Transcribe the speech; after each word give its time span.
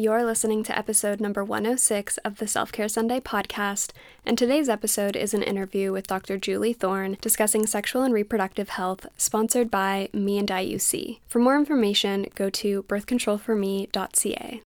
You're 0.00 0.24
listening 0.24 0.62
to 0.62 0.78
episode 0.78 1.20
number 1.20 1.44
106 1.44 2.16
of 2.24 2.38
the 2.38 2.48
Self 2.48 2.72
Care 2.72 2.88
Sunday 2.88 3.20
podcast, 3.20 3.90
and 4.24 4.38
today's 4.38 4.70
episode 4.70 5.14
is 5.14 5.34
an 5.34 5.42
interview 5.42 5.92
with 5.92 6.06
Dr. 6.06 6.38
Julie 6.38 6.72
Thorne 6.72 7.18
discussing 7.20 7.66
sexual 7.66 8.02
and 8.02 8.14
reproductive 8.14 8.70
health, 8.70 9.06
sponsored 9.18 9.70
by 9.70 10.08
Me 10.14 10.38
and 10.38 10.48
IUC. 10.48 11.18
For 11.28 11.38
more 11.38 11.58
information, 11.58 12.28
go 12.34 12.48
to 12.48 12.82
birthcontrolforme.ca. 12.84 14.62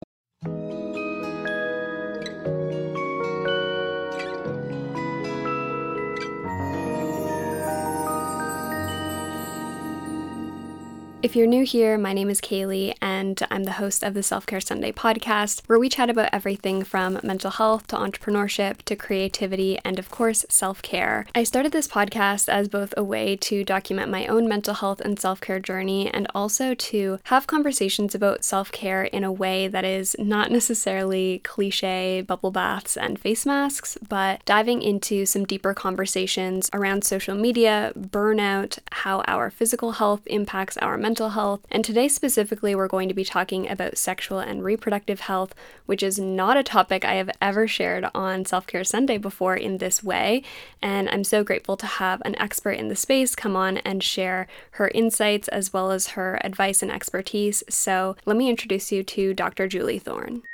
If 11.23 11.37
you're 11.37 11.47
new 11.47 11.65
here, 11.65 11.97
my 11.99 12.13
name 12.13 12.29
is 12.29 12.41
Kaylee, 12.41 12.95
and 13.01 13.41
I'm 13.49 13.63
the 13.63 13.71
host 13.75 14.03
of 14.03 14.13
the 14.13 14.25
Self 14.25 14.45
Care 14.45 14.61
Sunday 14.61 14.91
podcast, 14.91 15.63
where 15.69 15.79
we 15.79 15.89
chat 15.89 16.11
about 16.11 16.31
everything 16.33 16.83
from 16.83 17.21
mental 17.23 17.53
health 17.53 17.87
to 17.89 17.97
entrepreneurship 17.97 18.83
to 18.87 18.97
creativity 18.97 19.79
and, 19.85 20.01
of 20.01 20.11
course, 20.11 20.45
self 20.49 20.83
care. 20.83 21.27
I 21.33 21.45
started 21.45 21.71
this 21.71 21.87
podcast 21.87 22.49
as 22.49 22.67
both 22.67 22.93
a 22.97 23.05
way 23.05 23.37
to 23.37 23.63
document 23.63 24.11
my 24.11 24.27
own 24.27 24.49
mental 24.49 24.75
health 24.75 25.01
and 25.01 25.17
self 25.17 25.41
care 25.41 25.61
journey 25.61 26.13
and 26.13 26.27
also 26.35 26.75
to 26.75 27.21
have 27.25 27.47
conversations 27.47 28.17
about 28.17 28.43
self 28.43 28.73
care 28.73 29.05
in 29.05 29.23
a 29.23 29.31
way 29.31 29.69
that 29.69 29.85
is 29.85 30.17
not 30.19 30.51
necessarily 30.51 31.39
cliche 31.45 32.23
bubble 32.23 32.51
baths 32.51 32.97
and 32.97 33.21
face 33.21 33.47
masks, 33.47 33.97
but 34.09 34.45
diving 34.45 34.83
into 34.83 35.25
some 35.25 35.45
deeper 35.45 35.73
conversations 35.73 36.69
around 36.73 37.05
social 37.05 37.37
media, 37.37 37.93
burnout, 37.97 38.81
how 38.91 39.21
our 39.29 39.51
physical 39.51 39.93
health 39.93 40.23
impacts 40.27 40.77
our 40.79 40.99
mental 40.99 41.12
mental 41.13 41.29
health, 41.29 41.61
and 41.71 41.85
today 41.85 42.09
specifically 42.09 42.75
we're 42.75 42.89
going 42.89 43.07
to 43.07 43.13
be 43.13 43.23
talking 43.23 43.69
about 43.69 43.99
sexual 43.99 44.39
and 44.39 44.65
reproductive 44.65 45.21
health, 45.21 45.55
which 45.85 46.03
is 46.03 46.19
not 46.19 46.57
a 46.57 46.63
topic 46.63 47.05
I 47.05 47.17
have 47.17 47.29
ever 47.39 47.69
shared 47.69 48.07
on 48.15 48.47
Self 48.47 48.67
Care 48.67 48.83
Sunday 48.83 49.19
before 49.19 49.55
in 49.55 49.77
this 49.77 50.03
way. 50.03 50.43
And 50.81 51.11
I'm 51.11 51.23
so 51.23 51.45
grateful 51.45 51.77
to 51.77 51.87
have 51.87 52.23
an 52.25 52.35
expert 52.39 52.79
in 52.79 52.89
the 52.89 52.97
space 52.97 53.35
come 53.35 53.57
on 53.57 53.77
and 53.77 54.03
share 54.03 54.47
her 54.71 54.89
insights 54.95 55.49
as 55.49 55.71
well 55.71 55.91
as 55.91 56.17
her 56.17 56.41
advice 56.43 56.81
and 56.81 56.91
expertise. 56.91 57.63
So 57.69 58.17
let 58.25 58.39
me 58.39 58.49
introduce 58.49 58.91
you 58.91 59.03
to 59.03 59.35
Dr. 59.35 59.69
Julie 59.69 59.99
Thorne. 59.99 60.45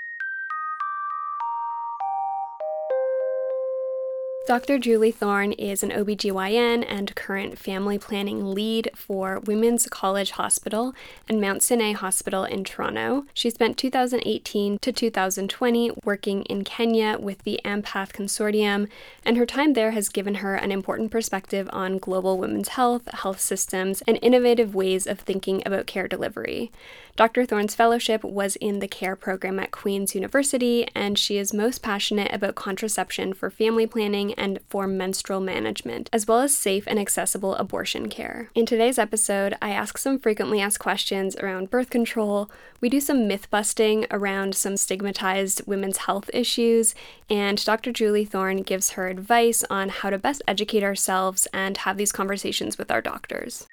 Dr. 4.48 4.78
Julie 4.78 5.12
Thorne 5.12 5.52
is 5.52 5.82
an 5.82 5.90
OBGYN 5.90 6.82
and 6.88 7.14
current 7.14 7.58
family 7.58 7.98
planning 7.98 8.54
lead 8.54 8.90
for 8.94 9.40
Women's 9.40 9.86
College 9.88 10.30
Hospital 10.30 10.94
and 11.28 11.38
Mount 11.38 11.62
Sinai 11.62 11.92
Hospital 11.92 12.44
in 12.44 12.64
Toronto. 12.64 13.26
She 13.34 13.50
spent 13.50 13.76
2018 13.76 14.78
to 14.78 14.90
2020 14.90 15.90
working 16.02 16.44
in 16.44 16.64
Kenya 16.64 17.18
with 17.20 17.42
the 17.42 17.60
AMPATH 17.62 18.14
Consortium, 18.14 18.88
and 19.22 19.36
her 19.36 19.44
time 19.44 19.74
there 19.74 19.90
has 19.90 20.08
given 20.08 20.36
her 20.36 20.54
an 20.54 20.72
important 20.72 21.10
perspective 21.10 21.68
on 21.70 21.98
global 21.98 22.38
women's 22.38 22.68
health, 22.68 23.06
health 23.12 23.40
systems, 23.40 24.02
and 24.06 24.18
innovative 24.22 24.74
ways 24.74 25.06
of 25.06 25.20
thinking 25.20 25.62
about 25.66 25.86
care 25.86 26.08
delivery. 26.08 26.72
Dr. 27.16 27.44
Thorne's 27.44 27.74
fellowship 27.74 28.22
was 28.22 28.54
in 28.56 28.78
the 28.78 28.86
CARE 28.86 29.16
program 29.16 29.58
at 29.58 29.72
Queen's 29.72 30.14
University, 30.14 30.86
and 30.94 31.18
she 31.18 31.36
is 31.36 31.52
most 31.52 31.82
passionate 31.82 32.32
about 32.32 32.54
contraception 32.54 33.34
for 33.34 33.50
family 33.50 33.88
planning 33.88 34.37
and 34.38 34.58
for 34.68 34.86
menstrual 34.86 35.40
management, 35.40 36.08
as 36.12 36.26
well 36.26 36.40
as 36.40 36.56
safe 36.56 36.84
and 36.86 36.98
accessible 36.98 37.54
abortion 37.56 38.08
care. 38.08 38.50
In 38.54 38.66
today's 38.66 38.98
episode, 38.98 39.56
I 39.60 39.70
ask 39.70 39.98
some 39.98 40.18
frequently 40.18 40.60
asked 40.60 40.78
questions 40.78 41.36
around 41.36 41.70
birth 41.70 41.90
control, 41.90 42.50
we 42.80 42.88
do 42.88 43.00
some 43.00 43.26
myth 43.26 43.50
busting 43.50 44.06
around 44.10 44.54
some 44.54 44.76
stigmatized 44.76 45.62
women's 45.66 45.98
health 45.98 46.30
issues, 46.32 46.94
and 47.28 47.62
Dr. 47.64 47.92
Julie 47.92 48.24
Thorne 48.24 48.62
gives 48.62 48.90
her 48.90 49.08
advice 49.08 49.64
on 49.68 49.88
how 49.88 50.10
to 50.10 50.18
best 50.18 50.42
educate 50.46 50.84
ourselves 50.84 51.48
and 51.52 51.78
have 51.78 51.96
these 51.96 52.12
conversations 52.12 52.78
with 52.78 52.90
our 52.90 53.00
doctors. 53.00 53.66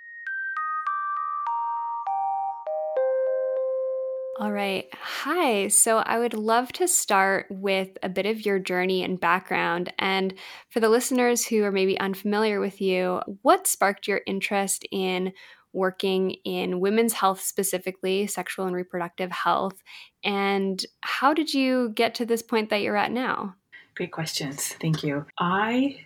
All 4.38 4.52
right. 4.52 4.88
Hi. 5.02 5.70
So 5.70 6.00
I 6.00 6.20
would 6.20 6.34
love 6.34 6.74
to 6.74 6.90
start 6.90 7.48
with 7.50 7.98
a 8.04 8.10
bit 8.10 8.26
of 8.26 8.46
your 8.46 8.60
journey 8.60 9.02
and 9.02 9.18
background. 9.18 9.94
And 9.98 10.34
for 10.70 10.82
the 10.82 10.90
listeners 10.90 11.46
who 11.46 11.64
are 11.64 11.72
maybe 11.72 11.98
unfamiliar 11.98 12.60
with 12.60 12.82
you, 12.82 13.22
what 13.44 13.66
sparked 13.66 14.10
your 14.10 14.22
interest 14.28 14.86
in 14.92 15.32
working 15.72 16.32
in 16.44 16.82
women's 16.82 17.14
health, 17.14 17.42
specifically 17.42 18.28
sexual 18.28 18.66
and 18.66 18.76
reproductive 18.76 19.32
health? 19.32 19.82
And 20.22 20.86
how 21.02 21.34
did 21.34 21.54
you 21.54 21.94
get 21.96 22.16
to 22.16 22.26
this 22.26 22.42
point 22.42 22.70
that 22.72 22.82
you're 22.82 22.98
at 22.98 23.14
now? 23.14 23.56
Great 23.96 24.12
questions. 24.12 24.74
Thank 24.82 25.02
you. 25.02 25.26
I 25.40 26.02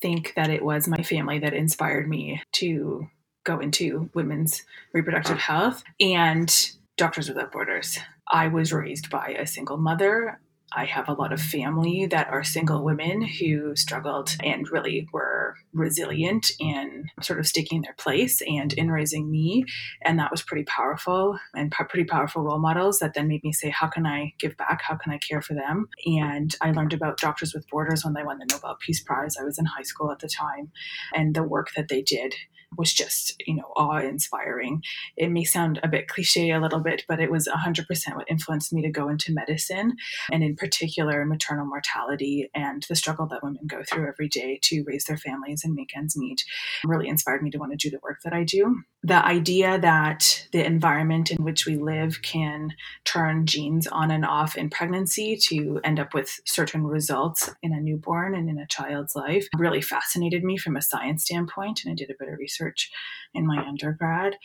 think 0.00 0.32
that 0.36 0.48
it 0.48 0.64
was 0.64 0.88
my 0.88 1.02
family 1.02 1.38
that 1.40 1.52
inspired 1.52 2.08
me 2.08 2.42
to 2.52 3.08
go 3.44 3.58
into 3.58 4.08
women's 4.14 4.62
reproductive 4.94 5.38
health. 5.38 5.84
And 6.00 6.50
Doctors 6.96 7.28
Without 7.28 7.50
Borders. 7.50 7.98
I 8.28 8.46
was 8.46 8.72
raised 8.72 9.10
by 9.10 9.34
a 9.36 9.48
single 9.48 9.78
mother. 9.78 10.40
I 10.76 10.84
have 10.84 11.08
a 11.08 11.12
lot 11.12 11.32
of 11.32 11.40
family 11.40 12.06
that 12.06 12.28
are 12.28 12.44
single 12.44 12.84
women 12.84 13.22
who 13.22 13.74
struggled 13.74 14.36
and 14.42 14.68
really 14.70 15.08
were 15.12 15.56
resilient 15.72 16.52
in 16.60 17.06
sort 17.20 17.40
of 17.40 17.48
sticking 17.48 17.82
their 17.82 17.94
place 17.98 18.40
and 18.42 18.72
in 18.72 18.92
raising 18.92 19.28
me. 19.28 19.64
And 20.02 20.20
that 20.20 20.30
was 20.30 20.42
pretty 20.42 20.64
powerful 20.64 21.36
and 21.54 21.72
pretty 21.72 22.04
powerful 22.04 22.42
role 22.42 22.60
models 22.60 23.00
that 23.00 23.14
then 23.14 23.26
made 23.26 23.42
me 23.42 23.52
say, 23.52 23.70
How 23.70 23.88
can 23.88 24.06
I 24.06 24.32
give 24.38 24.56
back? 24.56 24.80
How 24.82 24.96
can 24.96 25.12
I 25.12 25.18
care 25.18 25.42
for 25.42 25.54
them? 25.54 25.88
And 26.06 26.54
I 26.60 26.70
learned 26.70 26.92
about 26.92 27.18
Doctors 27.18 27.54
with 27.54 27.68
Borders 27.68 28.04
when 28.04 28.14
they 28.14 28.22
won 28.22 28.38
the 28.38 28.46
Nobel 28.50 28.76
Peace 28.80 29.02
Prize. 29.02 29.36
I 29.40 29.44
was 29.44 29.58
in 29.58 29.64
high 29.64 29.82
school 29.82 30.12
at 30.12 30.20
the 30.20 30.28
time 30.28 30.70
and 31.12 31.34
the 31.34 31.42
work 31.42 31.70
that 31.74 31.88
they 31.88 32.02
did 32.02 32.34
was 32.76 32.92
just, 32.92 33.34
you 33.46 33.54
know, 33.56 33.72
awe 33.76 33.98
inspiring. 33.98 34.82
It 35.16 35.30
may 35.30 35.44
sound 35.44 35.80
a 35.82 35.88
bit 35.88 36.08
cliche 36.08 36.50
a 36.50 36.60
little 36.60 36.80
bit, 36.80 37.04
but 37.08 37.20
it 37.20 37.30
was 37.30 37.48
100% 37.48 37.86
what 38.14 38.30
influenced 38.30 38.72
me 38.72 38.82
to 38.82 38.90
go 38.90 39.08
into 39.08 39.32
medicine, 39.32 39.94
and 40.32 40.42
in 40.42 40.56
particular, 40.56 41.24
maternal 41.24 41.66
mortality 41.66 42.50
and 42.54 42.84
the 42.88 42.96
struggle 42.96 43.26
that 43.26 43.42
women 43.42 43.66
go 43.66 43.82
through 43.82 44.08
every 44.08 44.28
day 44.28 44.58
to 44.62 44.84
raise 44.86 45.04
their 45.04 45.16
families 45.16 45.62
and 45.64 45.74
make 45.74 45.96
ends 45.96 46.16
meet 46.16 46.44
really 46.84 47.08
inspired 47.08 47.42
me 47.42 47.50
to 47.50 47.58
want 47.58 47.72
to 47.72 47.76
do 47.76 47.90
the 47.90 48.00
work 48.02 48.20
that 48.24 48.32
I 48.32 48.44
do. 48.44 48.82
The 49.06 49.22
idea 49.22 49.78
that 49.78 50.48
the 50.52 50.64
environment 50.64 51.30
in 51.30 51.44
which 51.44 51.66
we 51.66 51.76
live 51.76 52.22
can 52.22 52.70
turn 53.04 53.44
genes 53.44 53.86
on 53.86 54.10
and 54.10 54.24
off 54.24 54.56
in 54.56 54.70
pregnancy 54.70 55.36
to 55.48 55.78
end 55.84 56.00
up 56.00 56.14
with 56.14 56.40
certain 56.46 56.86
results 56.86 57.50
in 57.62 57.74
a 57.74 57.80
newborn 57.80 58.34
and 58.34 58.48
in 58.48 58.58
a 58.58 58.66
child's 58.66 59.14
life 59.14 59.46
really 59.58 59.82
fascinated 59.82 60.42
me 60.42 60.56
from 60.56 60.74
a 60.74 60.80
science 60.82 61.24
standpoint, 61.24 61.82
and 61.84 61.92
I 61.92 61.94
did 61.94 62.10
a 62.10 62.14
bit 62.18 62.32
of 62.32 62.38
research 62.38 62.90
in 63.34 63.46
my 63.46 63.62
undergrad. 63.62 64.36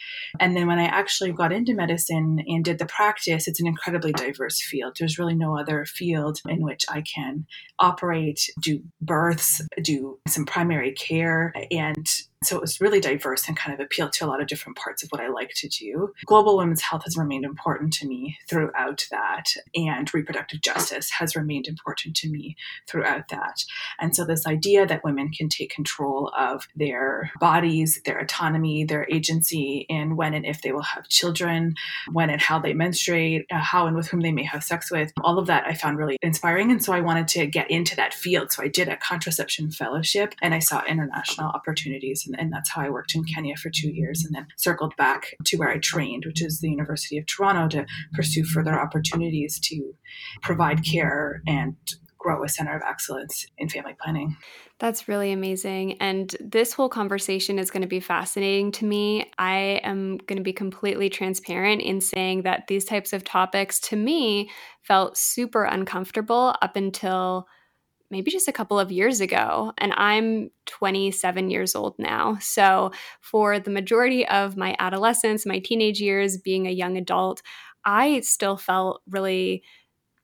And 0.42 0.58
then 0.58 0.68
when 0.68 0.80
I 0.80 0.86
actually 0.86 1.32
got 1.32 1.54
into 1.54 1.74
medicine 1.74 2.44
and 2.46 2.66
did 2.66 2.80
the 2.80 2.86
practice, 2.86 3.48
it's 3.48 3.62
an 3.62 3.68
incredibly 3.68 4.12
diverse 4.12 4.62
field. 4.62 4.98
There's 5.00 5.18
really 5.18 5.36
no 5.36 5.58
other 5.58 5.86
field 5.86 6.42
in 6.50 6.62
which 6.64 6.86
I 6.90 7.02
can 7.02 7.46
operate, 7.78 8.50
do 8.62 8.82
births, 9.02 9.62
do 9.82 10.20
some 10.28 10.46
primary 10.46 10.92
care, 10.92 11.54
and 11.72 12.06
so 12.42 12.56
it 12.56 12.62
was 12.62 12.80
really 12.80 13.02
diverse 13.02 13.48
and 13.50 13.58
kind 13.58 13.74
of 13.74 13.86
appealed 13.86 14.14
to 14.14 14.26
a 14.26 14.28
lot 14.28 14.40
of 14.40 14.48
different 14.48 14.78
parts 14.78 15.04
of 15.04 15.10
what 15.10 15.22
I 15.22 15.28
like 15.28 15.52
to 15.56 15.68
do. 15.68 16.14
Global 16.26 16.58
women's 16.58 16.82
health 16.82 17.04
has 17.04 17.18
remained 17.18 17.44
important 17.44 17.92
to 17.94 18.08
me 18.08 18.38
throughout 18.48 19.06
that, 19.12 19.54
and 19.76 20.12
reproductive 20.14 20.62
justice 20.62 21.10
has 21.12 21.36
remained 21.36 21.68
important 21.68 22.16
to 22.18 22.30
me 22.30 22.56
throughout 22.88 23.28
that. 23.28 23.66
And 24.00 24.16
so, 24.16 24.24
this 24.24 24.48
idea 24.48 24.86
that 24.86 25.04
women 25.04 25.32
can 25.32 25.50
take 25.50 25.70
control 25.70 26.32
of 26.38 26.68
their 26.76 27.30
bodies, 27.42 28.02
their 28.06 28.20
autonomy, 28.20 28.86
their 28.86 29.06
agency 29.12 29.86
in 29.90 30.16
when 30.16 30.34
and 30.34 30.46
if 30.46 30.62
they 30.62 30.72
will 30.72 30.82
have 30.82 31.10
children, 31.10 31.76
when 32.10 32.30
and 32.30 32.42
how 32.42 32.58
they 32.58 32.74
menstruate, 32.74 33.48
uh, 33.52 33.58
how 33.58 33.86
and 33.86 33.98
with 33.98 34.08
whom 34.08 34.22
they 34.22 34.32
may 34.32 34.44
have 34.44 34.64
sex 34.64 34.90
with, 34.90 35.12
all 35.22 35.40
of 35.40 35.48
that 35.48 35.66
I 35.68 35.74
found 35.74 35.98
really 35.98 36.18
inspiring. 36.22 36.72
And 36.72 36.82
so, 36.82 36.94
I 36.94 37.02
wanted 37.02 37.28
to 37.30 37.48
get 37.48 37.70
into 37.70 37.98
that 37.98 38.14
field. 38.14 38.54
So, 38.54 38.64
I 38.64 38.70
did 38.70 38.88
a 38.88 38.96
contraception 38.96 39.72
fellowship 39.72 40.36
and 40.42 40.54
I 40.54 40.60
saw 40.60 40.86
international 40.86 41.50
opportunities 41.50 42.29
and, 42.30 42.40
and 42.40 42.54
that's 42.54 42.70
how 42.70 42.82
I 42.82 42.90
worked 42.90 43.16
in 43.16 43.24
Kenya 43.24 43.56
for 43.58 43.70
two 43.70 43.90
years 43.90 44.24
and 44.26 44.36
then 44.36 44.48
circled 44.58 44.96
back 44.98 45.36
to 45.46 45.58
where 45.58 45.70
I 45.70 45.80
trained, 45.80 46.26
which 46.26 46.42
is 46.42 46.60
the 46.60 46.70
University 46.70 47.18
of 47.18 47.26
Toronto, 47.26 47.68
to 47.78 47.86
pursue 48.14 48.44
further 48.44 48.80
opportunities 48.80 49.60
to 49.62 49.94
provide 50.42 50.86
care 50.86 51.42
and 51.48 51.76
grow 52.20 52.44
a 52.44 52.50
center 52.50 52.76
of 52.76 52.82
excellence 52.86 53.46
in 53.58 53.70
family 53.70 53.96
planning. 54.00 54.36
That's 54.78 55.08
really 55.08 55.32
amazing. 55.32 55.94
And 56.02 56.36
this 56.40 56.74
whole 56.74 56.90
conversation 56.90 57.58
is 57.58 57.72
going 57.72 57.82
to 57.82 57.88
be 57.88 58.02
fascinating 58.02 58.72
to 58.74 58.86
me. 58.86 59.32
I 59.38 59.80
am 59.84 60.18
going 60.18 60.38
to 60.38 60.44
be 60.44 60.54
completely 60.54 61.10
transparent 61.10 61.82
in 61.82 62.02
saying 62.02 62.44
that 62.44 62.68
these 62.68 62.86
types 62.86 63.14
of 63.14 63.24
topics 63.24 63.80
to 63.82 63.96
me 63.96 64.52
felt 64.84 65.18
super 65.18 65.64
uncomfortable 65.64 66.56
up 66.62 66.76
until 66.76 67.48
maybe 68.12 68.32
just 68.32 68.48
a 68.48 68.54
couple 68.54 68.80
of 68.80 68.92
years 68.92 69.22
ago. 69.22 69.74
And 69.78 69.94
I'm 69.96 70.52
27 70.66 71.50
years 71.50 71.76
old 71.76 71.96
now. 72.00 72.38
So, 72.42 72.92
for 73.22 73.60
the 73.60 73.72
majority 73.72 74.28
of 74.28 74.58
my 74.58 74.76
adolescence, 74.80 75.46
my 75.46 75.60
teenage 75.60 76.02
years, 76.02 76.38
being 76.38 76.68
a 76.68 76.72
young 76.72 76.98
adult, 76.98 77.42
I 77.86 78.22
still 78.22 78.58
felt 78.58 79.02
really 79.10 79.64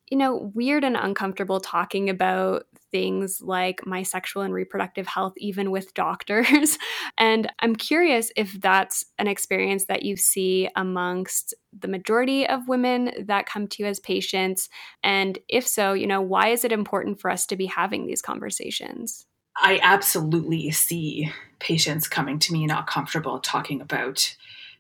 you 0.10 0.18
know, 0.18 0.52
weird 0.54 0.84
and 0.84 0.96
uncomfortable 0.96 1.60
talking 1.60 2.10
about 2.10 2.66
things 2.96 3.42
like 3.42 3.86
my 3.86 4.04
sexual 4.04 4.42
and 4.42 4.54
reproductive 4.54 5.06
health, 5.06 5.34
even 5.36 5.70
with 5.70 5.94
doctors. 6.06 6.78
and 7.18 7.52
I'm 7.60 7.76
curious 7.76 8.32
if 8.38 8.54
that's 8.62 9.04
an 9.20 9.28
experience 9.28 9.86
that 9.86 10.04
you 10.04 10.16
see 10.16 10.70
amongst 10.78 11.54
the 11.78 11.90
majority 11.90 12.48
of 12.48 12.70
women 12.70 13.12
that 13.26 13.48
come 13.48 13.68
to 13.68 13.84
you 13.84 13.90
as 13.90 14.00
patients. 14.00 14.70
And 15.04 15.38
if 15.50 15.68
so, 15.68 15.92
you 15.92 16.08
know, 16.08 16.22
why 16.22 16.48
is 16.48 16.64
it 16.64 16.72
important 16.72 17.20
for 17.20 17.30
us 17.30 17.46
to 17.48 17.58
be 17.58 17.66
having 17.66 18.08
these 18.08 18.22
conversations? 18.22 19.26
I 19.62 19.82
absolutely 19.84 20.72
see 20.72 21.34
patients 21.60 22.08
coming 22.08 22.40
to 22.40 22.54
me 22.54 22.66
not 22.66 22.88
comfortable 22.88 23.40
talking 23.40 23.82
about 23.82 24.38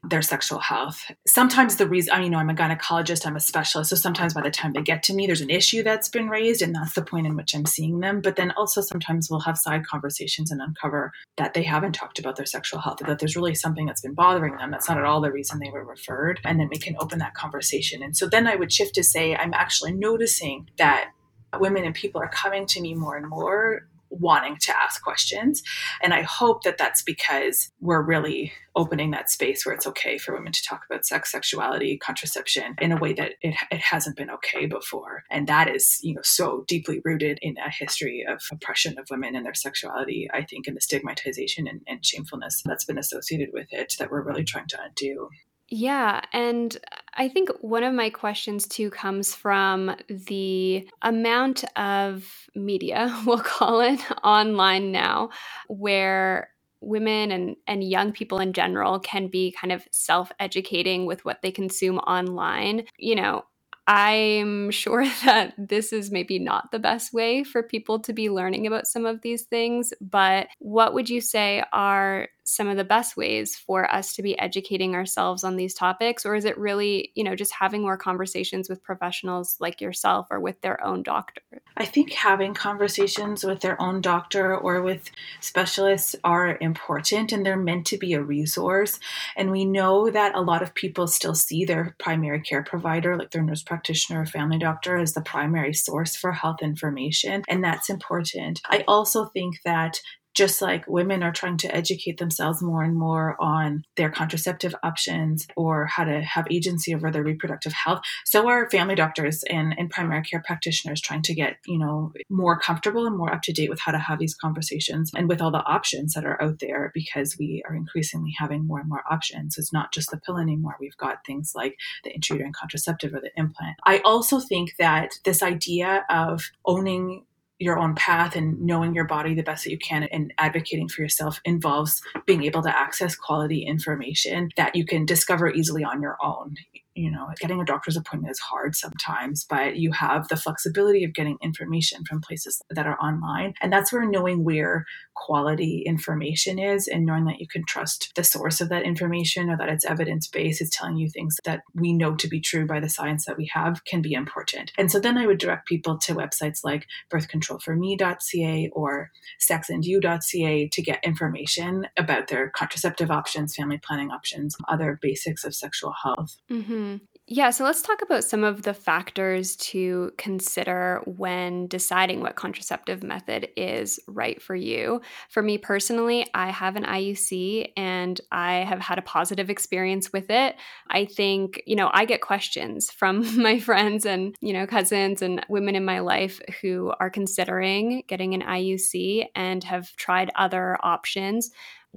their 0.09 0.21
sexual 0.21 0.59
health. 0.59 1.11
Sometimes 1.27 1.75
the 1.75 1.87
reason, 1.87 2.13
I 2.13 2.21
you 2.21 2.29
know, 2.29 2.37
I'm 2.37 2.49
a 2.49 2.53
gynecologist, 2.53 3.25
I'm 3.25 3.35
a 3.35 3.39
specialist. 3.39 3.89
So 3.89 3.95
sometimes 3.95 4.33
by 4.33 4.41
the 4.41 4.51
time 4.51 4.73
they 4.73 4.81
get 4.81 5.03
to 5.03 5.13
me, 5.13 5.27
there's 5.27 5.41
an 5.41 5.49
issue 5.49 5.83
that's 5.83 6.09
been 6.09 6.29
raised, 6.29 6.61
and 6.61 6.75
that's 6.75 6.93
the 6.93 7.01
point 7.01 7.27
in 7.27 7.35
which 7.35 7.55
I'm 7.55 7.65
seeing 7.65 7.99
them. 7.99 8.21
But 8.21 8.35
then 8.35 8.51
also 8.51 8.81
sometimes 8.81 9.29
we'll 9.29 9.41
have 9.41 9.57
side 9.57 9.85
conversations 9.85 10.51
and 10.51 10.61
uncover 10.61 11.11
that 11.37 11.53
they 11.53 11.63
haven't 11.63 11.93
talked 11.93 12.19
about 12.19 12.35
their 12.35 12.45
sexual 12.45 12.79
health, 12.79 12.99
that 13.05 13.19
there's 13.19 13.35
really 13.35 13.55
something 13.55 13.85
that's 13.85 14.01
been 14.01 14.13
bothering 14.13 14.57
them. 14.57 14.71
That's 14.71 14.89
not 14.89 14.97
at 14.97 15.05
all 15.05 15.21
the 15.21 15.31
reason 15.31 15.59
they 15.59 15.69
were 15.69 15.85
referred. 15.85 16.39
And 16.43 16.59
then 16.59 16.69
we 16.69 16.77
can 16.77 16.95
open 16.99 17.19
that 17.19 17.35
conversation. 17.35 18.01
And 18.01 18.15
so 18.15 18.27
then 18.27 18.47
I 18.47 18.55
would 18.55 18.71
shift 18.71 18.95
to 18.95 19.03
say, 19.03 19.35
I'm 19.35 19.53
actually 19.53 19.93
noticing 19.93 20.69
that 20.77 21.11
women 21.59 21.85
and 21.85 21.95
people 21.95 22.21
are 22.21 22.29
coming 22.29 22.65
to 22.67 22.81
me 22.81 22.93
more 22.93 23.15
and 23.15 23.29
more 23.29 23.87
wanting 24.19 24.57
to 24.61 24.77
ask 24.77 25.03
questions. 25.03 25.61
And 26.01 26.13
I 26.13 26.21
hope 26.21 26.63
that 26.63 26.77
that's 26.77 27.01
because 27.01 27.71
we're 27.79 28.01
really 28.01 28.53
opening 28.75 29.11
that 29.11 29.29
space 29.29 29.65
where 29.65 29.73
it's 29.73 29.87
okay 29.87 30.17
for 30.17 30.33
women 30.33 30.51
to 30.51 30.63
talk 30.63 30.83
about 30.89 31.05
sex, 31.05 31.31
sexuality, 31.31 31.97
contraception 31.97 32.75
in 32.81 32.91
a 32.91 32.97
way 32.97 33.13
that 33.13 33.33
it, 33.41 33.55
it 33.71 33.79
hasn't 33.79 34.17
been 34.17 34.29
okay 34.29 34.65
before. 34.65 35.23
And 35.31 35.47
that 35.47 35.73
is, 35.73 35.99
you 36.01 36.13
know, 36.13 36.21
so 36.23 36.65
deeply 36.67 37.01
rooted 37.05 37.39
in 37.41 37.55
a 37.57 37.69
history 37.69 38.25
of 38.27 38.41
oppression 38.51 38.97
of 38.97 39.07
women 39.09 39.35
and 39.35 39.45
their 39.45 39.53
sexuality, 39.53 40.27
I 40.33 40.43
think, 40.43 40.67
and 40.67 40.75
the 40.75 40.81
stigmatization 40.81 41.67
and, 41.67 41.81
and 41.87 42.05
shamefulness 42.05 42.61
that's 42.65 42.85
been 42.85 42.97
associated 42.97 43.49
with 43.53 43.67
it 43.71 43.95
that 43.99 44.11
we're 44.11 44.23
really 44.23 44.43
trying 44.43 44.67
to 44.67 44.81
undo. 44.83 45.29
Yeah. 45.77 46.21
And 46.31 46.77
I 47.15 47.27
think 47.27 47.49
one 47.59 47.83
of 47.83 47.93
my 47.93 48.09
questions 48.09 48.65
too 48.65 48.89
comes 48.89 49.35
from 49.35 49.93
the 50.07 50.87
amount 51.01 51.65
of 51.77 52.47
media, 52.55 53.13
we'll 53.25 53.39
call 53.39 53.81
it, 53.81 53.99
online 54.23 54.93
now, 54.93 55.31
where 55.67 56.47
women 56.79 57.29
and, 57.31 57.57
and 57.67 57.83
young 57.83 58.13
people 58.13 58.39
in 58.39 58.53
general 58.53 58.99
can 59.01 59.27
be 59.27 59.51
kind 59.51 59.73
of 59.73 59.85
self 59.91 60.31
educating 60.39 61.05
with 61.05 61.25
what 61.25 61.41
they 61.41 61.51
consume 61.51 61.97
online. 61.99 62.85
You 62.97 63.15
know, 63.15 63.43
I'm 63.85 64.71
sure 64.71 65.05
that 65.25 65.55
this 65.57 65.91
is 65.91 66.09
maybe 66.09 66.39
not 66.39 66.71
the 66.71 66.79
best 66.79 67.11
way 67.11 67.43
for 67.43 67.61
people 67.61 67.99
to 67.99 68.13
be 68.13 68.29
learning 68.29 68.65
about 68.65 68.87
some 68.87 69.05
of 69.05 69.23
these 69.23 69.43
things, 69.43 69.93
but 69.99 70.47
what 70.59 70.93
would 70.93 71.09
you 71.09 71.19
say 71.19 71.65
are 71.73 72.29
some 72.45 72.67
of 72.67 72.77
the 72.77 72.83
best 72.83 73.17
ways 73.17 73.55
for 73.55 73.91
us 73.91 74.15
to 74.15 74.21
be 74.21 74.39
educating 74.39 74.95
ourselves 74.95 75.43
on 75.43 75.57
these 75.57 75.73
topics? 75.73 76.25
Or 76.25 76.35
is 76.35 76.45
it 76.45 76.57
really 76.57 77.11
you 77.15 77.23
know 77.23 77.35
just 77.35 77.53
having 77.53 77.81
more 77.81 77.97
conversations 77.97 78.69
with 78.69 78.83
professionals 78.83 79.57
like 79.59 79.81
yourself 79.81 80.27
or 80.31 80.39
with 80.39 80.61
their 80.61 80.83
own 80.83 81.03
doctor? 81.03 81.41
I 81.77 81.85
think 81.85 82.13
having 82.13 82.53
conversations 82.53 83.43
with 83.43 83.59
their 83.59 83.81
own 83.81 83.99
doctor 83.99 84.55
or 84.55 84.81
with 84.81 85.11
specialists 85.41 86.15
are 86.23 86.57
important 86.61 87.31
and 87.31 87.45
they're 87.45 87.57
meant 87.57 87.85
to 87.87 87.97
be 87.97 88.13
a 88.13 88.21
resource. 88.21 88.99
And 89.35 89.51
we 89.51 89.65
know 89.65 90.09
that 90.09 90.35
a 90.35 90.41
lot 90.41 90.61
of 90.61 90.73
people 90.73 91.07
still 91.07 91.35
see 91.35 91.65
their 91.65 91.95
primary 91.99 92.41
care 92.41 92.63
provider 92.63 93.17
like 93.17 93.31
their 93.31 93.43
nurse 93.43 93.63
practitioner 93.63 94.21
or 94.21 94.25
family 94.25 94.57
doctor 94.57 94.97
as 94.97 95.13
the 95.13 95.21
primary 95.21 95.73
source 95.73 96.15
for 96.15 96.31
health 96.31 96.61
information 96.61 97.43
and 97.47 97.63
that's 97.63 97.89
important. 97.89 98.61
I 98.65 98.83
also 98.87 99.25
think 99.25 99.61
that 99.65 99.99
just 100.35 100.61
like 100.61 100.87
women 100.87 101.23
are 101.23 101.31
trying 101.31 101.57
to 101.57 101.75
educate 101.75 102.17
themselves 102.17 102.61
more 102.61 102.83
and 102.83 102.95
more 102.95 103.35
on 103.39 103.83
their 103.95 104.09
contraceptive 104.09 104.75
options 104.83 105.47
or 105.55 105.85
how 105.85 106.03
to 106.03 106.21
have 106.21 106.45
agency 106.51 106.93
over 106.93 107.11
their 107.11 107.23
reproductive 107.23 107.73
health 107.73 108.01
so 108.25 108.47
are 108.47 108.69
family 108.69 108.95
doctors 108.95 109.43
and, 109.49 109.73
and 109.77 109.89
primary 109.89 110.21
care 110.21 110.43
practitioners 110.45 111.01
trying 111.01 111.21
to 111.21 111.33
get 111.33 111.57
you 111.65 111.77
know 111.77 112.11
more 112.29 112.59
comfortable 112.59 113.05
and 113.05 113.17
more 113.17 113.33
up 113.33 113.41
to 113.41 113.53
date 113.53 113.69
with 113.69 113.79
how 113.79 113.91
to 113.91 113.99
have 113.99 114.19
these 114.19 114.35
conversations 114.35 115.11
and 115.15 115.27
with 115.29 115.41
all 115.41 115.51
the 115.51 115.65
options 115.65 116.13
that 116.13 116.25
are 116.25 116.41
out 116.41 116.59
there 116.59 116.91
because 116.93 117.35
we 117.39 117.63
are 117.67 117.75
increasingly 117.75 118.33
having 118.37 118.65
more 118.65 118.79
and 118.79 118.89
more 118.89 119.03
options. 119.09 119.57
It's 119.57 119.73
not 119.73 119.93
just 119.93 120.11
the 120.11 120.17
pill 120.17 120.37
anymore. 120.37 120.75
We've 120.79 120.97
got 120.97 121.25
things 121.25 121.53
like 121.55 121.75
the 122.03 122.11
intrauterine 122.11 122.53
contraceptive 122.53 123.13
or 123.13 123.21
the 123.21 123.31
implant. 123.35 123.77
I 123.85 123.99
also 123.99 124.39
think 124.39 124.73
that 124.79 125.11
this 125.23 125.41
idea 125.43 126.05
of 126.09 126.43
owning 126.65 127.25
your 127.59 127.79
own 127.79 127.95
path 127.95 128.35
and 128.35 128.59
knowing 128.59 128.93
your 128.93 129.05
body 129.05 129.33
the 129.33 129.43
best 129.43 129.63
that 129.63 129.71
you 129.71 129.79
can 129.79 130.03
and 130.11 130.33
advocating 130.37 130.89
for 130.89 131.01
yourself 131.01 131.39
involves 131.45 132.01
being 132.25 132.43
able 132.43 132.61
to 132.61 132.77
access 132.77 133.15
quality 133.15 133.65
information 133.65 134.49
that 134.57 134.75
you 134.75 134.85
can 134.85 135.05
discover 135.05 135.49
easily 135.49 135.83
on 135.83 136.01
your 136.01 136.17
own 136.21 136.55
you 136.95 137.11
know, 137.11 137.27
getting 137.39 137.59
a 137.59 137.65
doctor's 137.65 137.97
appointment 137.97 138.31
is 138.31 138.39
hard 138.39 138.75
sometimes, 138.75 139.45
but 139.49 139.75
you 139.75 139.91
have 139.91 140.27
the 140.29 140.37
flexibility 140.37 141.03
of 141.03 141.13
getting 141.13 141.37
information 141.43 142.05
from 142.05 142.21
places 142.21 142.61
that 142.69 142.87
are 142.87 142.97
online. 142.99 143.53
And 143.61 143.71
that's 143.71 143.91
where 143.91 144.09
knowing 144.09 144.43
where 144.43 144.85
quality 145.13 145.83
information 145.85 146.57
is 146.57 146.87
and 146.87 147.05
knowing 147.05 147.25
that 147.25 147.39
you 147.39 147.47
can 147.47 147.63
trust 147.65 148.11
the 148.15 148.23
source 148.23 148.61
of 148.61 148.69
that 148.69 148.83
information 148.83 149.49
or 149.49 149.57
that 149.57 149.69
it's 149.69 149.85
evidence 149.85 150.27
based, 150.27 150.61
is 150.61 150.69
telling 150.69 150.95
you 150.95 151.09
things 151.09 151.35
that 151.43 151.61
we 151.73 151.93
know 151.93 152.15
to 152.15 152.27
be 152.27 152.39
true 152.39 152.65
by 152.65 152.79
the 152.79 152.89
science 152.89 153.25
that 153.25 153.37
we 153.37 153.49
have 153.53 153.83
can 153.83 154.01
be 154.01 154.13
important. 154.13 154.71
And 154.77 154.89
so 154.89 154.99
then 154.99 155.17
I 155.17 155.27
would 155.27 155.37
direct 155.37 155.67
people 155.67 155.97
to 155.99 156.15
websites 156.15 156.59
like 156.63 156.85
birthcontrolforme.ca 157.11 158.69
or 158.73 159.11
sexandyou.ca 159.41 160.69
to 160.69 160.81
get 160.81 161.03
information 161.03 161.87
about 161.97 162.27
their 162.27 162.49
contraceptive 162.51 163.11
options, 163.11 163.55
family 163.55 163.79
planning 163.83 164.11
options, 164.11 164.55
other 164.69 164.97
basics 165.01 165.43
of 165.43 165.53
sexual 165.53 165.93
health. 166.03 166.37
Mm-hmm. 166.49 166.84
Yeah, 167.27 167.49
so 167.49 167.63
let's 167.63 167.81
talk 167.81 168.03
about 168.03 168.23
some 168.23 168.43
of 168.43 168.61
the 168.61 168.73
factors 168.75 169.55
to 169.55 170.11
consider 170.15 171.01
when 171.07 171.65
deciding 171.65 172.19
what 172.19 172.35
contraceptive 172.35 173.01
method 173.01 173.47
is 173.57 173.99
right 174.07 174.39
for 174.39 174.55
you. 174.55 175.01
For 175.29 175.41
me 175.41 175.57
personally, 175.57 176.27
I 176.35 176.51
have 176.51 176.75
an 176.75 176.83
IUC 176.83 177.71
and 177.75 178.21
I 178.31 178.57
have 178.57 178.79
had 178.79 178.99
a 178.99 179.01
positive 179.01 179.49
experience 179.49 180.13
with 180.13 180.29
it. 180.29 180.55
I 180.91 181.05
think, 181.05 181.63
you 181.65 181.75
know, 181.75 181.89
I 181.91 182.05
get 182.05 182.21
questions 182.21 182.91
from 182.91 183.41
my 183.41 183.57
friends 183.59 184.05
and, 184.05 184.35
you 184.39 184.53
know, 184.53 184.67
cousins 184.67 185.23
and 185.23 185.43
women 185.49 185.75
in 185.75 185.83
my 185.83 186.01
life 186.01 186.39
who 186.61 186.93
are 186.99 187.09
considering 187.09 188.03
getting 188.07 188.35
an 188.35 188.43
IUC 188.43 189.25
and 189.33 189.63
have 189.63 189.95
tried 189.95 190.29
other 190.35 190.77
options 190.83 191.49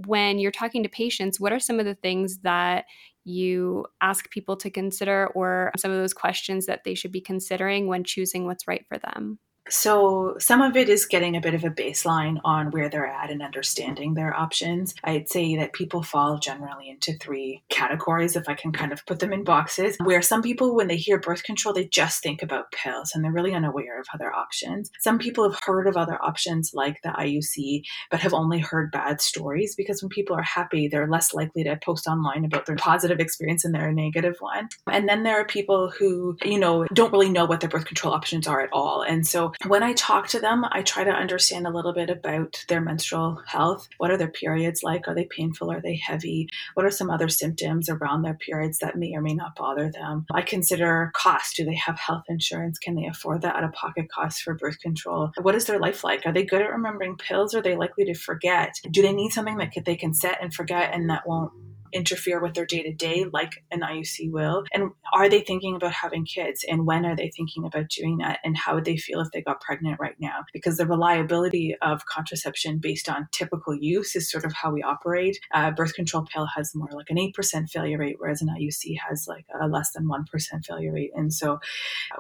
when 0.07 0.39
you're 0.39 0.53
talking 0.53 0.85
to 0.85 0.89
patients, 0.89 1.41
what 1.41 1.53
are 1.53 1.59
some 1.59 1.81
of 1.81 1.85
the 1.85 1.95
things 1.97 2.39
that 2.39 2.85
you 3.29 3.87
ask 4.01 4.31
people 4.31 4.57
to 4.57 4.71
consider 4.71 5.29
or 5.35 5.73
some 5.77 5.91
of 5.91 5.99
those 5.99 6.15
questions 6.15 6.67
that 6.67 6.85
they 6.85 6.95
should 6.95 7.13
be 7.13 7.21
considering 7.21 7.87
when 7.87 8.05
choosing 8.05 8.45
what's 8.47 8.69
right 8.69 8.85
for 8.89 8.99
them? 8.99 9.39
So, 9.71 10.37
some 10.39 10.63
of 10.63 10.77
it 10.77 10.89
is 10.89 11.07
getting 11.07 11.37
a 11.37 11.41
bit 11.41 11.55
of 11.55 11.65
a 11.65 11.71
baseline 11.71 12.39
on 12.45 12.71
where 12.71 12.89
they're 12.89 13.07
at 13.07 13.31
and 13.31 13.43
understanding 13.43 14.15
their 14.15 14.35
options. 14.35 14.95
I'd 15.05 15.29
say 15.29 15.57
that 15.57 15.73
people 15.73 16.03
fall 16.03 16.39
generally 16.39 16.89
into 16.89 17.13
three 17.19 17.63
categories, 17.69 18.37
if 18.37 18.49
I 18.49 18.55
can 18.55 18.73
kind 18.73 18.93
of 18.93 19.05
put 19.07 19.21
them 19.21 19.33
in 19.33 19.45
boxes, 19.45 19.97
where 20.03 20.23
some 20.23 20.43
people, 20.43 20.75
when 20.75 20.89
they 20.89 20.97
hear 20.97 21.21
birth 21.21 21.43
control, 21.43 21.75
they 21.75 21.87
just 21.87 22.23
think 22.23 22.43
about 22.43 22.73
pills 22.73 23.13
and 23.15 23.25
they're 23.25 23.33
really 23.33 23.55
unaware 23.55 24.01
of 24.01 24.07
other 24.15 24.33
options. 24.33 24.91
Some 25.01 25.19
people 25.19 25.49
have 25.51 25.61
heard 25.65 25.87
of 25.87 25.97
other 25.97 26.23
options 26.23 26.73
like 26.75 27.01
the 27.03 27.11
IUC, 27.11 27.83
but 28.11 28.21
have 28.21 28.35
only 28.35 28.59
heard 28.59 28.91
bad 28.91 29.21
stories 29.21 29.75
because 29.77 30.03
when 30.03 30.09
people 30.09 30.37
are 30.37 30.43
happy, 30.43 30.89
they're 30.89 31.09
less 31.09 31.35
likely 31.35 31.65
to 31.65 31.79
post 31.85 32.07
online 32.07 32.45
about 32.45 32.67
their 32.67 32.77
positive 32.77 33.21
experience 33.21 33.65
and 33.65 33.75
their 33.75 33.93
negative 33.93 34.37
one. 34.41 34.69
And 34.91 35.09
then 35.09 35.23
there 35.23 35.41
are 35.41 35.45
people 35.45 35.91
who, 35.91 36.37
you 36.45 36.59
know, 36.59 36.87
don't 36.93 37.13
really 37.13 37.31
know 37.31 37.45
what 37.45 37.61
their 37.61 37.71
birth 37.71 37.87
control 37.87 38.15
options 38.15 38.47
are 38.47 38.61
at 38.61 38.73
all. 38.73 39.03
And 39.03 39.27
so 39.27 39.53
when 39.67 39.83
I 39.83 39.93
talk 39.93 40.29
to 40.29 40.41
them, 40.41 40.65
I 40.71 40.83
try 40.83 41.03
to 41.03 41.11
understand 41.11 41.67
a 41.67 41.71
little 41.71 41.93
bit 41.93 42.11
about 42.11 42.65
their 42.69 42.81
menstrual 42.81 43.43
health. 43.47 43.89
What 43.99 44.11
are 44.13 44.17
their 44.17 44.31
periods 44.31 44.85
like? 44.85 45.09
Are 45.09 45.15
they 45.15 45.25
painful? 45.25 45.73
Are 45.73 45.81
they 45.81 45.97
heavy? 45.97 46.49
What 46.75 46.87
are 46.87 46.93
some 46.93 47.11
other 47.11 47.29
symptoms 47.29 47.89
around 47.89 48.23
their 48.23 48.35
periods 48.35 48.79
that 48.79 48.97
may 48.97 49.15
or 49.15 49.21
may 49.21 49.35
not 49.35 49.57
bother 49.57 49.91
them? 49.91 50.27
I 50.33 50.43
consider 50.43 51.11
cost. 51.15 51.57
Do 51.57 51.65
they 51.65 51.75
have 51.75 51.99
health 51.99 52.25
insurance? 52.29 52.79
Can 52.79 52.95
they 52.95 53.07
afford 53.07 53.43
the 53.43 53.49
out 53.49 53.65
of 53.65 53.73
pocket 53.73 54.09
costs 54.13 54.41
for 54.41 54.55
birth 54.55 54.79
control? 54.79 55.33
What 55.43 55.57
is 55.57 55.65
their 55.65 55.81
life 55.81 56.05
like? 56.05 56.25
Are 56.25 56.33
they 56.33 56.45
good 56.45 56.63
at 56.63 56.71
remembering 56.71 57.17
pills? 57.17 57.53
Are 57.55 57.63
they 57.63 57.77
likely 57.77 58.05
to 58.05 58.15
forget? 58.15 58.77
Do 58.91 59.03
they 59.03 59.13
need 59.13 59.33
something 59.33 59.57
that 59.59 59.73
they 59.85 59.97
can 59.97 60.15
set 60.15 60.39
and 60.41 60.55
forget 60.55 60.95
and 60.95 61.11
that 61.11 61.27
won't 61.27 61.53
interfere 61.93 62.41
with 62.41 62.55
their 62.55 62.67
day 62.67 62.83
to 62.83 62.93
day 62.93 63.27
like 63.33 63.53
an 63.71 63.81
IUC 63.81 64.31
will? 64.31 64.65
And 64.73 64.91
are 65.13 65.29
they 65.29 65.41
thinking 65.41 65.77
about 65.77 65.93
having 65.93 66.25
kids? 66.25 66.65
And 66.69 66.87
when 66.87 67.05
are 67.05 67.17
they 67.17 67.31
thinking 67.35 67.65
about 67.65 67.89
doing 67.89 68.19
that? 68.19 68.41
And 68.45 68.57
how 68.57 68.75
would 68.75 68.85
they 68.85 68.97
feel 68.97 69.21
if 69.21 69.31
they 69.33 69.43
got 69.43 69.61
pregnant 69.61 69.99
right 70.01 70.17
now? 70.21 70.45
Because 70.53 70.77
the 70.77 70.87
reliability 70.87 71.77
of 71.83 72.07
contraception 72.07 72.79
based 72.79 73.09
on 73.09 73.29
typical 73.33 73.75
use 73.75 74.15
is 74.17 74.31
sort 74.31 74.45
of 74.45 74.53
how 74.53 74.71
we 74.71 74.83
operate. 74.83 75.39
Uh, 75.53 75.71
birth 75.71 75.95
control 75.95 76.25
pill 76.33 76.47
has 76.55 76.75
more 76.75 76.89
like 76.93 77.11
an 77.11 77.17
8% 77.17 77.69
failure 77.71 77.99
rate, 77.99 78.17
whereas 78.19 78.43
an 78.43 78.49
IUC 78.49 78.97
has 79.09 79.27
like 79.29 79.47
a 79.61 79.67
less 79.67 79.93
than 79.93 80.07
1% 80.07 80.65
failure 80.67 80.93
rate. 80.93 81.11
And 81.15 81.33
so, 81.33 81.61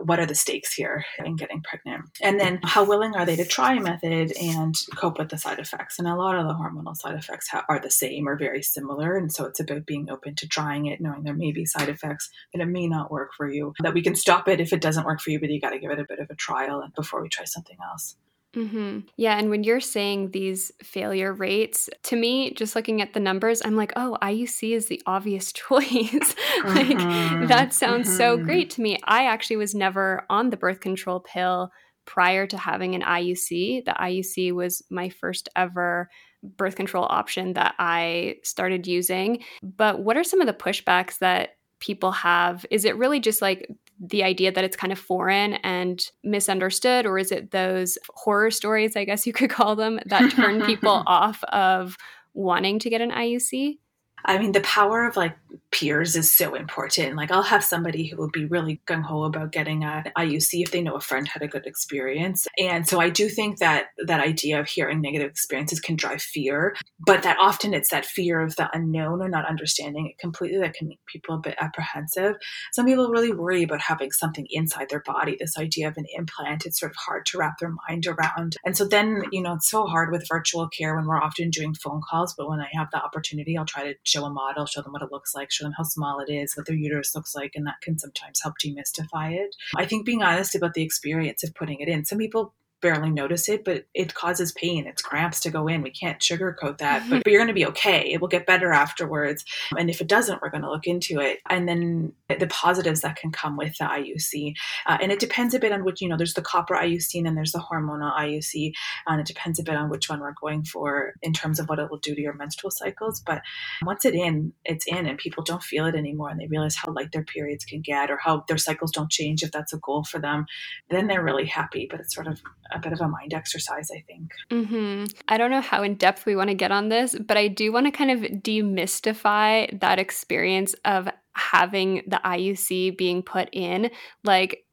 what 0.00 0.18
are 0.18 0.26
the 0.26 0.34
stakes 0.34 0.72
here 0.72 1.04
in 1.24 1.36
getting 1.36 1.62
pregnant? 1.62 2.04
And 2.22 2.38
then, 2.38 2.60
how 2.62 2.84
willing 2.84 3.14
are 3.14 3.26
they 3.26 3.36
to 3.36 3.44
try 3.44 3.74
a 3.74 3.80
method 3.80 4.32
and 4.40 4.74
cope 4.96 5.18
with 5.18 5.30
the 5.30 5.38
side 5.38 5.58
effects? 5.58 5.98
And 5.98 6.08
a 6.08 6.16
lot 6.16 6.36
of 6.36 6.46
the 6.46 6.54
hormonal 6.54 6.96
side 6.96 7.14
effects 7.14 7.48
are 7.68 7.80
the 7.80 7.90
same 7.90 8.28
or 8.28 8.36
very 8.36 8.62
similar. 8.62 9.16
And 9.16 9.32
so, 9.32 9.44
it's 9.44 9.57
about 9.60 9.86
being 9.86 10.10
open 10.10 10.34
to 10.36 10.48
trying 10.48 10.86
it, 10.86 11.00
knowing 11.00 11.22
there 11.22 11.34
may 11.34 11.52
be 11.52 11.64
side 11.64 11.88
effects, 11.88 12.30
that 12.52 12.62
it 12.62 12.66
may 12.66 12.86
not 12.86 13.10
work 13.10 13.30
for 13.36 13.48
you, 13.48 13.72
that 13.80 13.94
we 13.94 14.02
can 14.02 14.14
stop 14.14 14.48
it 14.48 14.60
if 14.60 14.72
it 14.72 14.80
doesn't 14.80 15.04
work 15.04 15.20
for 15.20 15.30
you, 15.30 15.40
but 15.40 15.50
you 15.50 15.60
got 15.60 15.70
to 15.70 15.78
give 15.78 15.90
it 15.90 16.00
a 16.00 16.06
bit 16.08 16.18
of 16.18 16.28
a 16.30 16.34
trial 16.34 16.86
before 16.96 17.22
we 17.22 17.28
try 17.28 17.44
something 17.44 17.76
else. 17.90 18.16
Mm-hmm. 18.56 19.00
Yeah. 19.16 19.38
And 19.38 19.50
when 19.50 19.62
you're 19.62 19.80
saying 19.80 20.30
these 20.30 20.72
failure 20.82 21.32
rates, 21.32 21.90
to 22.04 22.16
me, 22.16 22.52
just 22.54 22.74
looking 22.74 23.02
at 23.02 23.12
the 23.12 23.20
numbers, 23.20 23.60
I'm 23.64 23.76
like, 23.76 23.92
oh, 23.96 24.16
IUC 24.22 24.74
is 24.74 24.88
the 24.88 25.02
obvious 25.06 25.52
choice. 25.52 25.84
like, 26.64 26.86
mm-hmm. 26.86 27.46
that 27.46 27.72
sounds 27.72 28.08
mm-hmm. 28.08 28.16
so 28.16 28.36
great 28.36 28.70
to 28.70 28.80
me. 28.80 28.98
I 29.04 29.26
actually 29.26 29.56
was 29.56 29.74
never 29.74 30.24
on 30.30 30.50
the 30.50 30.56
birth 30.56 30.80
control 30.80 31.20
pill 31.20 31.70
prior 32.06 32.46
to 32.46 32.56
having 32.56 32.94
an 32.94 33.02
IUC. 33.02 33.84
The 33.84 33.94
IUC 34.00 34.52
was 34.52 34.82
my 34.90 35.10
first 35.10 35.48
ever 35.54 36.08
birth 36.42 36.76
control 36.76 37.06
option 37.08 37.54
that 37.54 37.74
I 37.78 38.36
started 38.42 38.86
using. 38.86 39.42
But 39.62 40.00
what 40.00 40.16
are 40.16 40.24
some 40.24 40.40
of 40.40 40.46
the 40.46 40.52
pushbacks 40.52 41.18
that 41.18 41.56
people 41.80 42.12
have? 42.12 42.64
Is 42.70 42.84
it 42.84 42.96
really 42.96 43.20
just 43.20 43.42
like 43.42 43.68
the 44.00 44.22
idea 44.22 44.52
that 44.52 44.64
it's 44.64 44.76
kind 44.76 44.92
of 44.92 44.98
foreign 44.98 45.54
and 45.54 46.08
misunderstood, 46.22 47.04
or 47.04 47.18
is 47.18 47.32
it 47.32 47.50
those 47.50 47.98
horror 48.14 48.50
stories, 48.50 48.96
I 48.96 49.04
guess 49.04 49.26
you 49.26 49.32
could 49.32 49.50
call 49.50 49.74
them, 49.74 49.98
that 50.06 50.30
turn 50.32 50.62
people 50.62 51.02
off 51.06 51.42
of 51.44 51.96
wanting 52.34 52.78
to 52.80 52.90
get 52.90 53.00
an 53.00 53.10
IUC? 53.10 53.78
I 54.24 54.38
mean, 54.38 54.52
the 54.52 54.60
power 54.60 55.06
of 55.06 55.16
like 55.16 55.36
peers 55.70 56.16
is 56.16 56.30
so 56.30 56.54
important. 56.54 57.16
Like, 57.16 57.30
I'll 57.30 57.42
have 57.42 57.64
somebody 57.64 58.06
who 58.06 58.16
will 58.16 58.30
be 58.30 58.46
really 58.46 58.80
gung 58.86 59.02
ho 59.02 59.24
about 59.24 59.52
getting 59.52 59.84
a 59.84 60.04
IUC 60.16 60.62
if 60.62 60.70
they 60.70 60.82
know 60.82 60.94
a 60.94 61.00
friend 61.00 61.28
had 61.28 61.42
a 61.42 61.48
good 61.48 61.66
experience. 61.66 62.46
And 62.58 62.88
so 62.88 63.00
I 63.00 63.10
do 63.10 63.28
think 63.28 63.58
that 63.58 63.86
that 64.06 64.20
idea 64.20 64.60
of 64.60 64.68
hearing 64.68 65.00
negative 65.00 65.30
experiences 65.30 65.80
can 65.80 65.96
drive 65.96 66.22
fear, 66.22 66.74
but 66.98 67.22
that 67.22 67.38
often 67.38 67.74
it's 67.74 67.90
that 67.90 68.06
fear 68.06 68.40
of 68.40 68.56
the 68.56 68.68
unknown 68.74 69.20
or 69.20 69.28
not 69.28 69.48
understanding 69.48 70.06
it 70.06 70.18
completely 70.18 70.58
that 70.58 70.74
can 70.74 70.88
make 70.88 71.00
people 71.06 71.34
a 71.34 71.40
bit 71.40 71.56
apprehensive. 71.60 72.36
Some 72.72 72.86
people 72.86 73.10
really 73.10 73.32
worry 73.32 73.62
about 73.62 73.80
having 73.80 74.10
something 74.10 74.46
inside 74.50 74.88
their 74.88 75.02
body, 75.04 75.36
this 75.38 75.58
idea 75.58 75.88
of 75.88 75.96
an 75.96 76.06
implant. 76.16 76.66
It's 76.66 76.80
sort 76.80 76.92
of 76.92 76.96
hard 76.96 77.26
to 77.26 77.38
wrap 77.38 77.58
their 77.58 77.74
mind 77.88 78.06
around. 78.06 78.56
And 78.64 78.76
so 78.76 78.86
then, 78.86 79.22
you 79.32 79.42
know, 79.42 79.54
it's 79.54 79.70
so 79.70 79.84
hard 79.84 80.10
with 80.10 80.28
virtual 80.28 80.68
care 80.68 80.96
when 80.96 81.06
we're 81.06 81.22
often 81.22 81.50
doing 81.50 81.74
phone 81.74 82.00
calls, 82.08 82.34
but 82.36 82.48
when 82.48 82.60
I 82.60 82.68
have 82.72 82.88
the 82.90 83.02
opportunity, 83.02 83.56
I'll 83.56 83.64
try 83.64 83.84
to 83.84 83.94
show 84.08 84.24
a 84.24 84.30
model, 84.30 84.66
show 84.66 84.82
them 84.82 84.92
what 84.92 85.02
it 85.02 85.12
looks 85.12 85.34
like, 85.34 85.50
show 85.50 85.64
them 85.64 85.74
how 85.76 85.84
small 85.84 86.20
it 86.20 86.32
is, 86.32 86.56
what 86.56 86.66
their 86.66 86.76
uterus 86.76 87.14
looks 87.14 87.34
like, 87.34 87.52
and 87.54 87.66
that 87.66 87.80
can 87.82 87.98
sometimes 87.98 88.40
help 88.42 88.54
demystify 88.64 89.32
it. 89.32 89.54
I 89.76 89.86
think 89.86 90.06
being 90.06 90.22
honest 90.22 90.54
about 90.54 90.74
the 90.74 90.82
experience 90.82 91.44
of 91.44 91.54
putting 91.54 91.80
it 91.80 91.88
in. 91.88 92.04
Some 92.04 92.18
people 92.18 92.54
barely 92.80 93.10
notice 93.10 93.48
it, 93.48 93.64
but 93.64 93.86
it 93.94 94.14
causes 94.14 94.52
pain. 94.52 94.86
It's 94.86 95.02
cramps 95.02 95.40
to 95.40 95.50
go 95.50 95.68
in. 95.68 95.82
We 95.82 95.90
can't 95.90 96.20
sugarcoat 96.20 96.78
that, 96.78 97.08
but, 97.08 97.24
but 97.24 97.30
you're 97.30 97.40
going 97.40 97.48
to 97.48 97.54
be 97.54 97.66
okay. 97.66 98.10
It 98.12 98.20
will 98.20 98.28
get 98.28 98.46
better 98.46 98.72
afterwards. 98.72 99.44
And 99.76 99.90
if 99.90 100.00
it 100.00 100.08
doesn't, 100.08 100.40
we're 100.42 100.50
going 100.50 100.62
to 100.62 100.70
look 100.70 100.86
into 100.86 101.20
it. 101.20 101.38
And 101.48 101.68
then 101.68 102.12
the 102.28 102.46
positives 102.46 103.00
that 103.00 103.16
can 103.16 103.32
come 103.32 103.56
with 103.56 103.76
the 103.78 103.84
IUC. 103.84 104.54
Uh, 104.86 104.98
and 105.00 105.10
it 105.10 105.18
depends 105.18 105.54
a 105.54 105.58
bit 105.58 105.72
on 105.72 105.84
which, 105.84 106.00
you 106.00 106.08
know, 106.08 106.16
there's 106.16 106.34
the 106.34 106.42
copper 106.42 106.74
IUC 106.74 107.16
and 107.16 107.26
then 107.26 107.34
there's 107.34 107.52
the 107.52 107.58
hormonal 107.58 108.16
IUC. 108.16 108.72
And 109.06 109.20
it 109.20 109.26
depends 109.26 109.58
a 109.58 109.64
bit 109.64 109.76
on 109.76 109.90
which 109.90 110.08
one 110.08 110.20
we're 110.20 110.34
going 110.40 110.64
for 110.64 111.14
in 111.22 111.32
terms 111.32 111.58
of 111.58 111.68
what 111.68 111.78
it 111.78 111.90
will 111.90 111.98
do 111.98 112.14
to 112.14 112.20
your 112.20 112.34
menstrual 112.34 112.70
cycles. 112.70 113.20
But 113.20 113.42
once 113.82 114.04
it's 114.04 114.16
in, 114.16 114.52
it's 114.64 114.86
in 114.86 115.06
and 115.06 115.18
people 115.18 115.42
don't 115.42 115.62
feel 115.62 115.86
it 115.86 115.94
anymore 115.94 116.30
and 116.30 116.40
they 116.40 116.46
realize 116.46 116.76
how 116.76 116.92
light 116.92 117.12
their 117.12 117.24
periods 117.24 117.64
can 117.64 117.80
get 117.80 118.10
or 118.10 118.18
how 118.18 118.44
their 118.48 118.58
cycles 118.58 118.92
don't 118.92 119.10
change 119.10 119.42
if 119.42 119.52
that's 119.52 119.72
a 119.72 119.78
goal 119.78 120.04
for 120.04 120.18
them, 120.18 120.46
then 120.90 121.06
they're 121.06 121.24
really 121.24 121.46
happy. 121.46 121.86
But 121.90 122.00
it's 122.00 122.14
sort 122.14 122.26
of 122.26 122.40
a 122.72 122.78
bit 122.78 122.92
of 122.92 123.00
a 123.00 123.08
mind 123.08 123.34
exercise, 123.34 123.90
I 123.90 124.00
think. 124.00 124.32
Mm-hmm. 124.50 125.04
I 125.28 125.38
don't 125.38 125.50
know 125.50 125.60
how 125.60 125.82
in 125.82 125.94
depth 125.94 126.26
we 126.26 126.36
want 126.36 126.50
to 126.50 126.54
get 126.54 126.70
on 126.70 126.88
this, 126.88 127.14
but 127.18 127.36
I 127.36 127.48
do 127.48 127.72
want 127.72 127.86
to 127.86 127.92
kind 127.92 128.10
of 128.10 128.20
demystify 128.42 129.80
that 129.80 129.98
experience 129.98 130.74
of 130.84 131.08
having 131.32 132.02
the 132.06 132.20
IUC 132.24 132.98
being 132.98 133.22
put 133.22 133.48
in. 133.52 133.90
Like, 134.24 134.64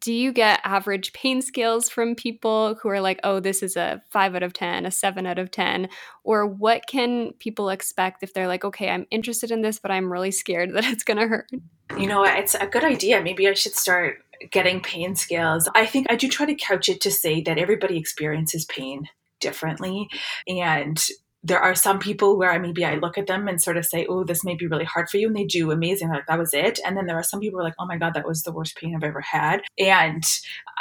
do 0.00 0.12
you 0.12 0.32
get 0.32 0.60
average 0.64 1.12
pain 1.12 1.42
scales 1.42 1.88
from 1.88 2.14
people 2.14 2.76
who 2.76 2.88
are 2.88 3.00
like, 3.00 3.18
oh, 3.24 3.40
this 3.40 3.62
is 3.62 3.76
a 3.76 4.02
five 4.10 4.34
out 4.34 4.42
of 4.42 4.52
10, 4.52 4.86
a 4.86 4.90
seven 4.90 5.26
out 5.26 5.38
of 5.38 5.50
10? 5.50 5.88
Or 6.22 6.46
what 6.46 6.86
can 6.86 7.32
people 7.38 7.70
expect 7.70 8.22
if 8.22 8.32
they're 8.32 8.46
like, 8.46 8.64
okay, 8.64 8.88
I'm 8.88 9.06
interested 9.10 9.50
in 9.50 9.62
this, 9.62 9.78
but 9.78 9.90
I'm 9.90 10.12
really 10.12 10.30
scared 10.30 10.72
that 10.74 10.84
it's 10.84 11.04
going 11.04 11.18
to 11.18 11.26
hurt? 11.26 11.50
You 11.98 12.06
know, 12.06 12.24
it's 12.24 12.54
a 12.54 12.66
good 12.66 12.84
idea. 12.84 13.20
Maybe 13.20 13.48
I 13.48 13.54
should 13.54 13.74
start 13.74 14.23
getting 14.50 14.80
pain 14.80 15.14
scales. 15.14 15.68
I 15.74 15.86
think 15.86 16.06
I 16.10 16.16
do 16.16 16.28
try 16.28 16.46
to 16.46 16.54
couch 16.54 16.88
it 16.88 17.00
to 17.02 17.10
say 17.10 17.40
that 17.42 17.58
everybody 17.58 17.98
experiences 17.98 18.64
pain 18.64 19.08
differently. 19.40 20.08
And 20.46 21.02
there 21.46 21.60
are 21.60 21.74
some 21.74 21.98
people 21.98 22.38
where 22.38 22.50
I 22.50 22.58
maybe 22.58 22.86
I 22.86 22.94
look 22.94 23.18
at 23.18 23.26
them 23.26 23.48
and 23.48 23.62
sort 23.62 23.76
of 23.76 23.84
say, 23.84 24.06
"Oh, 24.08 24.24
this 24.24 24.44
may 24.44 24.54
be 24.54 24.66
really 24.66 24.86
hard 24.86 25.10
for 25.10 25.18
you," 25.18 25.26
and 25.26 25.36
they 25.36 25.44
do 25.44 25.70
amazing. 25.70 26.08
Like 26.08 26.26
that 26.26 26.38
was 26.38 26.54
it. 26.54 26.80
And 26.86 26.96
then 26.96 27.06
there 27.06 27.18
are 27.18 27.22
some 27.22 27.40
people 27.40 27.58
who 27.58 27.60
are 27.60 27.68
like, 27.68 27.74
"Oh 27.78 27.86
my 27.86 27.98
god, 27.98 28.14
that 28.14 28.26
was 28.26 28.42
the 28.42 28.52
worst 28.52 28.76
pain 28.76 28.94
I've 28.96 29.04
ever 29.04 29.20
had." 29.20 29.60
And 29.78 30.24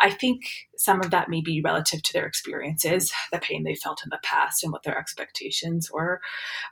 I 0.02 0.10
think 0.10 0.42
some 0.84 1.00
of 1.00 1.12
that 1.12 1.30
may 1.30 1.40
be 1.40 1.62
relative 1.62 2.04
to 2.04 2.12
their 2.12 2.26
experiences, 2.26 3.14
the 3.32 3.40
pain 3.40 3.64
they 3.64 3.74
felt 3.74 4.02
in 4.04 4.10
the 4.10 4.20
past, 4.22 4.64
and 4.64 4.74
what 4.74 4.84
their 4.84 4.98
expectations 4.98 5.90
were. 5.90 6.20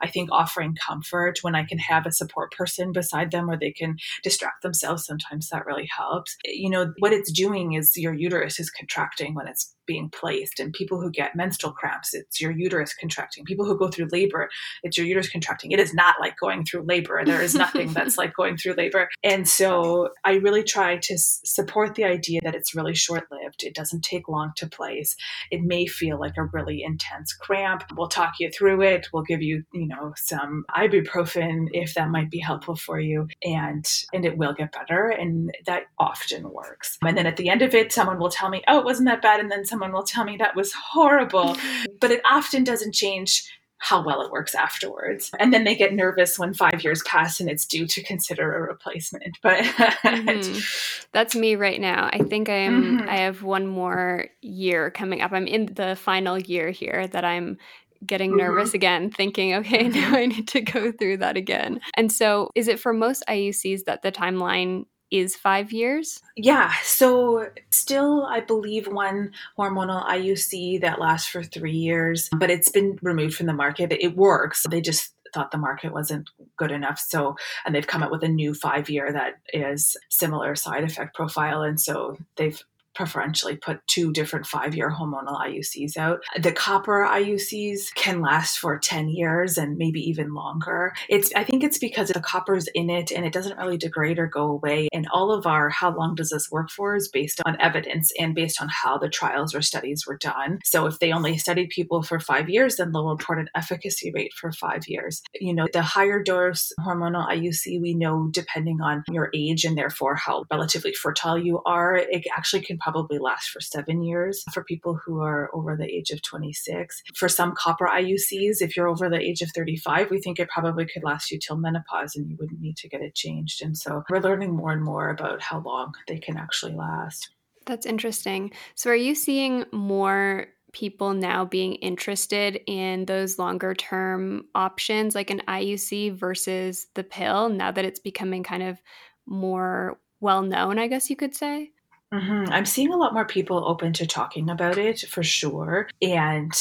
I 0.02 0.08
think 0.08 0.30
offering 0.30 0.76
comfort 0.76 1.38
when 1.40 1.54
I 1.54 1.64
can 1.64 1.78
have 1.78 2.04
a 2.04 2.12
support 2.12 2.52
person 2.52 2.92
beside 2.92 3.30
them 3.30 3.48
or 3.48 3.58
they 3.58 3.72
can 3.72 3.96
distract 4.22 4.62
themselves, 4.62 5.06
sometimes 5.06 5.48
that 5.48 5.64
really 5.64 5.88
helps. 5.96 6.36
You 6.44 6.68
know, 6.68 6.92
what 6.98 7.14
it's 7.14 7.32
doing 7.32 7.72
is 7.72 7.96
your 7.96 8.12
uterus 8.12 8.60
is 8.60 8.70
contracting 8.70 9.34
when 9.34 9.48
it's 9.48 9.74
being 9.86 10.10
placed. 10.10 10.60
And 10.60 10.72
people 10.72 11.00
who 11.00 11.10
get 11.10 11.34
menstrual 11.34 11.72
cramps, 11.72 12.14
it's 12.14 12.40
your 12.40 12.52
uterus 12.52 12.94
contracting. 12.94 13.44
People 13.44 13.64
who 13.64 13.78
go 13.78 13.88
through 13.88 14.08
labor, 14.12 14.48
it's 14.82 14.96
your 14.96 15.06
uterus 15.06 15.28
contracting. 15.28 15.72
It 15.72 15.80
is 15.80 15.94
not 15.94 16.16
like 16.20 16.36
going 16.38 16.64
through 16.64 16.82
labor. 16.82 17.22
There 17.24 17.42
is 17.42 17.54
nothing 17.54 17.92
that's 17.94 18.18
like 18.18 18.34
going 18.34 18.56
through 18.56 18.74
labor. 18.74 19.08
And 19.22 19.48
so 19.48 20.10
I 20.24 20.34
really 20.34 20.62
try 20.62 20.98
to 21.02 21.18
support 21.18 21.94
the 21.94 22.04
idea 22.04 22.40
that 22.42 22.54
it's 22.54 22.74
really 22.74 22.94
short 22.94 23.26
lived. 23.30 23.64
It 23.64 23.74
doesn't 23.74 24.01
take 24.02 24.28
long 24.28 24.52
to 24.56 24.66
place. 24.66 25.16
It 25.50 25.62
may 25.62 25.86
feel 25.86 26.18
like 26.18 26.36
a 26.36 26.44
really 26.44 26.82
intense 26.82 27.32
cramp. 27.32 27.84
We'll 27.96 28.08
talk 28.08 28.34
you 28.40 28.50
through 28.50 28.82
it. 28.82 29.08
We'll 29.12 29.22
give 29.22 29.42
you, 29.42 29.64
you 29.72 29.86
know, 29.86 30.12
some 30.16 30.64
ibuprofen 30.76 31.68
if 31.72 31.94
that 31.94 32.10
might 32.10 32.30
be 32.30 32.38
helpful 32.38 32.76
for 32.76 33.00
you. 33.00 33.28
And 33.42 33.86
and 34.12 34.24
it 34.24 34.36
will 34.36 34.52
get 34.52 34.72
better. 34.72 35.08
And 35.08 35.54
that 35.66 35.84
often 35.98 36.50
works. 36.50 36.98
And 37.02 37.16
then 37.16 37.26
at 37.26 37.36
the 37.36 37.48
end 37.48 37.62
of 37.62 37.74
it, 37.74 37.92
someone 37.92 38.18
will 38.18 38.30
tell 38.30 38.48
me, 38.48 38.62
oh, 38.68 38.78
it 38.78 38.84
wasn't 38.84 39.08
that 39.08 39.22
bad. 39.22 39.40
And 39.40 39.50
then 39.50 39.64
someone 39.64 39.92
will 39.92 40.04
tell 40.04 40.24
me 40.24 40.36
that 40.36 40.56
was 40.56 40.72
horrible. 40.72 41.56
But 42.00 42.10
it 42.10 42.20
often 42.24 42.64
doesn't 42.64 42.94
change 42.94 43.44
how 43.82 44.00
well 44.00 44.22
it 44.22 44.30
works 44.30 44.54
afterwards. 44.54 45.32
And 45.40 45.52
then 45.52 45.64
they 45.64 45.74
get 45.74 45.92
nervous 45.92 46.38
when 46.38 46.54
five 46.54 46.84
years 46.84 47.02
pass 47.02 47.40
and 47.40 47.50
it's 47.50 47.66
due 47.66 47.84
to 47.88 48.02
consider 48.04 48.54
a 48.54 48.60
replacement. 48.62 49.38
But 49.42 49.64
mm-hmm. 49.64 51.06
that's 51.12 51.34
me 51.34 51.56
right 51.56 51.80
now. 51.80 52.08
I 52.12 52.18
think 52.18 52.48
I'm 52.48 53.00
mm-hmm. 53.00 53.08
I 53.08 53.16
have 53.16 53.42
one 53.42 53.66
more 53.66 54.26
year 54.40 54.92
coming 54.92 55.20
up. 55.20 55.32
I'm 55.32 55.48
in 55.48 55.66
the 55.74 55.96
final 55.96 56.38
year 56.38 56.70
here 56.70 57.08
that 57.08 57.24
I'm 57.24 57.58
getting 58.06 58.30
mm-hmm. 58.30 58.38
nervous 58.38 58.68
mm-hmm. 58.68 58.76
again, 58.76 59.10
thinking, 59.10 59.54
okay, 59.54 59.88
now 59.88 60.14
I 60.14 60.26
need 60.26 60.46
to 60.48 60.60
go 60.60 60.92
through 60.92 61.16
that 61.16 61.36
again. 61.36 61.80
And 61.96 62.12
so 62.12 62.50
is 62.54 62.68
it 62.68 62.78
for 62.78 62.92
most 62.92 63.24
IUCs 63.28 63.84
that 63.86 64.02
the 64.02 64.12
timeline 64.12 64.84
is 65.12 65.36
five 65.36 65.72
years? 65.72 66.20
Yeah. 66.36 66.72
So, 66.82 67.50
still, 67.70 68.24
I 68.24 68.40
believe 68.40 68.88
one 68.88 69.32
hormonal 69.58 70.04
IUC 70.06 70.80
that 70.80 70.98
lasts 70.98 71.28
for 71.28 71.42
three 71.42 71.76
years, 71.76 72.28
but 72.36 72.50
it's 72.50 72.70
been 72.70 72.98
removed 73.02 73.36
from 73.36 73.46
the 73.46 73.52
market. 73.52 73.92
It 73.92 74.16
works. 74.16 74.64
They 74.68 74.80
just 74.80 75.12
thought 75.32 75.50
the 75.50 75.58
market 75.58 75.92
wasn't 75.92 76.30
good 76.56 76.70
enough. 76.70 76.98
So, 76.98 77.36
and 77.64 77.74
they've 77.74 77.86
come 77.86 78.02
up 78.02 78.10
with 78.10 78.22
a 78.22 78.28
new 78.28 78.54
five 78.54 78.90
year 78.90 79.12
that 79.12 79.34
is 79.52 79.96
similar 80.08 80.54
side 80.54 80.84
effect 80.84 81.14
profile. 81.14 81.62
And 81.62 81.80
so 81.80 82.16
they've 82.36 82.62
preferentially 82.94 83.56
put 83.56 83.86
two 83.86 84.12
different 84.12 84.46
five 84.46 84.74
year 84.74 84.90
hormonal 84.90 85.40
IUCs 85.40 85.96
out. 85.96 86.20
The 86.40 86.52
copper 86.52 87.06
IUCs 87.08 87.94
can 87.94 88.20
last 88.20 88.58
for 88.58 88.78
10 88.78 89.08
years 89.08 89.56
and 89.58 89.76
maybe 89.76 90.00
even 90.00 90.34
longer. 90.34 90.92
It's, 91.08 91.32
I 91.34 91.44
think 91.44 91.64
it's 91.64 91.78
because 91.78 92.08
the 92.08 92.20
copper's 92.20 92.68
in 92.74 92.90
it 92.90 93.10
and 93.10 93.24
it 93.24 93.32
doesn't 93.32 93.58
really 93.58 93.78
degrade 93.78 94.18
or 94.18 94.26
go 94.26 94.44
away. 94.44 94.88
And 94.92 95.06
all 95.12 95.32
of 95.32 95.46
our 95.46 95.70
how 95.70 95.94
long 95.96 96.14
does 96.14 96.30
this 96.30 96.50
work 96.50 96.70
for 96.70 96.94
is 96.94 97.08
based 97.08 97.40
on 97.44 97.60
evidence 97.60 98.12
and 98.18 98.34
based 98.34 98.60
on 98.60 98.68
how 98.68 98.98
the 98.98 99.08
trials 99.08 99.54
or 99.54 99.62
studies 99.62 100.06
were 100.06 100.16
done. 100.16 100.58
So 100.64 100.86
if 100.86 100.98
they 100.98 101.12
only 101.12 101.38
studied 101.38 101.70
people 101.70 102.02
for 102.02 102.20
five 102.20 102.48
years, 102.48 102.76
then 102.76 102.92
they'll 102.92 103.08
report 103.08 103.38
an 103.38 103.48
efficacy 103.54 104.12
rate 104.14 104.32
for 104.34 104.52
five 104.52 104.86
years. 104.86 105.22
You 105.34 105.54
know, 105.54 105.66
the 105.72 105.82
higher 105.82 106.22
dose 106.22 106.72
hormonal 106.80 107.28
IUC, 107.28 107.80
we 107.80 107.94
know 107.94 108.28
depending 108.30 108.80
on 108.80 109.04
your 109.10 109.30
age 109.34 109.64
and 109.64 109.76
therefore 109.76 110.14
how 110.14 110.44
relatively 110.50 110.92
fertile 110.92 111.38
you 111.38 111.60
are, 111.64 111.96
it 111.96 112.24
actually 112.36 112.62
can 112.62 112.78
probably 112.82 113.18
last 113.18 113.50
for 113.50 113.60
seven 113.60 114.02
years 114.02 114.44
for 114.52 114.64
people 114.64 114.98
who 115.04 115.20
are 115.20 115.50
over 115.54 115.76
the 115.76 115.86
age 115.86 116.10
of 116.10 116.22
26. 116.22 117.02
For 117.14 117.28
some 117.28 117.54
copper 117.56 117.86
IUCs, 117.86 118.60
if 118.60 118.76
you're 118.76 118.88
over 118.88 119.08
the 119.08 119.20
age 119.20 119.40
of 119.42 119.50
35, 119.54 120.10
we 120.10 120.20
think 120.20 120.38
it 120.38 120.48
probably 120.48 120.86
could 120.86 121.04
last 121.04 121.30
you 121.30 121.38
till 121.38 121.56
menopause 121.56 122.16
and 122.16 122.28
you 122.28 122.36
wouldn't 122.38 122.60
need 122.60 122.76
to 122.78 122.88
get 122.88 123.00
it 123.00 123.14
changed. 123.14 123.62
And 123.62 123.76
so 123.76 124.02
we're 124.10 124.20
learning 124.20 124.54
more 124.54 124.72
and 124.72 124.82
more 124.82 125.10
about 125.10 125.42
how 125.42 125.60
long 125.60 125.92
they 126.08 126.18
can 126.18 126.36
actually 126.36 126.74
last. 126.74 127.30
That's 127.66 127.86
interesting. 127.86 128.52
So, 128.74 128.90
are 128.90 128.96
you 128.96 129.14
seeing 129.14 129.64
more 129.72 130.46
people 130.72 131.12
now 131.12 131.44
being 131.44 131.74
interested 131.76 132.60
in 132.66 133.04
those 133.04 133.38
longer 133.38 133.74
term 133.74 134.44
options 134.54 135.14
like 135.14 135.30
an 135.30 135.42
IUC 135.46 136.14
versus 136.14 136.86
the 136.94 137.04
pill 137.04 137.50
now 137.50 137.70
that 137.70 137.84
it's 137.84 138.00
becoming 138.00 138.42
kind 138.42 138.62
of 138.62 138.80
more 139.26 139.98
well 140.20 140.42
known, 140.42 140.78
I 140.78 140.86
guess 140.86 141.10
you 141.10 141.16
could 141.16 141.34
say? 141.34 141.70
Mm-hmm. 142.12 142.52
I'm 142.52 142.66
seeing 142.66 142.92
a 142.92 142.96
lot 142.96 143.14
more 143.14 143.24
people 143.24 143.66
open 143.66 143.92
to 143.94 144.06
talking 144.06 144.50
about 144.50 144.78
it 144.78 145.00
for 145.00 145.22
sure. 145.22 145.88
And 146.00 146.52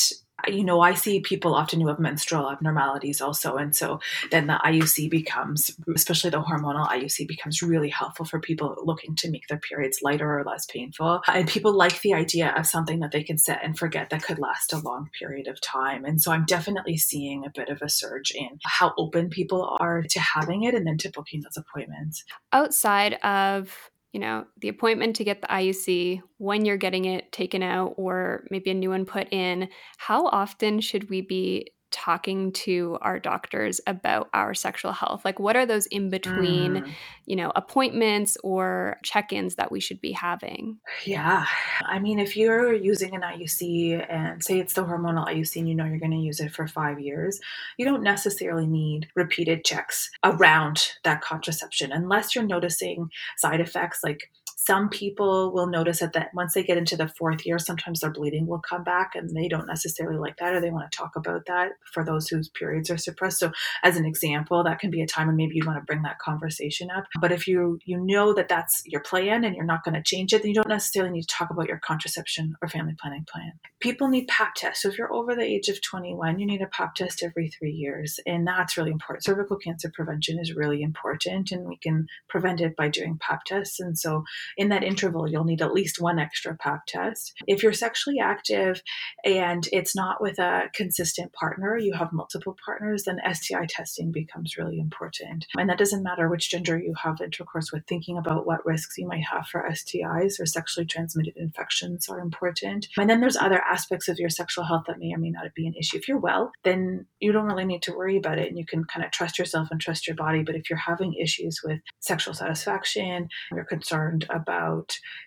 you 0.48 0.64
know, 0.64 0.82
I 0.82 0.94
see 0.94 1.20
people 1.20 1.54
often 1.54 1.82
who 1.82 1.88
have 1.88 2.00
menstrual 2.00 2.50
abnormalities 2.50 3.22
also. 3.22 3.58
And 3.58 3.76
so 3.76 4.00
then 4.32 4.48
the 4.48 4.60
IUC 4.66 5.10
becomes, 5.10 5.72
especially 5.94 6.30
the 6.30 6.42
hormonal 6.42 6.88
IUC, 6.88 7.28
becomes 7.28 7.62
really 7.62 7.90
helpful 7.90 8.26
for 8.26 8.40
people 8.40 8.76
looking 8.84 9.16
to 9.18 9.30
make 9.30 9.48
their 9.48 9.60
periods 9.60 10.00
lighter 10.02 10.40
or 10.40 10.44
less 10.44 10.66
painful. 10.66 11.22
And 11.28 11.48
people 11.48 11.74
like 11.74 12.02
the 12.02 12.14
idea 12.14 12.54
of 12.58 12.66
something 12.66 13.00
that 13.00 13.12
they 13.12 13.24
can 13.24 13.38
set 13.38 13.64
and 13.64 13.78
forget 13.78 14.10
that 14.10 14.24
could 14.24 14.40
last 14.40 14.74
a 14.74 14.80
long 14.80 15.10
period 15.18 15.48
of 15.48 15.62
time. 15.62 16.06
And 16.06 16.22
so 16.22 16.32
I'm 16.32 16.46
definitely 16.46 16.98
seeing 16.98 17.46
a 17.46 17.52
bit 17.54 17.70
of 17.70 17.82
a 17.82 17.90
surge 17.90 18.32
in 18.32 18.60
how 18.66 18.94
open 18.98 19.30
people 19.30 19.78
are 19.80 20.04
to 20.04 20.20
having 20.20 20.64
it 20.64 20.74
and 20.74 20.88
then 20.88 20.98
to 21.00 21.12
booking 21.12 21.42
those 21.42 21.58
appointments. 21.58 22.24
Outside 22.52 23.14
of 23.24 23.91
you 24.12 24.20
know, 24.20 24.46
the 24.60 24.68
appointment 24.70 25.16
to 25.18 25.24
get 25.24 25.42
the 25.42 25.48
IUC, 25.48 26.22
when 26.38 26.66
you're 26.66 26.78
getting 26.78 27.06
it 27.06 27.32
taken 27.32 27.64
out 27.64 27.94
or 27.98 28.46
maybe 28.52 28.72
a 28.72 28.74
new 28.74 28.90
one 28.90 29.06
put 29.06 29.32
in, 29.32 29.70
how 29.98 30.28
often 30.28 30.82
should 30.82 31.10
we 31.10 31.22
be 31.22 31.72
talking 31.92 32.52
to 32.52 32.98
our 33.02 33.20
doctors 33.20 33.80
about 33.86 34.30
our 34.34 34.54
sexual 34.54 34.92
health? 34.92 35.24
Like, 35.24 35.40
what 35.40 35.56
are 35.56 35.66
those 35.66 35.86
in 35.88 36.10
between, 36.10 36.74
mm. 36.76 36.92
you 37.26 37.36
know, 37.36 37.52
appointments 37.56 38.38
or 38.44 38.98
check 39.04 39.32
ins 39.34 39.56
that 39.56 39.72
we 39.72 39.80
should 39.80 40.02
be 40.02 40.12
having? 40.12 40.78
Yeah. 41.06 41.46
I 41.86 42.00
mean, 42.00 42.20
if 42.20 42.36
you're 42.36 42.74
using 42.74 43.16
an 43.16 43.22
IUC 43.22 44.06
and 44.10 44.44
say 44.44 44.60
it's 44.60 44.74
the 44.74 44.86
hormonal 44.86 45.28
IUC 45.28 45.58
and 45.58 45.70
you 45.70 45.76
know 45.76 45.86
you're 45.86 46.00
going 46.00 46.12
to 46.12 46.18
use 46.18 46.40
it 46.40 46.52
for 46.52 46.68
five 46.68 47.00
years, 47.00 47.40
you 47.78 47.86
don't 47.86 48.04
necessarily 48.04 48.68
need 48.68 49.08
repeated 49.16 49.64
checks 49.64 50.10
around 50.24 50.94
that 51.04 51.22
contraception 51.22 51.92
unless 51.92 52.34
you're 52.34 52.46
noticing 52.46 53.10
side 53.38 53.60
effects 53.60 54.00
like 54.04 54.30
some 54.64 54.90
people 54.90 55.52
will 55.52 55.66
notice 55.66 56.00
that, 56.00 56.14
that 56.14 56.30
once 56.36 56.54
they 56.54 56.62
get 56.62 56.78
into 56.78 56.96
the 56.96 57.08
fourth 57.08 57.48
year, 57.48 57.58
sometimes 57.58 58.02
their 58.02 58.12
bleeding 58.12 58.46
will 58.46 58.60
come 58.60 58.84
back 58.84 59.16
and 59.16 59.36
they 59.36 59.48
don't 59.48 59.66
necessarily 59.66 60.20
like 60.20 60.38
that 60.38 60.54
or 60.54 60.62
they 60.62 60.70
want 60.70 60.90
to 60.92 60.96
talk 60.96 61.16
about 61.16 61.48
that 61.48 61.72
for 61.92 62.06
those 62.06 62.28
whose 62.28 62.48
periods 62.50 62.92
are 62.92 62.98
suppressed. 62.98 63.40
So 63.40 63.52
as 63.82 63.98
an 63.98 64.06
example, 64.06 64.64
that 64.64 64.78
can 64.78 64.92
be 64.92 65.02
a 65.02 65.08
time 65.08 65.26
when 65.26 65.36
maybe 65.36 65.56
you 65.56 65.66
want 65.66 65.80
to 65.80 65.86
bring 65.86 66.04
that 66.04 66.20
conversation 66.20 66.92
up. 66.92 67.06
But 67.20 67.32
if 67.32 67.48
you 67.48 67.80
you 67.86 68.00
know 68.00 68.36
that 68.36 68.50
that's 68.50 68.84
your 68.86 69.02
plan 69.02 69.44
and 69.44 69.56
you're 69.56 69.66
not 69.66 69.84
going 69.84 69.96
to 69.96 70.04
change 70.04 70.32
it, 70.32 70.44
then 70.44 70.50
you 70.50 70.56
don't 70.56 70.68
necessarily 70.68 71.12
need 71.12 71.24
to 71.24 71.36
talk 71.36 71.50
about 71.50 71.68
your 71.68 71.80
contraception 71.80 72.56
or 72.62 72.68
family 72.68 72.94
planning 73.02 73.26
plan. 73.32 73.54
People 73.80 74.10
need 74.10 74.28
pap 74.28 74.54
tests. 74.54 74.84
So 74.84 74.90
if 74.90 74.98
you're 75.00 75.12
over 75.12 75.34
the 75.34 75.42
age 75.42 75.70
of 75.70 75.82
21, 75.82 76.38
you 76.38 76.46
need 76.46 76.62
a 76.62 76.68
pap 76.68 76.94
test 76.94 77.24
every 77.24 77.50
three 77.50 77.72
years. 77.72 78.20
And 78.28 78.46
that's 78.46 78.78
really 78.78 78.92
important. 78.92 79.24
Cervical 79.24 79.58
cancer 79.58 79.92
prevention 79.92 80.38
is 80.38 80.54
really 80.54 80.84
important 80.84 81.52
and 81.52 81.68
we 81.68 81.78
can 81.78 82.06
prevent 82.30 82.62
it 82.62 82.76
by 82.76 82.90
doing 82.90 83.18
pap 83.20 83.44
tests. 83.46 83.80
And 83.80 83.98
so 83.98 84.24
in 84.58 84.70
that 84.70 84.84
interval, 84.84 85.30
you'll 85.30 85.44
need 85.44 85.62
at 85.62 85.74
least 85.74 86.02
one 86.02 86.20
extra 86.20 86.56
pap 86.56 86.86
test. 86.88 87.34
If 87.48 87.64
you're 87.64 87.74
sexually 87.74 88.20
active 88.20 88.82
and 89.24 89.68
it's 89.72 89.96
not 89.96 90.22
with 90.22 90.40
a 90.40 90.70
consistent 90.74 91.34
partner, 91.34 91.78
you 91.78 91.94
have 91.94 92.14
multiple 92.14 92.56
partners, 92.66 93.04
then 93.04 93.20
STI 93.32 93.66
testing 93.68 94.12
becomes 94.12 94.58
really 94.58 94.80
important. 94.80 95.46
And 95.58 95.70
that 95.70 95.78
doesn't 95.78 96.04
matter 96.04 96.30
which 96.30 96.50
gender 96.50 96.78
you 96.78 96.94
have 97.04 97.22
intercourse 97.22 97.72
with, 97.72 97.86
thinking 97.88 98.18
about 98.18 98.46
what 98.46 98.66
risks 98.66 98.98
you 98.98 99.08
might 99.08 99.24
have 99.32 99.48
for 99.48 99.68
STIs 99.70 100.40
or 100.40 100.46
sexually 100.46 100.86
transmitted 100.86 101.34
infections 101.38 102.08
are 102.10 102.20
important. 102.20 102.88
And 102.98 103.10
then 103.10 103.22
there's 103.22 103.38
other 103.38 103.62
aspects 103.62 104.08
of 104.08 104.20
your 104.20 104.30
sexual 104.30 104.64
health 104.64 104.84
that 104.88 105.00
may 105.00 105.14
or 105.14 105.18
may 105.18 105.30
not 105.30 105.54
be 105.56 105.68
an 105.68 105.76
issue. 105.76 105.98
If 105.98 106.08
you're 106.08 106.20
well, 106.20 106.52
then 106.64 107.06
you 107.20 107.32
don't 107.32 107.46
really 107.46 107.66
need 107.66 107.82
to 107.84 107.94
worry 107.94 108.18
about 108.18 108.40
it 108.40 108.48
and 108.48 108.58
you 108.58 108.66
can 108.66 108.84
kind 108.86 109.06
of 109.06 109.12
trust 109.12 109.40
yourself 109.40 109.70
and 109.72 109.80
trust 109.80 110.08
your 110.08 110.16
body. 110.16 110.44
But 110.44 110.56
if 110.56 110.70
you're 110.70 110.80
having 110.80 111.14
issues 111.14 111.62
with 111.64 111.80
sexual 112.00 112.34
satisfaction, 112.34 113.28
you're 113.52 113.66
concerned 113.66 114.26
about 114.30 114.41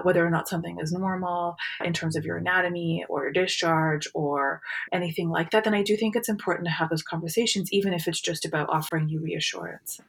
whether 0.02 0.24
or 0.24 0.30
not 0.30 0.48
something 0.48 0.78
is 0.80 0.92
normal 0.92 1.56
in 1.84 1.92
terms 1.92 2.16
of 2.16 2.24
your 2.24 2.36
anatomy 2.36 3.04
or 3.08 3.24
your 3.24 3.32
discharge 3.32 4.08
or 4.14 4.60
anything 4.92 5.28
like 5.28 5.50
that, 5.50 5.64
then 5.64 5.74
I 5.74 5.82
do 5.82 5.96
think 5.96 6.16
it's 6.16 6.28
important 6.28 6.66
to 6.66 6.72
have 6.72 6.90
those 6.90 7.02
conversations, 7.02 7.72
even 7.72 7.92
if 7.92 8.08
it's 8.08 8.20
just 8.20 8.44
about 8.44 8.68
offering 8.70 9.08
you 9.08 9.20
reassurance. 9.20 10.00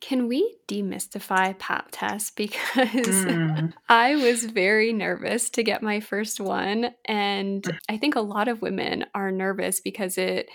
Can 0.00 0.28
we 0.28 0.56
demystify 0.68 1.58
pap 1.58 1.88
tests? 1.92 2.32
Because 2.40 3.24
mm. 3.24 3.72
I 3.88 4.16
was 4.16 4.44
very 4.44 4.92
nervous 4.92 5.50
to 5.50 5.62
get 5.62 5.82
my 5.82 6.00
first 6.00 6.40
one. 6.40 6.94
And 7.04 7.64
I 7.88 7.96
think 7.98 8.16
a 8.16 8.20
lot 8.20 8.48
of 8.48 8.62
women 8.62 9.04
are 9.14 9.30
nervous 9.30 9.80
because 9.80 10.18
it 10.18 10.48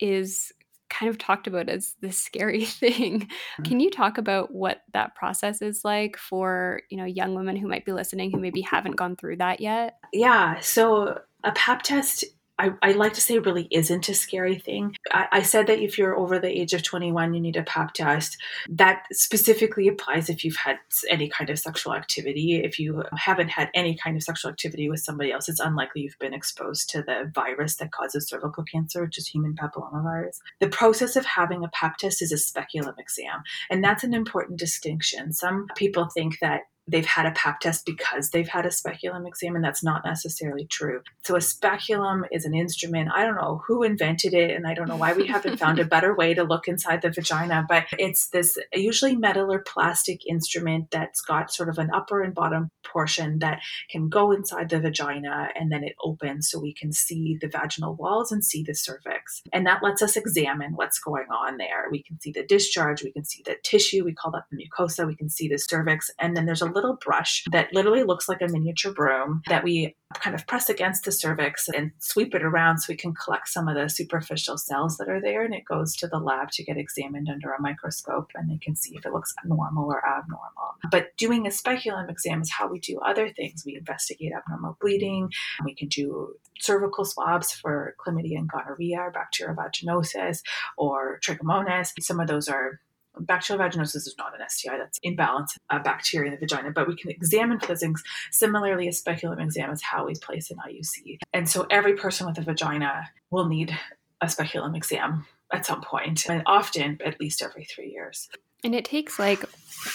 is 0.00 0.52
kind 0.92 1.08
of 1.08 1.18
talked 1.18 1.46
about 1.46 1.68
as 1.68 1.94
this 2.00 2.18
scary 2.18 2.64
thing. 2.66 3.20
Mm-hmm. 3.20 3.62
Can 3.64 3.80
you 3.80 3.90
talk 3.90 4.18
about 4.18 4.54
what 4.54 4.82
that 4.92 5.14
process 5.14 5.62
is 5.62 5.84
like 5.84 6.16
for, 6.16 6.82
you 6.90 6.96
know, 6.96 7.04
young 7.04 7.34
women 7.34 7.56
who 7.56 7.66
might 7.66 7.84
be 7.84 7.92
listening 7.92 8.30
who 8.30 8.38
maybe 8.38 8.60
haven't 8.60 8.96
gone 8.96 9.16
through 9.16 9.38
that 9.38 9.60
yet? 9.60 9.96
Yeah, 10.12 10.60
so 10.60 11.18
a 11.44 11.52
pap 11.52 11.82
test 11.82 12.24
I, 12.58 12.70
I, 12.82 12.92
like 12.92 13.14
to 13.14 13.20
say 13.20 13.38
really 13.38 13.66
isn't 13.70 14.08
a 14.08 14.14
scary 14.14 14.56
thing. 14.56 14.94
I, 15.10 15.26
I, 15.32 15.42
said 15.42 15.66
that 15.66 15.80
if 15.80 15.96
you're 15.96 16.16
over 16.16 16.38
the 16.38 16.48
age 16.48 16.74
of 16.74 16.82
21, 16.82 17.34
you 17.34 17.40
need 17.40 17.56
a 17.56 17.62
pap 17.62 17.94
test. 17.94 18.36
That 18.68 19.04
specifically 19.10 19.88
applies 19.88 20.28
if 20.28 20.44
you've 20.44 20.56
had 20.56 20.78
any 21.08 21.28
kind 21.28 21.50
of 21.50 21.58
sexual 21.58 21.94
activity. 21.94 22.60
If 22.62 22.78
you 22.78 23.02
haven't 23.16 23.48
had 23.48 23.70
any 23.74 23.96
kind 23.96 24.16
of 24.16 24.22
sexual 24.22 24.50
activity 24.50 24.88
with 24.88 25.00
somebody 25.00 25.32
else, 25.32 25.48
it's 25.48 25.60
unlikely 25.60 26.02
you've 26.02 26.18
been 26.20 26.34
exposed 26.34 26.90
to 26.90 27.02
the 27.02 27.30
virus 27.34 27.76
that 27.76 27.92
causes 27.92 28.28
cervical 28.28 28.64
cancer, 28.64 29.02
which 29.02 29.18
is 29.18 29.26
human 29.26 29.54
papillomavirus. 29.54 30.38
The 30.60 30.68
process 30.68 31.16
of 31.16 31.24
having 31.24 31.64
a 31.64 31.68
pap 31.68 31.96
test 31.96 32.22
is 32.22 32.32
a 32.32 32.38
speculum 32.38 32.94
exam, 32.98 33.42
and 33.70 33.82
that's 33.82 34.04
an 34.04 34.14
important 34.14 34.58
distinction. 34.58 35.32
Some 35.32 35.66
people 35.76 36.08
think 36.14 36.38
that 36.40 36.62
they've 36.86 37.06
had 37.06 37.26
a 37.26 37.32
pap 37.32 37.60
test 37.60 37.86
because 37.86 38.30
they've 38.30 38.48
had 38.48 38.66
a 38.66 38.70
speculum 38.70 39.26
exam, 39.26 39.56
and 39.56 39.64
that's 39.64 39.84
not 39.84 40.04
necessarily 40.04 40.66
true. 40.66 41.02
So, 41.24 41.36
a 41.36 41.40
speculum 41.40 42.24
is 42.30 42.44
an 42.44 42.54
instrument. 42.54 43.10
I 43.14 43.24
don't 43.24 43.36
know 43.36 43.62
who 43.66 43.82
invented 43.82 44.34
it, 44.34 44.50
and 44.50 44.66
I 44.66 44.74
don't 44.74 44.88
know 44.88 44.96
why 44.96 45.12
we 45.12 45.26
haven't 45.26 45.58
found 45.58 45.78
a 45.78 45.84
better 45.84 46.14
way 46.14 46.34
to 46.34 46.44
look 46.44 46.68
inside 46.68 47.02
the 47.02 47.10
vagina, 47.10 47.64
but 47.68 47.86
it's 47.98 48.28
this 48.28 48.58
usually 48.72 49.16
metal 49.16 49.52
or 49.52 49.60
plastic 49.60 50.26
instrument 50.26 50.90
that's 50.90 51.20
got 51.20 51.52
sort 51.52 51.68
of 51.68 51.78
an 51.78 51.90
upper 51.94 52.22
and 52.22 52.34
bottom 52.34 52.70
portion 52.84 53.38
that 53.38 53.60
can 53.90 54.08
go 54.08 54.32
inside 54.32 54.68
the 54.68 54.80
vagina 54.80 55.48
and 55.54 55.70
then 55.70 55.84
it 55.84 55.94
opens 56.02 56.50
so 56.50 56.58
we 56.58 56.74
can 56.74 56.92
see 56.92 57.38
the 57.40 57.48
vaginal 57.48 57.94
walls 57.94 58.32
and 58.32 58.44
see 58.44 58.62
the 58.62 58.74
cervix. 58.74 59.42
And 59.52 59.66
that 59.66 59.82
lets 59.82 60.02
us 60.02 60.16
examine 60.16 60.72
what's 60.74 60.98
going 60.98 61.26
on 61.30 61.56
there. 61.56 61.88
We 61.90 62.02
can 62.02 62.20
see 62.20 62.32
the 62.32 62.44
discharge, 62.44 63.02
we 63.02 63.12
can 63.12 63.24
see 63.24 63.42
the 63.44 63.56
tissue, 63.62 64.04
we 64.04 64.14
call 64.14 64.32
that 64.32 64.44
the 64.50 64.56
mucosa, 64.56 65.06
we 65.06 65.16
can 65.16 65.28
see 65.28 65.48
the 65.48 65.58
cervix, 65.58 66.10
and 66.18 66.36
then 66.36 66.46
there's 66.46 66.62
a 66.62 66.66
little 66.72 66.96
brush 66.96 67.44
that 67.52 67.72
literally 67.72 68.02
looks 68.02 68.28
like 68.28 68.40
a 68.40 68.48
miniature 68.48 68.92
broom 68.92 69.42
that 69.46 69.64
we 69.64 69.96
kind 70.14 70.34
of 70.34 70.46
press 70.46 70.68
against 70.68 71.04
the 71.04 71.12
cervix 71.12 71.68
and 71.68 71.92
sweep 71.98 72.34
it 72.34 72.42
around 72.42 72.78
so 72.78 72.92
we 72.92 72.96
can 72.96 73.14
collect 73.14 73.48
some 73.48 73.68
of 73.68 73.74
the 73.74 73.88
superficial 73.88 74.58
cells 74.58 74.98
that 74.98 75.08
are 75.08 75.20
there. 75.20 75.44
And 75.44 75.54
it 75.54 75.64
goes 75.64 75.96
to 75.96 76.06
the 76.06 76.18
lab 76.18 76.50
to 76.52 76.64
get 76.64 76.76
examined 76.76 77.28
under 77.30 77.52
a 77.52 77.60
microscope 77.60 78.30
and 78.34 78.50
they 78.50 78.58
can 78.58 78.76
see 78.76 78.94
if 78.96 79.06
it 79.06 79.12
looks 79.12 79.34
normal 79.44 79.90
or 79.90 80.04
abnormal. 80.06 80.76
But 80.90 81.16
doing 81.16 81.46
a 81.46 81.50
speculum 81.50 82.08
exam 82.08 82.42
is 82.42 82.50
how 82.50 82.68
we 82.68 82.78
do 82.78 82.98
other 82.98 83.30
things. 83.30 83.64
We 83.64 83.76
investigate 83.76 84.32
abnormal 84.32 84.76
bleeding, 84.80 85.30
we 85.64 85.74
can 85.74 85.88
do 85.88 86.34
cervical 86.58 87.04
swabs 87.04 87.52
for 87.52 87.94
chlamydia 88.04 88.38
and 88.38 88.50
gonorrhea 88.50 88.98
or 88.98 89.10
bacterial 89.10 89.56
vaginosis 89.56 90.40
or 90.76 91.20
trichomonas. 91.20 91.90
Some 92.00 92.20
of 92.20 92.28
those 92.28 92.48
are 92.48 92.80
Bacterial 93.18 93.64
vaginosis 93.64 93.96
is 93.96 94.14
not 94.18 94.38
an 94.38 94.46
STI, 94.48 94.78
that's 94.78 94.98
imbalance 95.02 95.56
of 95.70 95.84
bacteria 95.84 96.32
in 96.32 96.34
the 96.34 96.40
vagina, 96.40 96.70
but 96.70 96.88
we 96.88 96.96
can 96.96 97.10
examine 97.10 97.60
for 97.60 97.66
those 97.66 97.80
things. 97.80 98.02
Similarly, 98.30 98.88
a 98.88 98.92
speculum 98.92 99.38
exam 99.38 99.70
is 99.70 99.82
how 99.82 100.06
we 100.06 100.14
place 100.14 100.50
an 100.50 100.58
IUC. 100.58 101.18
And 101.32 101.48
so 101.48 101.66
every 101.70 101.94
person 101.94 102.26
with 102.26 102.38
a 102.38 102.42
vagina 102.42 103.08
will 103.30 103.46
need 103.46 103.76
a 104.20 104.28
speculum 104.28 104.74
exam 104.74 105.26
at 105.52 105.66
some 105.66 105.82
point, 105.82 106.26
and 106.28 106.42
often 106.46 106.98
at 107.04 107.20
least 107.20 107.42
every 107.42 107.64
three 107.64 107.90
years. 107.90 108.28
And 108.64 108.74
it 108.74 108.84
takes 108.84 109.18
like 109.18 109.44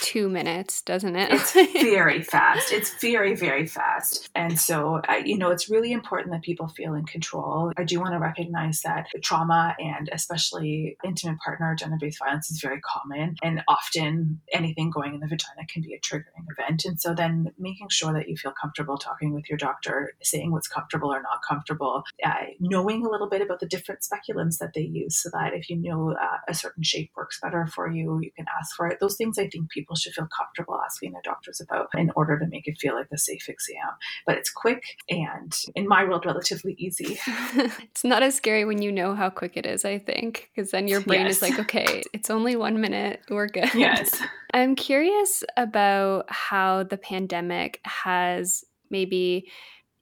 two 0.02 0.30
minutes, 0.30 0.82
doesn't 0.82 1.16
it? 1.16 1.30
it's 1.32 1.54
very 1.54 2.22
fast. 2.22 2.72
It's 2.72 2.94
very, 3.02 3.36
very 3.36 3.66
fast. 3.66 4.30
And 4.36 4.60
so, 4.60 5.02
you 5.24 5.38
know, 5.38 5.52
it's 5.52 5.70
really 5.70 5.92
important 5.92 6.32
that 6.32 6.42
people 6.42 6.68
feel 6.68 6.94
in 6.94 7.06
control. 7.06 7.72
I 7.78 7.84
do 7.84 8.00
want 8.00 8.14
to 8.14 8.20
recognize 8.20 8.82
that 8.82 9.08
trauma 9.24 9.76
and 9.80 10.10
especially 10.12 10.98
intimate 11.04 11.40
partner 11.40 11.76
gender 11.76 11.98
based 12.00 12.20
violence 12.20 12.52
is 12.52 12.60
very 12.62 12.82
common. 12.82 13.36
And 13.42 13.64
often 13.68 14.42
anything 14.52 14.90
going 14.90 15.14
in 15.14 15.20
the 15.20 15.28
vagina 15.28 15.66
can 15.68 15.82
be 15.82 15.94
a 15.94 16.00
triggering 16.00 16.46
event. 16.58 16.86
And 16.86 17.00
so, 17.00 17.14
then 17.14 17.52
making 17.58 17.90
sure 17.90 18.14
that 18.14 18.30
you 18.30 18.36
feel 18.36 18.54
comfortable 18.60 18.98
talking 18.98 19.34
with 19.34 19.50
your 19.50 19.58
doctor, 19.58 20.14
saying 20.22 20.52
what's 20.52 20.68
comfortable 20.68 21.14
or 21.14 21.22
not 21.22 21.42
comfortable, 21.48 22.04
uh, 22.24 22.34
knowing 22.60 23.06
a 23.06 23.10
little 23.10 23.30
bit 23.30 23.42
about 23.42 23.60
the 23.60 23.66
different 23.66 24.02
speculums 24.02 24.58
that 24.60 24.74
they 24.74 24.82
use 24.82 25.18
so 25.18 25.30
that 25.32 25.54
if 25.54 25.70
you 25.70 25.78
know 25.78 26.12
uh, 26.12 26.38
a 26.48 26.54
certain 26.54 26.84
shape 26.84 27.12
works 27.16 27.40
better 27.42 27.66
for 27.68 27.90
you, 27.90 28.20
you 28.22 28.32
can 28.36 28.46
ask 28.60 28.76
for 28.76 28.88
it. 28.88 29.00
Those 29.00 29.16
things 29.16 29.38
I 29.38 29.48
think 29.48 29.70
people 29.70 29.96
should 29.96 30.14
feel 30.14 30.28
comfortable 30.36 30.80
asking 30.84 31.12
their 31.12 31.22
doctors 31.24 31.62
about 31.62 31.88
in 31.96 32.12
order 32.16 32.40
to 32.40 32.46
make 32.48 32.68
it 32.68 32.78
feel 32.80 32.96
like 32.96 33.08
a 33.14 33.18
safe 33.18 33.48
exam. 33.48 33.90
But 34.26 34.38
it's 34.38 34.50
quick 34.50 34.84
and, 35.10 35.54
in 35.76 35.88
my 35.88 36.04
world, 36.04 36.26
relatively 36.26 36.76
easy. 36.78 37.20
it's 37.28 38.04
not 38.04 38.24
as 38.24 38.36
scary 38.36 38.66
when 38.66 38.82
you 38.82 38.92
know 38.92 39.16
how 39.16 39.30
quick 39.30 39.58
it 39.58 39.66
is, 39.66 39.86
I 39.86 40.00
think, 40.00 40.50
because 40.56 40.72
then 40.72 40.88
your 40.88 41.02
brain 41.02 41.26
yes. 41.26 41.38
is 41.38 41.42
like, 41.42 41.60
okay, 41.60 42.04
it's 42.14 42.30
only 42.30 42.56
one 42.56 42.82
minute, 42.82 43.22
we're 43.30 43.48
good. 43.48 43.74
Yes. 43.74 44.22
I'm 44.54 44.76
curious 44.76 45.44
about 45.56 46.26
how 46.30 46.84
the 46.84 46.98
pandemic 46.98 47.80
has 47.84 48.64
maybe 48.90 49.50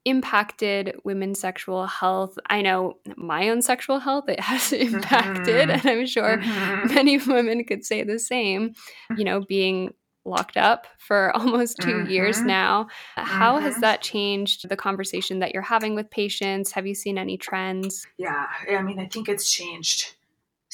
impacted 0.06 0.96
women's 1.04 1.40
sexual 1.40 1.88
health. 1.88 2.38
I 2.48 2.62
know 2.62 3.00
my 3.18 3.50
own 3.50 3.62
sexual 3.62 4.00
health, 4.00 4.30
it 4.30 4.40
has 4.40 4.72
impacted, 4.74 5.70
mm-hmm. 5.70 5.88
and 5.88 6.00
I'm 6.00 6.06
sure 6.06 6.38
mm-hmm. 6.38 6.94
many 6.94 7.18
women 7.28 7.64
could 7.66 7.84
say 7.84 8.04
the 8.04 8.20
same, 8.20 8.74
you 9.18 9.26
know, 9.26 9.42
being 9.50 9.94
locked 10.28 10.58
up 10.58 10.88
for 10.98 11.36
almost 11.36 11.78
2 11.82 11.88
mm-hmm. 11.88 12.10
years 12.10 12.42
now. 12.42 12.88
How 13.16 13.60
has 13.60 13.74
mm-hmm. 13.74 13.82
that 13.82 14.02
changed 14.02 14.68
the 14.70 14.76
conversation 14.76 15.40
that 15.40 15.54
you're 15.54 15.62
having 15.62 15.94
with 15.94 16.10
patients? 16.10 16.72
Have 16.72 16.88
you 16.88 16.96
seen 16.96 17.18
any 17.18 17.38
trends? 17.38 18.08
Yeah, 18.18 18.48
I 18.72 18.82
mean, 18.82 19.00
I 19.00 19.06
think 19.06 19.30
it's 19.30 19.52
changed 19.52 20.16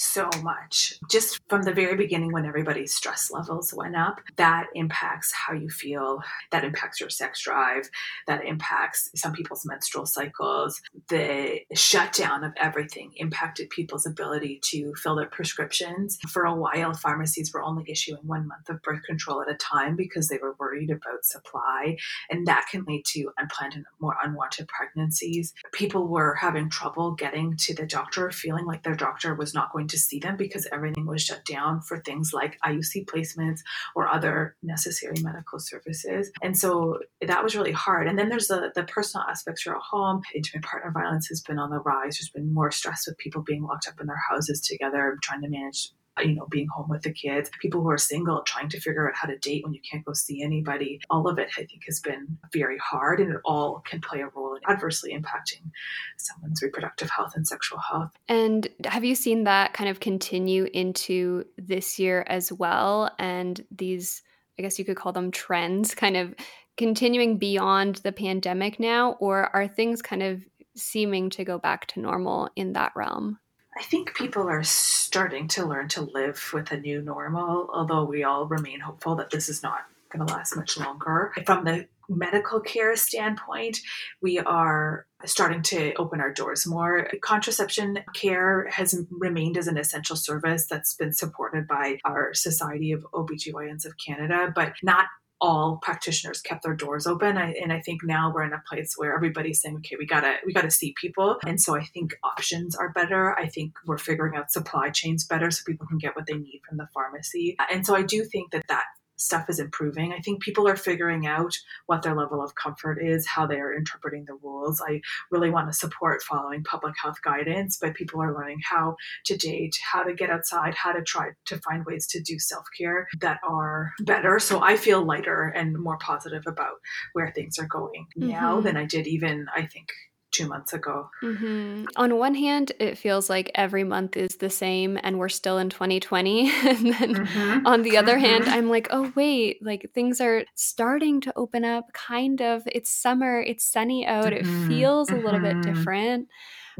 so 0.02 0.30
much. 0.42 0.96
Just 1.10 1.40
from 1.48 1.62
the 1.62 1.74
very 1.74 1.96
beginning, 1.96 2.32
when 2.32 2.46
everybody's 2.46 2.94
stress 2.94 3.30
levels 3.32 3.74
went 3.74 3.96
up, 3.96 4.20
that 4.38 4.68
impacts 4.74 5.32
how 5.32 5.54
you 5.54 5.70
feel. 5.70 6.22
That 6.52 6.64
impacts 6.64 7.00
your 7.00 7.10
sex 7.10 7.44
drive. 7.44 7.90
That 8.28 8.44
impacts 8.44 9.12
some 9.16 9.34
people's 9.34 9.66
menstrual 9.66 10.08
cycles. 10.08 10.82
The 11.10 11.60
shutdown 11.74 12.44
of 12.44 12.54
everything 12.58 13.12
impacted 13.18 13.70
people's 13.70 14.08
ability 14.08 14.60
to 14.66 14.94
fill 14.96 15.16
their 15.16 15.28
prescriptions. 15.28 16.18
For 16.30 16.46
a 16.46 16.56
while, 16.56 16.94
pharmacies 16.94 17.54
were 17.54 17.62
only 17.62 17.86
issuing 17.88 18.22
one 18.24 18.48
month 18.48 18.70
of 18.70 18.82
birth 18.82 19.04
control 19.04 19.42
at 19.42 19.52
a 19.52 19.56
time 19.56 19.96
because 19.96 20.30
they 20.30 20.40
were 20.42 20.56
worried 20.60 20.90
about 20.90 21.26
supply. 21.26 21.98
And 22.30 22.48
that 22.48 22.66
can 22.72 22.86
lead 22.86 23.06
to 23.08 23.32
unplanned 23.38 23.74
and 23.76 23.86
more 24.00 24.16
unwanted 24.24 24.68
pregnancies. 24.68 25.54
People 25.72 26.08
were 26.08 26.36
having 26.36 26.70
trouble 26.70 27.12
getting 27.12 27.56
to 27.58 27.76
the 27.76 27.86
doctor, 27.86 28.32
feeling 28.32 28.66
like 28.66 28.84
their 28.84 28.96
doctor 28.96 29.36
was 29.36 29.54
not 29.54 29.72
going 29.72 29.88
to 29.92 30.00
see 30.00 30.20
them 30.20 30.36
because 30.36 30.68
everything 30.72 31.06
was 31.06 31.22
shut 31.22 31.46
down 31.46 31.82
for 31.82 32.00
things 32.00 32.32
like 32.34 32.58
IUC 32.66 33.06
placements 33.06 33.60
or 33.96 34.08
other 34.08 34.56
necessary 34.64 35.16
medical 35.22 35.60
services. 35.60 36.32
And 36.42 36.58
so 36.58 37.00
that 37.26 37.44
was 37.44 37.56
really 37.56 37.72
hard. 37.72 38.08
And 38.08 38.18
then 38.18 38.30
there's 38.30 38.48
the, 38.48 38.72
the 38.76 38.84
personal 38.84 39.26
aspects 39.28 39.66
you're 39.66 39.76
at 39.76 39.82
home. 39.82 40.22
Intimate 40.34 40.64
partner 40.64 40.92
violence 40.92 41.28
has 41.28 41.42
been 41.42 41.60
on 41.60 41.70
the 41.70 41.80
rise. 41.80 42.18
There's 42.18 42.30
been 42.30 42.54
more 42.54 42.72
stress 42.72 43.06
with 43.08 43.18
people 43.18 43.44
being 43.44 43.64
locked 43.64 43.88
up 43.88 44.00
in 44.00 44.08
their 44.08 44.22
houses 44.30 44.62
together, 44.62 45.18
trying 45.22 45.42
to 45.42 45.50
manage 45.50 45.92
Uh, 46.20 46.24
you 46.24 46.36
know, 46.36 46.46
being 46.50 46.68
home 46.68 46.90
with 46.90 47.04
the 47.04 47.14
kids, 47.14 47.50
people 47.62 47.82
who 47.82 47.90
are 47.90 47.98
single, 47.98 48.42
trying 48.42 48.68
to 48.68 48.80
figure 48.82 49.08
out 49.08 49.16
how 49.16 49.28
to 49.28 49.38
date 49.38 49.64
when 49.64 49.74
you 49.74 49.80
can't 49.90 50.04
go 50.04 50.12
see 50.12 50.44
anybody. 50.44 51.00
All 51.10 51.26
of 51.28 51.40
it, 51.40 51.48
I 51.58 51.64
think, 51.64 51.84
has 51.86 52.02
been 52.02 52.38
very 52.52 52.78
hard 52.80 53.22
and 53.22 53.32
it 53.32 53.40
all 53.46 53.82
can 53.86 54.02
play 54.02 54.20
a 54.20 54.28
role 54.28 54.56
in 54.56 54.62
adversely 54.70 55.14
impacting 55.14 55.72
someone's 56.18 56.62
reproductive 56.62 57.10
health 57.10 57.34
and 57.36 57.48
sexual 57.48 57.80
health. 57.80 58.12
And 58.28 58.68
have 58.84 59.06
you 59.06 59.16
seen 59.16 59.46
that 59.46 59.72
kind 59.72 59.90
of 59.90 60.02
continue 60.02 60.68
into 60.74 61.46
this 61.58 61.98
year 61.98 62.26
as 62.28 62.52
well? 62.52 63.10
And 63.18 63.64
these, 63.72 64.22
I 64.60 64.64
guess 64.64 64.78
you 64.78 64.84
could 64.84 64.98
call 64.98 65.14
them 65.14 65.32
trends, 65.32 65.96
kind 65.96 66.18
of 66.18 66.36
continuing 66.76 67.38
beyond 67.38 67.96
the 67.98 68.12
pandemic 68.12 68.82
now, 68.82 69.14
or 69.20 69.56
are 69.56 69.68
things 69.68 70.02
kind 70.02 70.24
of 70.24 70.44
seeming 70.76 71.30
to 71.30 71.46
go 71.46 71.58
back 71.58 71.86
to 71.86 72.02
normal 72.02 72.50
in 72.56 72.74
that 72.74 72.92
realm? 72.96 73.38
I 73.82 73.84
think 73.84 74.14
people 74.14 74.48
are 74.48 74.62
starting 74.62 75.48
to 75.50 75.66
learn 75.66 75.88
to 75.90 76.02
live 76.02 76.52
with 76.54 76.72
a 76.72 76.80
new 76.80 77.02
normal, 77.02 77.68
although 77.74 78.04
we 78.04 78.24
all 78.24 78.46
remain 78.46 78.80
hopeful 78.80 79.16
that 79.16 79.32
this 79.32 79.50
is 79.50 79.64
not 79.64 79.88
going 80.12 80.24
to 80.24 80.32
last 80.32 80.56
much 80.56 80.78
longer. 80.78 81.34
From 81.48 81.66
the 81.66 81.88
medical 82.08 82.60
care 82.60 82.96
standpoint, 82.96 83.80
we 84.22 84.38
are 84.38 85.08
starting 85.26 85.64
to 85.64 85.96
open 85.96 86.22
our 86.22 86.32
doors 86.32 86.68
more. 86.68 87.08
Contraception 87.22 87.98
care 88.14 88.68
has 88.70 89.04
remained 89.10 89.58
as 89.58 89.66
an 89.66 89.80
essential 89.80 90.16
service 90.16 90.68
that's 90.68 90.94
been 90.94 91.12
supported 91.12 91.68
by 91.68 91.98
our 92.06 92.36
Society 92.36 92.92
of 92.92 93.04
OBGYNs 93.16 93.88
of 93.88 93.94
Canada, 93.98 94.52
but 94.54 94.74
not 94.84 95.08
all 95.42 95.80
practitioners 95.82 96.40
kept 96.40 96.64
their 96.64 96.76
doors 96.76 97.08
open. 97.08 97.38
I, 97.38 97.54
and 97.62 97.74
i 97.74 97.82
think 97.82 98.02
now 98.04 98.32
we're 98.34 98.44
in 98.44 98.54
a 98.54 98.62
place 98.70 98.94
where 98.96 99.16
everybody's 99.16 99.62
saying 99.62 99.78
okay 99.78 99.96
we 99.98 100.06
gotta 100.06 100.36
we 100.46 100.54
gotta 100.54 100.72
see 100.72 100.94
people. 101.02 101.38
And 101.46 101.60
so 101.60 101.76
i 101.76 101.84
think 101.84 102.16
options 102.24 102.76
are 102.76 102.92
better. 102.92 103.38
I 103.38 103.48
think 103.48 103.74
we're 103.86 103.98
figuring 103.98 104.36
out 104.38 104.52
supply 104.52 104.90
chains 104.90 105.26
better 105.26 105.50
so 105.52 105.64
people 105.66 105.88
can 105.88 105.98
get 105.98 106.16
what 106.16 106.28
they 106.28 106.36
need 106.36 106.62
from 106.68 106.78
the 106.78 106.88
pharmacy. 106.94 107.58
And 107.72 107.86
so 107.86 107.96
i 107.96 108.04
do 108.04 108.24
think 108.24 108.52
that 108.52 108.68
that 108.68 108.86
stuff 109.22 109.50
is 109.50 109.60
improving. 109.60 110.14
I 110.14 110.20
think 110.20 110.42
people 110.42 110.68
are 110.68 110.76
figuring 110.76 111.28
out 111.28 111.54
what 111.86 112.02
their 112.02 112.16
level 112.16 112.44
of 112.44 112.56
comfort 112.56 113.00
is, 113.02 113.28
how 113.28 113.46
they 113.46 113.60
are 113.60 113.74
interpreting 113.74 114.26
the 114.26 114.34
rules. 114.42 114.82
I 114.86 115.02
really 115.30 115.50
want 115.50 115.70
to 115.70 115.78
support 115.78 116.24
following 116.24 116.64
public 116.64 116.96
health 117.02 117.22
guidance, 117.24 117.78
but 117.80 117.94
people 117.94 118.22
are 118.22 118.34
learning 118.34 118.60
how 118.68 118.96
to 119.26 119.38
date, 119.38 119.76
how 119.92 120.04
to 120.04 120.14
get 120.14 120.30
outside, 120.30 120.74
how 120.76 120.92
to 120.92 121.04
try 121.04 121.30
to 121.46 121.58
find 121.60 121.86
ways 121.86 122.08
to 122.08 122.22
do 122.22 122.40
self 122.40 122.66
care 122.78 123.08
that 123.20 123.40
are 123.48 123.92
better. 124.02 124.40
So 124.40 124.62
I 124.62 124.76
feel 124.76 125.06
lighter 125.06 125.48
and 125.56 125.78
more 125.78 125.98
positive 125.98 126.44
about 126.48 126.76
where 127.14 127.32
things 127.32 127.60
are 127.60 127.68
going 127.68 128.08
mm-hmm. 128.18 128.30
now 128.30 128.62
than 128.62 128.78
I 128.78 128.86
did 128.86 129.08
even, 129.08 129.48
I 129.56 129.66
think, 129.66 129.90
two 130.32 130.48
months 130.48 130.74
ago. 130.74 131.10
Mm-hmm. 131.22 131.86
On 131.96 132.18
one 132.18 132.36
hand, 132.36 132.72
it 132.80 132.98
feels 132.98 133.30
like 133.30 133.52
every 133.56 133.84
month 133.84 134.18
is 134.18 134.38
the 134.38 134.50
same 134.50 134.98
and 135.02 135.20
we're 135.20 135.30
still 135.30 135.58
in 135.58 135.70
2020. 135.70 136.50
and 136.68 136.94
then 136.94 137.16
mm-hmm. 137.16 137.68
on 137.68 137.82
the 137.84 137.98
other 137.98 138.18
hand, 138.18 138.46
mm-hmm. 138.46 138.54
I'm 138.54 138.70
like, 138.70 138.88
oh, 138.92 139.12
wait, 139.16 139.64
like 139.64 139.92
things 139.94 140.22
are 140.22 140.46
starting 140.56 141.22
to 141.22 141.34
open 141.36 141.66
up, 141.66 141.92
kind 141.94 142.42
of. 142.42 142.64
It's 142.66 142.90
summer, 142.90 143.42
it's 143.42 143.66
sunny 143.66 144.06
out, 144.06 144.34
it 144.34 144.46
mm-hmm. 144.46 144.68
feels 144.68 145.10
a 145.10 145.16
little 145.16 145.40
bit 145.40 145.58
mm-hmm. 145.58 145.74
different. 145.74 146.28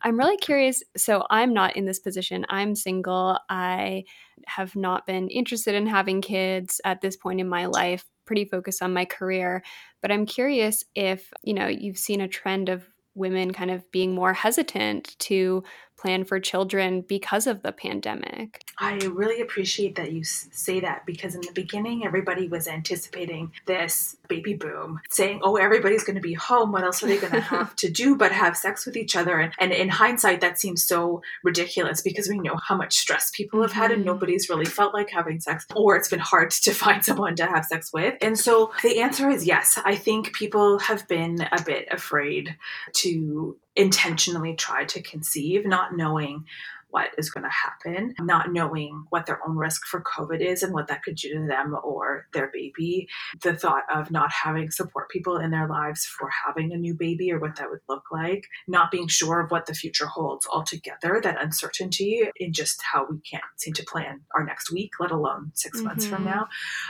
I'm 0.04 0.18
really 0.18 0.38
curious. 0.38 0.82
So, 0.96 1.26
I'm 1.30 1.54
not 1.54 1.76
in 1.76 1.86
this 1.86 2.00
position. 2.00 2.46
I'm 2.50 2.76
single. 2.76 3.38
I 3.50 4.06
have 4.48 4.76
not 4.76 5.06
been 5.06 5.30
interested 5.30 5.76
in 5.76 5.86
having 5.86 6.22
kids 6.22 6.82
at 6.86 7.02
this 7.02 7.16
point 7.16 7.40
in 7.40 7.48
my 7.48 7.66
life, 7.66 8.06
pretty 8.26 8.46
focused 8.46 8.82
on 8.82 8.94
my 8.94 9.06
career. 9.06 9.64
But 10.02 10.12
I'm 10.12 10.26
curious 10.26 10.84
if, 10.96 11.32
you 11.44 11.54
know, 11.54 11.68
you've 11.68 11.98
seen 11.98 12.22
a 12.22 12.28
trend 12.28 12.70
of 12.70 12.88
women 13.16 13.54
kind 13.54 13.72
of 13.72 13.90
being 13.92 14.14
more 14.16 14.34
hesitant 14.34 15.18
to 15.20 15.64
plan 16.02 16.24
for 16.24 16.40
children 16.40 17.02
because 17.02 17.46
of 17.46 17.62
the 17.62 17.72
pandemic. 17.72 18.66
I 18.80 18.96
really 18.96 19.40
appreciate 19.42 19.96
that 19.96 20.12
you 20.12 20.24
say 20.24 20.80
that 20.80 21.06
because 21.06 21.36
in 21.36 21.42
the 21.42 21.52
beginning, 21.54 22.04
everybody 22.04 22.48
was 22.48 22.68
anticipating 22.68 23.52
this 23.68 24.18
baby 24.28 24.56
boom, 24.56 25.00
saying, 25.12 25.42
oh, 25.44 25.58
everybody's 25.58 26.04
going 26.04 26.16
to 26.16 26.22
be 26.22 26.34
home. 26.34 26.72
What 26.72 26.84
else 26.84 27.04
are 27.04 27.08
they 27.08 27.20
going 27.20 27.34
to 27.42 27.42
have 27.42 27.76
to 27.78 27.90
do 27.92 28.16
but 28.16 28.32
have 28.32 28.58
sex 28.58 28.86
with 28.86 28.98
each 28.98 29.16
other? 29.16 29.40
And, 29.40 29.54
and 29.60 29.72
in 29.72 29.90
hindsight, 29.90 30.42
that 30.42 30.58
seems 30.58 30.84
so 30.84 31.22
ridiculous 31.44 32.02
because 32.02 32.28
we 32.28 32.40
know 32.40 32.56
how 32.56 32.76
much 32.76 32.98
stress 32.98 33.30
people 33.32 33.62
have 33.62 33.74
had 33.74 33.92
and 33.92 34.00
mm-hmm. 34.00 34.08
nobody's 34.08 34.50
really 34.50 34.66
felt 34.66 34.96
like 34.96 35.12
having 35.12 35.40
sex, 35.40 35.68
or 35.76 35.96
it's 35.96 36.10
been 36.10 36.20
hard 36.20 36.50
to 36.52 36.72
find 36.84 37.06
someone 37.06 37.36
to 37.36 37.46
have 37.46 37.66
sex 37.66 37.94
with. 37.94 38.16
And 38.22 38.40
so 38.40 38.72
the 38.82 39.02
answer 39.02 39.30
is 39.30 39.46
yes. 39.46 39.80
I 39.86 39.96
think 39.96 40.34
people 40.34 40.80
have 40.80 41.08
been 41.08 41.48
a 41.52 41.62
bit 41.62 41.88
afraid 41.92 42.58
to 42.94 43.56
intentionally 43.76 44.56
try 44.56 44.86
to 44.86 45.02
conceive, 45.02 45.66
not 45.66 45.96
knowing 45.96 46.46
what 46.92 47.10
is 47.18 47.30
going 47.30 47.44
to 47.44 47.50
happen, 47.50 48.14
not 48.20 48.52
knowing 48.52 49.06
what 49.10 49.26
their 49.26 49.40
own 49.48 49.58
risk 49.58 49.86
for 49.86 50.02
COVID 50.02 50.40
is 50.40 50.62
and 50.64 50.74
what 50.74 50.88
that 50.88 51.04
could 51.04 51.16
do 51.16 51.34
to 51.34 51.48
them 51.48 51.76
or 51.84 52.28
their 52.34 52.50
baby. 52.54 53.08
The 53.42 53.56
thought 53.56 53.84
of 53.94 54.12
not 54.12 54.32
having 54.32 54.70
support 54.72 55.10
people 55.10 55.38
in 55.38 55.52
their 55.52 55.68
lives 55.68 56.06
for 56.06 56.30
having 56.46 56.72
a 56.72 56.78
new 56.78 56.94
baby 56.94 57.32
or 57.32 57.40
what 57.40 57.56
that 57.56 57.70
would 57.70 57.82
look 57.90 58.04
like, 58.12 58.46
not 58.68 58.92
being 58.92 59.08
sure 59.08 59.42
of 59.42 59.52
what 59.52 59.66
the 59.66 59.74
future 59.74 60.06
holds 60.06 60.46
altogether, 60.52 61.20
that 61.24 61.42
uncertainty 61.42 62.24
in 62.38 62.54
just 62.54 62.82
how 62.82 63.08
we 63.10 63.20
can't 63.20 63.44
seem 63.58 63.74
to 63.74 63.84
plan 63.84 64.22
our 64.36 64.44
next 64.44 64.72
week, 64.72 64.92
let 65.00 65.12
alone 65.12 65.52
6 65.56 65.78
mm-hmm. 65.78 65.88
months 65.88 66.06
from 66.06 66.26
mm-hmm. 66.26 66.38
now. 66.38 66.48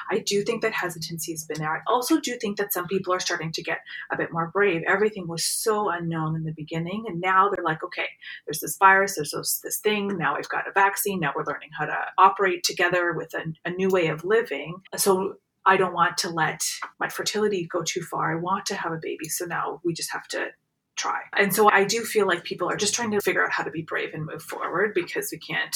I 0.10 0.20
do 0.20 0.44
think 0.44 0.62
that 0.64 0.74
hesitancy 0.74 1.32
has 1.32 1.46
been 1.46 1.60
there. 1.60 1.76
I 1.76 1.82
also 1.88 2.20
do 2.20 2.38
think 2.40 2.58
that 2.58 2.74
some 2.74 2.88
people 2.88 3.14
are 3.14 3.20
starting 3.20 3.52
to 3.52 3.64
get 3.64 3.80
a 4.12 4.18
bit 4.18 4.32
more 4.32 4.50
brave. 4.52 4.82
Everything 4.88 5.28
was 5.28 5.46
so 5.46 5.90
unknown 5.90 6.36
in 6.36 6.44
the 6.44 6.54
beginning, 6.54 7.06
and 7.08 7.22
now 7.22 7.50
they're 7.50 7.64
like, 7.64 7.84
okay, 7.84 8.08
there's 8.46 8.60
this 8.60 8.78
virus, 8.78 9.16
there's 9.16 9.32
this, 9.32 9.60
this 9.64 9.78
thing. 9.80 9.91
Now 10.00 10.36
we've 10.36 10.50
got 10.50 10.68
a 10.68 10.72
vaccine. 10.72 11.20
Now 11.20 11.34
we're 11.36 11.46
learning 11.46 11.70
how 11.78 11.86
to 11.86 11.98
operate 12.18 12.64
together 12.64 13.14
with 13.14 13.34
a, 13.34 13.54
a 13.66 13.72
new 13.72 13.90
way 13.90 14.08
of 14.08 14.24
living. 14.24 14.82
So 14.96 15.36
I 15.66 15.78
don't 15.78 15.94
want 15.94 16.18
to 16.20 16.30
let 16.30 16.64
my 17.00 17.10
fertility 17.10 17.68
go 17.72 17.84
too 17.84 18.02
far. 18.02 18.32
I 18.32 18.40
want 18.40 18.66
to 18.68 18.76
have 18.76 18.92
a 18.92 19.00
baby. 19.02 19.30
So 19.30 19.46
now 19.46 19.82
we 19.84 19.94
just 19.94 20.12
have 20.12 20.28
to 20.30 20.48
try. 20.96 21.20
And 21.38 21.54
so 21.54 21.70
I 21.70 21.84
do 21.84 22.02
feel 22.04 22.28
like 22.28 22.44
people 22.44 22.70
are 22.70 22.76
just 22.76 22.94
trying 22.94 23.12
to 23.12 23.22
figure 23.22 23.44
out 23.44 23.52
how 23.52 23.64
to 23.64 23.72
be 23.72 23.82
brave 23.82 24.14
and 24.14 24.26
move 24.26 24.42
forward 24.42 24.94
because 24.94 25.30
we 25.32 25.38
can't 25.38 25.76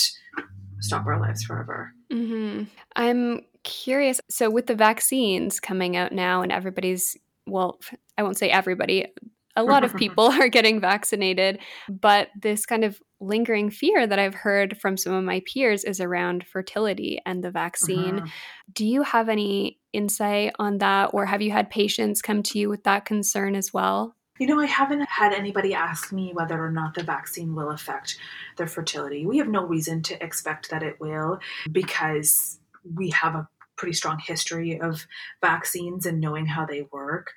stop 0.79 1.05
our 1.05 1.19
lives 1.19 1.43
forever. 1.43 1.93
Mm-hmm. 2.11 2.63
I'm 2.95 3.41
curious. 3.63 4.21
So, 4.29 4.49
with 4.49 4.67
the 4.67 4.75
vaccines 4.75 5.59
coming 5.59 5.95
out 5.95 6.11
now, 6.11 6.41
and 6.41 6.51
everybody's, 6.51 7.17
well, 7.47 7.79
I 8.17 8.23
won't 8.23 8.37
say 8.37 8.49
everybody, 8.49 9.07
a 9.55 9.63
lot 9.63 9.83
of 9.83 9.95
people 9.95 10.25
are 10.41 10.49
getting 10.49 10.79
vaccinated, 10.79 11.59
but 11.89 12.29
this 12.39 12.65
kind 12.65 12.83
of 12.83 13.01
lingering 13.19 13.69
fear 13.69 14.05
that 14.05 14.19
I've 14.19 14.35
heard 14.35 14.77
from 14.77 14.97
some 14.97 15.13
of 15.13 15.23
my 15.23 15.41
peers 15.45 15.83
is 15.83 15.99
around 15.99 16.45
fertility 16.45 17.21
and 17.25 17.43
the 17.43 17.51
vaccine. 17.51 18.19
Uh-huh. 18.19 18.27
Do 18.73 18.85
you 18.85 19.03
have 19.03 19.29
any 19.29 19.79
insight 19.93 20.53
on 20.59 20.79
that, 20.79 21.11
or 21.13 21.25
have 21.25 21.41
you 21.41 21.51
had 21.51 21.69
patients 21.69 22.21
come 22.21 22.43
to 22.43 22.59
you 22.59 22.69
with 22.69 22.83
that 22.83 23.05
concern 23.05 23.55
as 23.55 23.73
well? 23.73 24.15
You 24.39 24.47
know, 24.47 24.59
I 24.59 24.65
haven't 24.65 25.07
had 25.07 25.31
anybody 25.31 25.73
ask 25.73 26.11
me 26.11 26.31
whether 26.33 26.61
or 26.61 26.69
not 26.69 26.93
the 26.93 27.03
vaccine 27.03 27.55
will 27.55 27.71
affect 27.71 28.17
their 28.57 28.67
fertility. 28.67 29.25
We 29.25 29.37
have 29.37 29.47
no 29.47 29.65
reason 29.65 30.01
to 30.03 30.21
expect 30.21 30.69
that 30.71 30.83
it 30.83 30.99
will 30.99 31.39
because 31.71 32.59
we 32.93 33.09
have 33.11 33.35
a 33.35 33.47
pretty 33.77 33.93
strong 33.93 34.19
history 34.19 34.79
of 34.79 35.07
vaccines 35.41 36.05
and 36.05 36.19
knowing 36.19 36.45
how 36.45 36.65
they 36.65 36.87
work. 36.91 37.33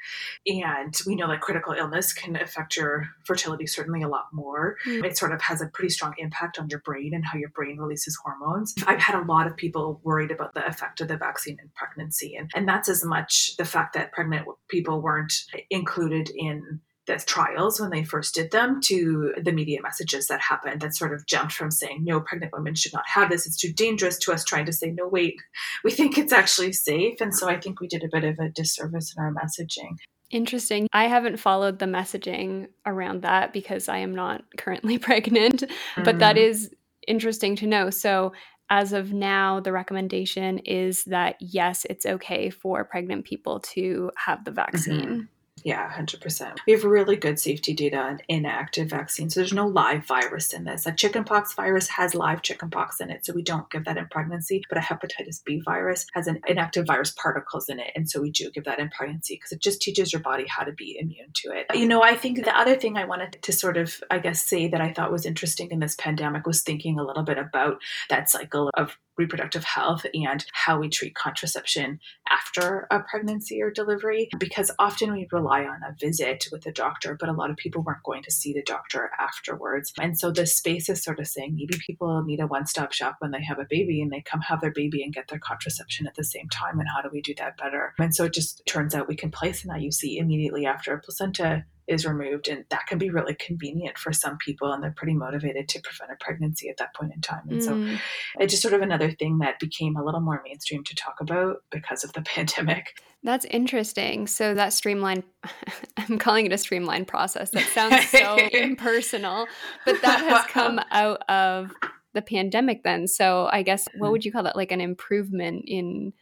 And 0.46 0.94
we 1.07 1.16
know 1.16 1.29
that 1.29 1.40
critical 1.40 1.72
illness 1.72 2.12
can 2.12 2.37
affect 2.37 2.77
your 2.77 3.09
fertility 3.24 3.66
certainly 3.66 4.03
a 4.03 4.09
lot 4.09 4.27
more. 4.33 4.77
Mm. 4.87 5.05
It 5.05 5.16
sort 5.16 5.33
of 5.33 5.40
has 5.42 5.61
a 5.61 5.66
pretty 5.66 5.90
strong 5.90 6.14
impact 6.18 6.59
on 6.59 6.68
your 6.68 6.81
brain 6.81 7.14
and 7.14 7.24
how 7.24 7.38
your 7.38 7.51
brain 7.51 7.79
releases 7.79 8.16
hormones. 8.22 8.74
I've 8.87 9.01
had 9.01 9.20
a 9.20 9.24
lot 9.24 9.46
of 9.46 9.57
people 9.57 10.01
worried 10.05 10.31
about 10.31 10.55
the 10.55 10.66
effect 10.66 11.01
of 11.01 11.09
the 11.09 11.16
vaccine 11.16 11.59
in 11.62 11.70
pregnancy. 11.74 12.37
And, 12.37 12.51
and 12.55 12.68
that's 12.68 12.88
as 12.88 13.05
much 13.05 13.57
the 13.57 13.64
fact 13.64 13.94
that 13.94 14.12
pregnant 14.12 14.46
people 14.68 15.01
weren't 15.01 15.33
included 15.70 16.31
in 16.35 16.81
the 17.09 17.18
trials 17.18 17.81
when 17.81 17.90
they 17.90 18.05
first 18.05 18.35
did 18.35 18.51
them 18.53 18.81
to 18.81 19.33
the 19.42 19.53
media 19.53 19.81
messages 19.83 20.29
that 20.29 20.40
happened 20.40 20.81
that 20.81 20.94
sort 20.94 21.12
of 21.12 21.27
jumped 21.27 21.53
from 21.53 21.71
saying 21.71 22.05
no 22.05 22.21
pregnant 22.21 22.53
women 22.53 22.75
should 22.75 22.92
not 22.92 23.09
have 23.09 23.31
this 23.31 23.47
it's 23.47 23.57
too 23.57 23.73
dangerous 23.73 24.18
to 24.18 24.33
us 24.33 24.44
trying 24.44 24.66
to 24.66 24.73
say 24.73 24.90
no 24.90 25.09
wait 25.09 25.40
we 25.83 25.90
think 25.90 26.16
it's 26.16 26.33
actually 26.33 26.73
safe 26.73 27.21
and 27.21 27.35
so 27.35 27.49
i 27.49 27.59
think 27.59 27.81
we 27.81 27.88
did 27.88 28.05
a 28.05 28.09
bit 28.12 28.25
of 28.25 28.38
a 28.38 28.49
disservice 28.51 29.14
in 29.16 29.23
our 29.23 29.33
messaging 29.33 29.97
Interesting. 30.31 30.88
I 30.92 31.05
haven't 31.05 31.38
followed 31.38 31.79
the 31.79 31.87
messaging 31.87 32.68
around 32.85 33.23
that 33.23 33.53
because 33.55 33.88
I 33.88 33.99
am 33.99 34.14
not 34.14 34.44
currently 34.59 34.99
pregnant, 34.99 35.64
mm. 35.97 36.05
but 36.05 36.18
that 36.18 36.37
mm. 36.37 36.71
interesting 37.07 37.57
to 37.57 37.66
know. 37.66 37.88
So, 37.88 38.33
as 38.71 38.92
of 38.92 39.14
now, 39.14 39.61
the 39.61 39.73
recommendation 39.73 40.59
is 40.59 41.05
that 41.05 41.37
yes, 41.40 41.87
it's 41.88 42.05
okay 42.05 42.51
for 42.51 42.85
pregnant 42.85 43.25
people 43.25 43.61
to 43.61 44.11
have 44.18 44.44
the 44.44 44.51
vaccine. 44.51 45.01
Mm-hmm. 45.01 45.21
Yeah, 45.64 45.90
100%. 45.90 46.59
We 46.66 46.73
have 46.73 46.85
really 46.85 47.16
good 47.16 47.38
safety 47.38 47.75
data 47.75 47.97
on 47.97 48.21
inactive 48.29 48.90
vaccines. 48.90 49.35
So 49.35 49.40
there's 49.40 49.53
no 49.53 49.66
live 49.66 50.07
virus 50.07 50.53
in 50.53 50.64
this. 50.64 50.87
A 50.87 50.92
chickenpox 50.92 51.55
virus 51.55 51.88
has 51.88 52.14
live 52.14 52.42
chickenpox 52.42 53.01
in 53.01 53.11
it, 53.11 53.25
so 53.25 53.33
we 53.33 53.42
don't 53.42 53.71
give 53.71 53.85
that 53.85 53.97
in 53.97 54.07
pregnancy. 54.09 54.62
But 54.68 54.79
a 54.79 54.81
hepatitis 54.81 55.42
B 55.44 55.61
virus 55.64 56.07
has 56.14 56.27
an 56.27 56.40
inactive 56.47 56.87
virus 56.87 57.11
particles 57.11 57.68
in 57.68 57.79
it, 57.79 57.92
and 57.94 58.09
so 58.09 58.21
we 58.21 58.31
do 58.31 58.51
give 58.51 58.64
that 58.64 58.79
in 58.79 58.90
pregnancy 58.90 59.37
because 59.37 59.53
it 59.53 59.61
just 59.61 59.81
teaches 59.81 60.12
your 60.12 60.23
body 60.23 60.47
how 60.49 60.64
to 60.64 60.73
be 60.73 60.99
immune 60.99 61.31
to 61.35 61.51
it. 61.53 61.66
You 61.75 61.88
know, 61.88 62.03
I 62.03 62.14
think 62.14 62.44
the 62.44 62.59
other 62.59 62.77
thing 62.77 62.97
I 62.97 63.05
wanted 63.05 63.38
to 63.42 63.53
sort 63.53 63.77
of, 63.77 64.03
I 64.11 64.18
guess, 64.18 64.42
say 64.42 64.68
that 64.68 64.81
I 64.81 64.92
thought 64.92 65.12
was 65.12 65.27
interesting 65.27 65.71
in 65.71 65.81
this 65.81 65.94
pandemic 65.97 66.47
was 66.47 66.62
thinking 66.62 66.99
a 66.99 67.05
little 67.05 67.23
bit 67.23 67.38
about 67.38 67.81
that 68.11 68.31
cycle 68.31 68.71
of 68.77 68.97
reproductive 69.18 69.64
health 69.64 70.07
and 70.14 70.44
how 70.52 70.78
we 70.78 70.88
treat 70.88 71.14
contraception 71.14 71.98
after 72.31 72.87
a 72.90 73.00
pregnancy 73.00 73.61
or 73.61 73.70
delivery 73.70 74.28
because 74.38 74.70
often 74.78 75.12
we 75.12 75.26
rely 75.33 75.62
on 75.64 75.81
a 75.83 75.94
visit 76.00 76.46
with 76.52 76.64
a 76.66 76.72
doctor 76.72 77.16
but 77.18 77.28
a 77.28 77.33
lot 77.33 77.50
of 77.50 77.57
people 77.57 77.83
weren't 77.83 78.02
going 78.04 78.22
to 78.22 78.31
see 78.31 78.52
the 78.52 78.62
doctor 78.62 79.11
afterwards. 79.18 79.92
And 80.00 80.18
so 80.18 80.31
this 80.31 80.57
space 80.57 80.88
is 80.88 81.02
sort 81.02 81.20
of 81.20 81.26
saying 81.26 81.54
maybe 81.54 81.78
people 81.85 82.22
need 82.24 82.40
a 82.40 82.46
one-stop 82.46 82.92
shop 82.92 83.16
when 83.18 83.33
they 83.33 83.42
have 83.42 83.59
a 83.59 83.66
baby 83.68 84.00
and 84.00 84.11
they 84.11 84.22
come 84.22 84.40
have 84.40 84.61
their 84.61 84.72
baby 84.72 85.02
and 85.02 85.12
get 85.12 85.28
their 85.28 85.38
contraception 85.38 86.07
at 86.07 86.14
the 86.14 86.24
same 86.24 86.48
time 86.48 86.78
and 86.78 86.88
how 86.94 87.02
do 87.02 87.09
we 87.12 87.20
do 87.20 87.35
that 87.38 87.57
better? 87.57 87.94
And 87.98 88.14
so 88.14 88.24
it 88.24 88.35
just 88.35 88.62
turns 88.66 88.94
out 88.94 89.09
we 89.09 89.16
can 89.16 89.31
place 89.31 89.64
an 89.64 89.70
IUC 89.70 90.18
immediately 90.18 90.66
after 90.66 90.92
a 90.92 91.00
placenta 91.00 91.64
is 91.88 92.07
removed 92.07 92.48
and 92.48 92.64
that 92.68 92.87
can 92.87 92.98
be 92.98 93.11
really 93.11 93.35
convenient 93.35 93.96
for 93.96 94.12
some 94.12 94.37
people 94.38 94.72
and 94.72 94.83
they're 94.83 94.94
pretty 94.96 95.14
motivated 95.14 95.68
to 95.68 95.81
prevent 95.81 96.12
a 96.12 96.22
pregnancy 96.22 96.68
at 96.68 96.77
that 96.77 96.94
point 96.94 97.12
in 97.14 97.20
time. 97.20 97.42
And 97.48 97.61
mm. 97.61 97.64
so 97.64 98.01
it's 98.38 98.53
just 98.53 98.62
sort 98.62 98.74
of 98.74 98.83
another 98.83 99.11
thing 99.11 99.38
that 99.38 99.59
became 99.59 99.96
a 99.96 100.05
little 100.05 100.20
more 100.20 100.42
mainstream 100.44 100.85
to 100.85 100.94
talk 100.94 101.16
about 101.20 101.57
because 101.70 102.05
of 102.05 102.12
the 102.12 102.22
pandemic. 102.35 103.01
That's 103.24 103.46
interesting. 103.46 104.27
So 104.27 104.55
that 104.55 104.72
streamline 104.72 105.24
i'm 105.96 106.18
calling 106.18 106.46
it 106.46 106.53
a 106.53 106.59
streamlined 106.59 107.09
process. 107.09 107.51
That 107.51 107.66
sounds 107.68 108.09
so 108.09 108.37
impersonal 108.53 109.46
but 109.85 110.01
that 110.03 110.20
has 110.20 110.46
come 110.46 110.81
out 110.90 111.22
of 111.29 111.72
the 112.14 112.22
pandemic 112.22 112.85
then. 112.85 113.07
So 113.07 113.48
i 113.51 113.62
guess 113.62 113.88
what 113.96 114.12
would 114.12 114.24
you 114.24 114.33
call 114.33 114.42
that? 114.44 114.57
Like 114.57 114.72
an 114.72 114.81
improvement 114.81 115.64
in 115.66 116.12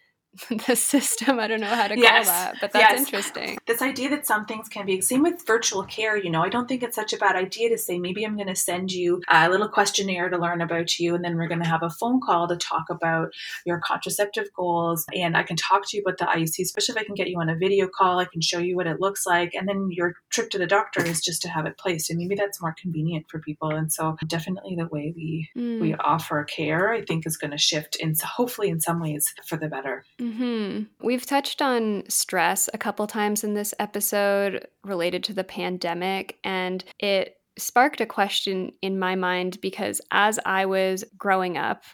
the 0.67 0.77
system. 0.77 1.39
I 1.39 1.47
don't 1.47 1.61
know 1.61 1.67
how 1.67 1.89
to 1.89 1.99
yes. 1.99 2.27
call 2.27 2.35
that, 2.35 2.57
but 2.61 2.73
that's 2.73 2.93
yes. 2.93 2.99
interesting. 2.99 3.59
This 3.67 3.83
idea 3.83 4.11
that 4.11 4.27
some 4.27 4.45
things 4.45 4.69
can 4.69 4.87
be 4.87 5.01
same 5.01 5.23
with 5.23 5.47
virtual 5.47 5.85
care. 5.85 6.17
You 6.17 6.31
know, 6.31 6.43
I 6.43 6.49
don't 6.49 6.69
think 6.69 6.83
it's 6.83 6.97
such 6.97 7.13
a 7.13 7.17
bad 7.17 7.37
idea 7.37 7.69
to 7.71 7.79
say 7.79 7.99
maybe 7.99 8.25
I'm 8.25 8.37
going 8.37 8.49
to 8.49 8.57
send 8.57 8.93
you 8.93 9.23
a 9.31 9.49
little 9.49 9.69
questionnaire 9.69 10.29
to 10.29 10.39
learn 10.39 10.61
about 10.61 10.99
you, 10.99 11.15
and 11.15 11.25
then 11.25 11.37
we're 11.37 11.49
going 11.49 11.63
to 11.63 11.69
have 11.69 11.83
a 11.83 11.91
phone 11.91 12.21
call 12.21 12.49
to 12.49 12.57
talk 12.57 12.85
about 12.91 13.33
your 13.65 13.81
contraceptive 13.81 14.49
goals, 14.55 15.07
and 15.15 15.37
I 15.37 15.43
can 15.43 15.57
talk 15.57 15.89
to 15.89 15.97
you 15.97 16.03
about 16.03 16.19
the 16.19 16.25
IUC, 16.25 16.61
especially 16.61 16.97
if 16.97 17.01
I 17.01 17.05
can 17.05 17.15
get 17.15 17.29
you 17.29 17.41
on 17.41 17.49
a 17.49 17.57
video 17.57 17.89
call. 17.89 18.19
I 18.19 18.27
can 18.27 18.41
show 18.41 18.59
you 18.59 18.77
what 18.77 18.87
it 18.87 19.01
looks 19.01 19.27
like, 19.27 19.55
and 19.55 19.69
then 19.69 19.89
your 19.91 20.15
trip 20.31 20.51
to 20.51 20.59
the 20.59 20.67
doctor 20.67 21.05
is 21.05 21.21
just 21.21 21.43
to 21.43 21.49
have 21.49 21.67
it 21.67 21.79
placed, 21.79 22.11
and 22.11 22.19
maybe 22.19 22.35
that's 22.35 22.61
more 22.61 22.75
convenient 22.81 23.27
for 23.31 23.41
people. 23.41 23.71
And 23.71 23.93
so, 23.93 24.17
definitely 24.27 24.77
the 24.77 24.89
way 24.89 25.13
we 25.17 25.49
mm. 25.57 25.81
we 25.81 25.95
offer 25.95 26.45
care, 26.45 26.93
I 26.93 27.03
think, 27.03 27.27
is 27.27 27.37
going 27.37 27.53
to 27.53 27.59
shift, 27.59 27.97
in 27.97 28.15
hopefully 28.23 28.69
in 28.69 28.81
some 28.81 29.01
ways 29.01 29.33
for 29.47 29.57
the 29.57 29.69
better. 29.69 30.05
Mm. 30.21 30.26
Mm-hmm. 30.27 31.07
We've 31.07 31.25
touched 31.25 31.63
on 31.63 32.03
stress 32.09 32.69
a 32.75 32.79
couple 32.79 33.07
times 33.07 33.45
in 33.45 33.55
this 33.55 33.73
episode 33.79 34.67
related 34.83 35.23
to 35.25 35.33
the 35.33 35.45
pandemic, 35.45 36.39
and 36.43 36.85
it 36.99 37.37
sparked 37.59 38.01
a 38.01 38.07
question 38.07 38.73
in 38.83 38.99
my 38.99 39.15
mind 39.15 39.61
because 39.61 40.01
as 40.11 40.41
I 40.45 40.67
was 40.67 41.05
growing 41.17 41.57
up, 41.57 41.85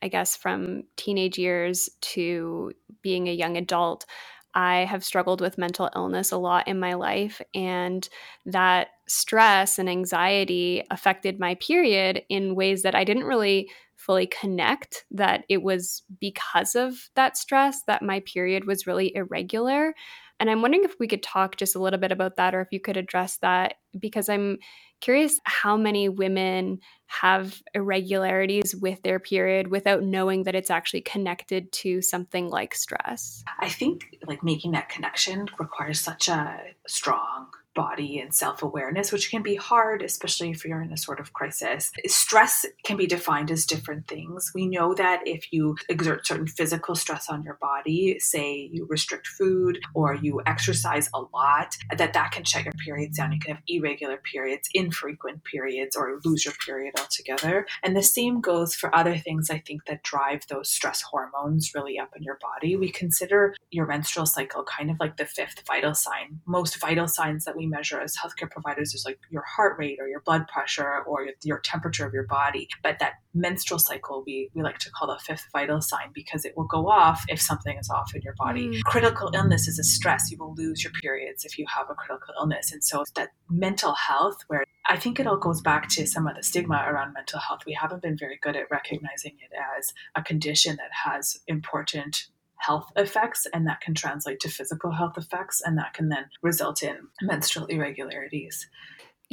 I 0.00 0.08
guess 0.08 0.36
from 0.36 0.84
teenage 0.96 1.38
years 1.38 1.90
to 2.00 2.72
being 3.02 3.28
a 3.28 3.32
young 3.32 3.56
adult, 3.56 4.06
I 4.54 4.84
have 4.84 5.04
struggled 5.04 5.40
with 5.40 5.58
mental 5.58 5.90
illness 5.94 6.32
a 6.32 6.36
lot 6.38 6.68
in 6.68 6.80
my 6.80 6.94
life, 6.94 7.40
and 7.54 8.08
that 8.46 8.88
stress 9.06 9.78
and 9.78 9.88
anxiety 9.88 10.82
affected 10.90 11.38
my 11.38 11.56
period 11.56 12.22
in 12.28 12.54
ways 12.54 12.82
that 12.82 12.94
I 12.94 13.04
didn't 13.04 13.24
really 13.24 13.70
fully 14.04 14.26
connect 14.26 15.04
that 15.10 15.44
it 15.48 15.62
was 15.62 16.02
because 16.20 16.74
of 16.74 16.94
that 17.14 17.36
stress 17.36 17.82
that 17.86 18.02
my 18.02 18.20
period 18.20 18.66
was 18.66 18.86
really 18.86 19.14
irregular. 19.14 19.94
And 20.40 20.50
I'm 20.50 20.60
wondering 20.60 20.84
if 20.84 20.96
we 20.98 21.06
could 21.06 21.22
talk 21.22 21.56
just 21.56 21.76
a 21.76 21.78
little 21.78 22.00
bit 22.00 22.10
about 22.10 22.36
that 22.36 22.54
or 22.54 22.60
if 22.60 22.68
you 22.72 22.80
could 22.80 22.96
address 22.96 23.36
that 23.38 23.74
because 23.98 24.28
I'm 24.28 24.58
curious 25.00 25.38
how 25.44 25.76
many 25.76 26.08
women 26.08 26.78
have 27.06 27.62
irregularities 27.74 28.74
with 28.74 29.02
their 29.02 29.20
period 29.20 29.68
without 29.68 30.02
knowing 30.02 30.44
that 30.44 30.54
it's 30.54 30.70
actually 30.70 31.02
connected 31.02 31.70
to 31.72 32.02
something 32.02 32.48
like 32.48 32.74
stress. 32.74 33.44
I 33.60 33.68
think 33.68 34.04
like 34.26 34.42
making 34.42 34.72
that 34.72 34.88
connection 34.88 35.46
requires 35.58 36.00
such 36.00 36.28
a 36.28 36.58
strong 36.88 37.48
body 37.74 38.18
and 38.18 38.34
self 38.34 38.62
awareness, 38.62 39.12
which 39.12 39.30
can 39.30 39.42
be 39.42 39.56
hard, 39.56 40.02
especially 40.02 40.50
if 40.50 40.64
you're 40.64 40.82
in 40.82 40.92
a 40.92 40.96
sort 40.96 41.20
of 41.20 41.32
crisis. 41.32 41.90
Stress 42.06 42.66
can 42.84 42.96
be 42.96 43.06
defined 43.06 43.50
as 43.50 43.66
different 43.66 44.06
things. 44.08 44.50
We 44.54 44.66
know 44.68 44.94
that 44.94 45.20
if 45.26 45.52
you 45.52 45.76
exert 45.88 46.26
certain 46.26 46.46
physical 46.46 46.94
stress 46.94 47.28
on 47.28 47.42
your 47.42 47.58
body, 47.60 48.18
say 48.18 48.68
you 48.72 48.86
restrict 48.88 49.26
food 49.26 49.78
or 49.94 50.14
you 50.14 50.40
exercise 50.46 51.08
a 51.14 51.20
lot, 51.20 51.76
that 51.96 52.12
that 52.12 52.32
can 52.32 52.44
shut 52.44 52.64
your 52.64 52.74
periods 52.84 53.16
down. 53.16 53.32
You 53.32 53.40
can 53.40 53.56
have 53.56 53.64
irregular 53.68 54.18
periods, 54.18 54.68
infrequent 54.74 55.44
periods, 55.44 55.96
or 55.96 56.20
lose 56.24 56.44
your 56.44 56.54
period 56.64 56.94
altogether. 56.98 57.66
And 57.82 57.96
the 57.96 58.02
same 58.02 58.40
goes 58.40 58.74
for 58.74 58.94
other 58.94 59.16
things 59.16 59.50
I 59.50 59.58
think 59.58 59.86
that 59.86 60.02
drive 60.02 60.46
those 60.48 60.68
stress 60.68 61.02
hormones 61.02 61.72
really 61.74 61.98
up 61.98 62.10
in 62.16 62.22
your 62.22 62.38
body. 62.40 62.76
We 62.76 62.90
consider 62.90 63.54
your 63.70 63.86
menstrual 63.86 64.26
cycle 64.26 64.64
kind 64.64 64.90
of 64.90 64.96
like 65.00 65.16
the 65.16 65.26
fifth 65.26 65.62
vital 65.66 65.94
sign. 65.94 66.40
Most 66.46 66.80
vital 66.80 67.08
signs 67.08 67.44
that 67.44 67.56
we 67.56 67.61
measure 67.66 68.00
as 68.00 68.16
healthcare 68.16 68.50
providers 68.50 68.94
is 68.94 69.04
like 69.04 69.18
your 69.30 69.42
heart 69.42 69.78
rate 69.78 69.98
or 70.00 70.08
your 70.08 70.20
blood 70.20 70.46
pressure 70.48 71.02
or 71.06 71.26
your 71.42 71.58
temperature 71.58 72.06
of 72.06 72.12
your 72.12 72.26
body. 72.26 72.68
But 72.82 72.98
that 72.98 73.14
menstrual 73.34 73.78
cycle 73.78 74.22
we, 74.26 74.50
we 74.54 74.62
like 74.62 74.78
to 74.78 74.90
call 74.90 75.08
the 75.08 75.18
fifth 75.18 75.46
vital 75.52 75.80
sign 75.80 76.10
because 76.12 76.44
it 76.44 76.56
will 76.56 76.66
go 76.66 76.88
off 76.88 77.24
if 77.28 77.40
something 77.40 77.78
is 77.78 77.88
off 77.90 78.14
in 78.14 78.22
your 78.22 78.34
body. 78.34 78.68
Mm. 78.68 78.82
Critical 78.84 79.30
illness 79.34 79.68
is 79.68 79.78
a 79.78 79.84
stress. 79.84 80.30
You 80.30 80.38
will 80.38 80.54
lose 80.54 80.84
your 80.84 80.92
periods 81.00 81.44
if 81.44 81.58
you 81.58 81.64
have 81.74 81.88
a 81.90 81.94
critical 81.94 82.34
illness. 82.38 82.72
And 82.72 82.84
so 82.84 83.04
that 83.14 83.30
mental 83.50 83.94
health, 83.94 84.36
where 84.48 84.64
I 84.86 84.96
think 84.96 85.20
it 85.20 85.26
all 85.26 85.36
goes 85.36 85.60
back 85.60 85.88
to 85.90 86.06
some 86.06 86.26
of 86.26 86.36
the 86.36 86.42
stigma 86.42 86.84
around 86.86 87.14
mental 87.14 87.38
health. 87.38 87.60
We 87.66 87.72
haven't 87.72 88.02
been 88.02 88.16
very 88.16 88.38
good 88.42 88.56
at 88.56 88.70
recognizing 88.70 89.32
it 89.40 89.50
as 89.78 89.92
a 90.14 90.22
condition 90.22 90.76
that 90.76 90.90
has 91.04 91.40
important 91.46 92.26
health 92.62 92.90
effects 92.96 93.46
and 93.52 93.66
that 93.66 93.80
can 93.80 93.94
translate 93.94 94.40
to 94.40 94.48
physical 94.48 94.92
health 94.92 95.18
effects 95.18 95.60
and 95.64 95.78
that 95.78 95.94
can 95.94 96.08
then 96.08 96.26
result 96.42 96.82
in 96.82 96.96
menstrual 97.20 97.66
irregularities. 97.66 98.68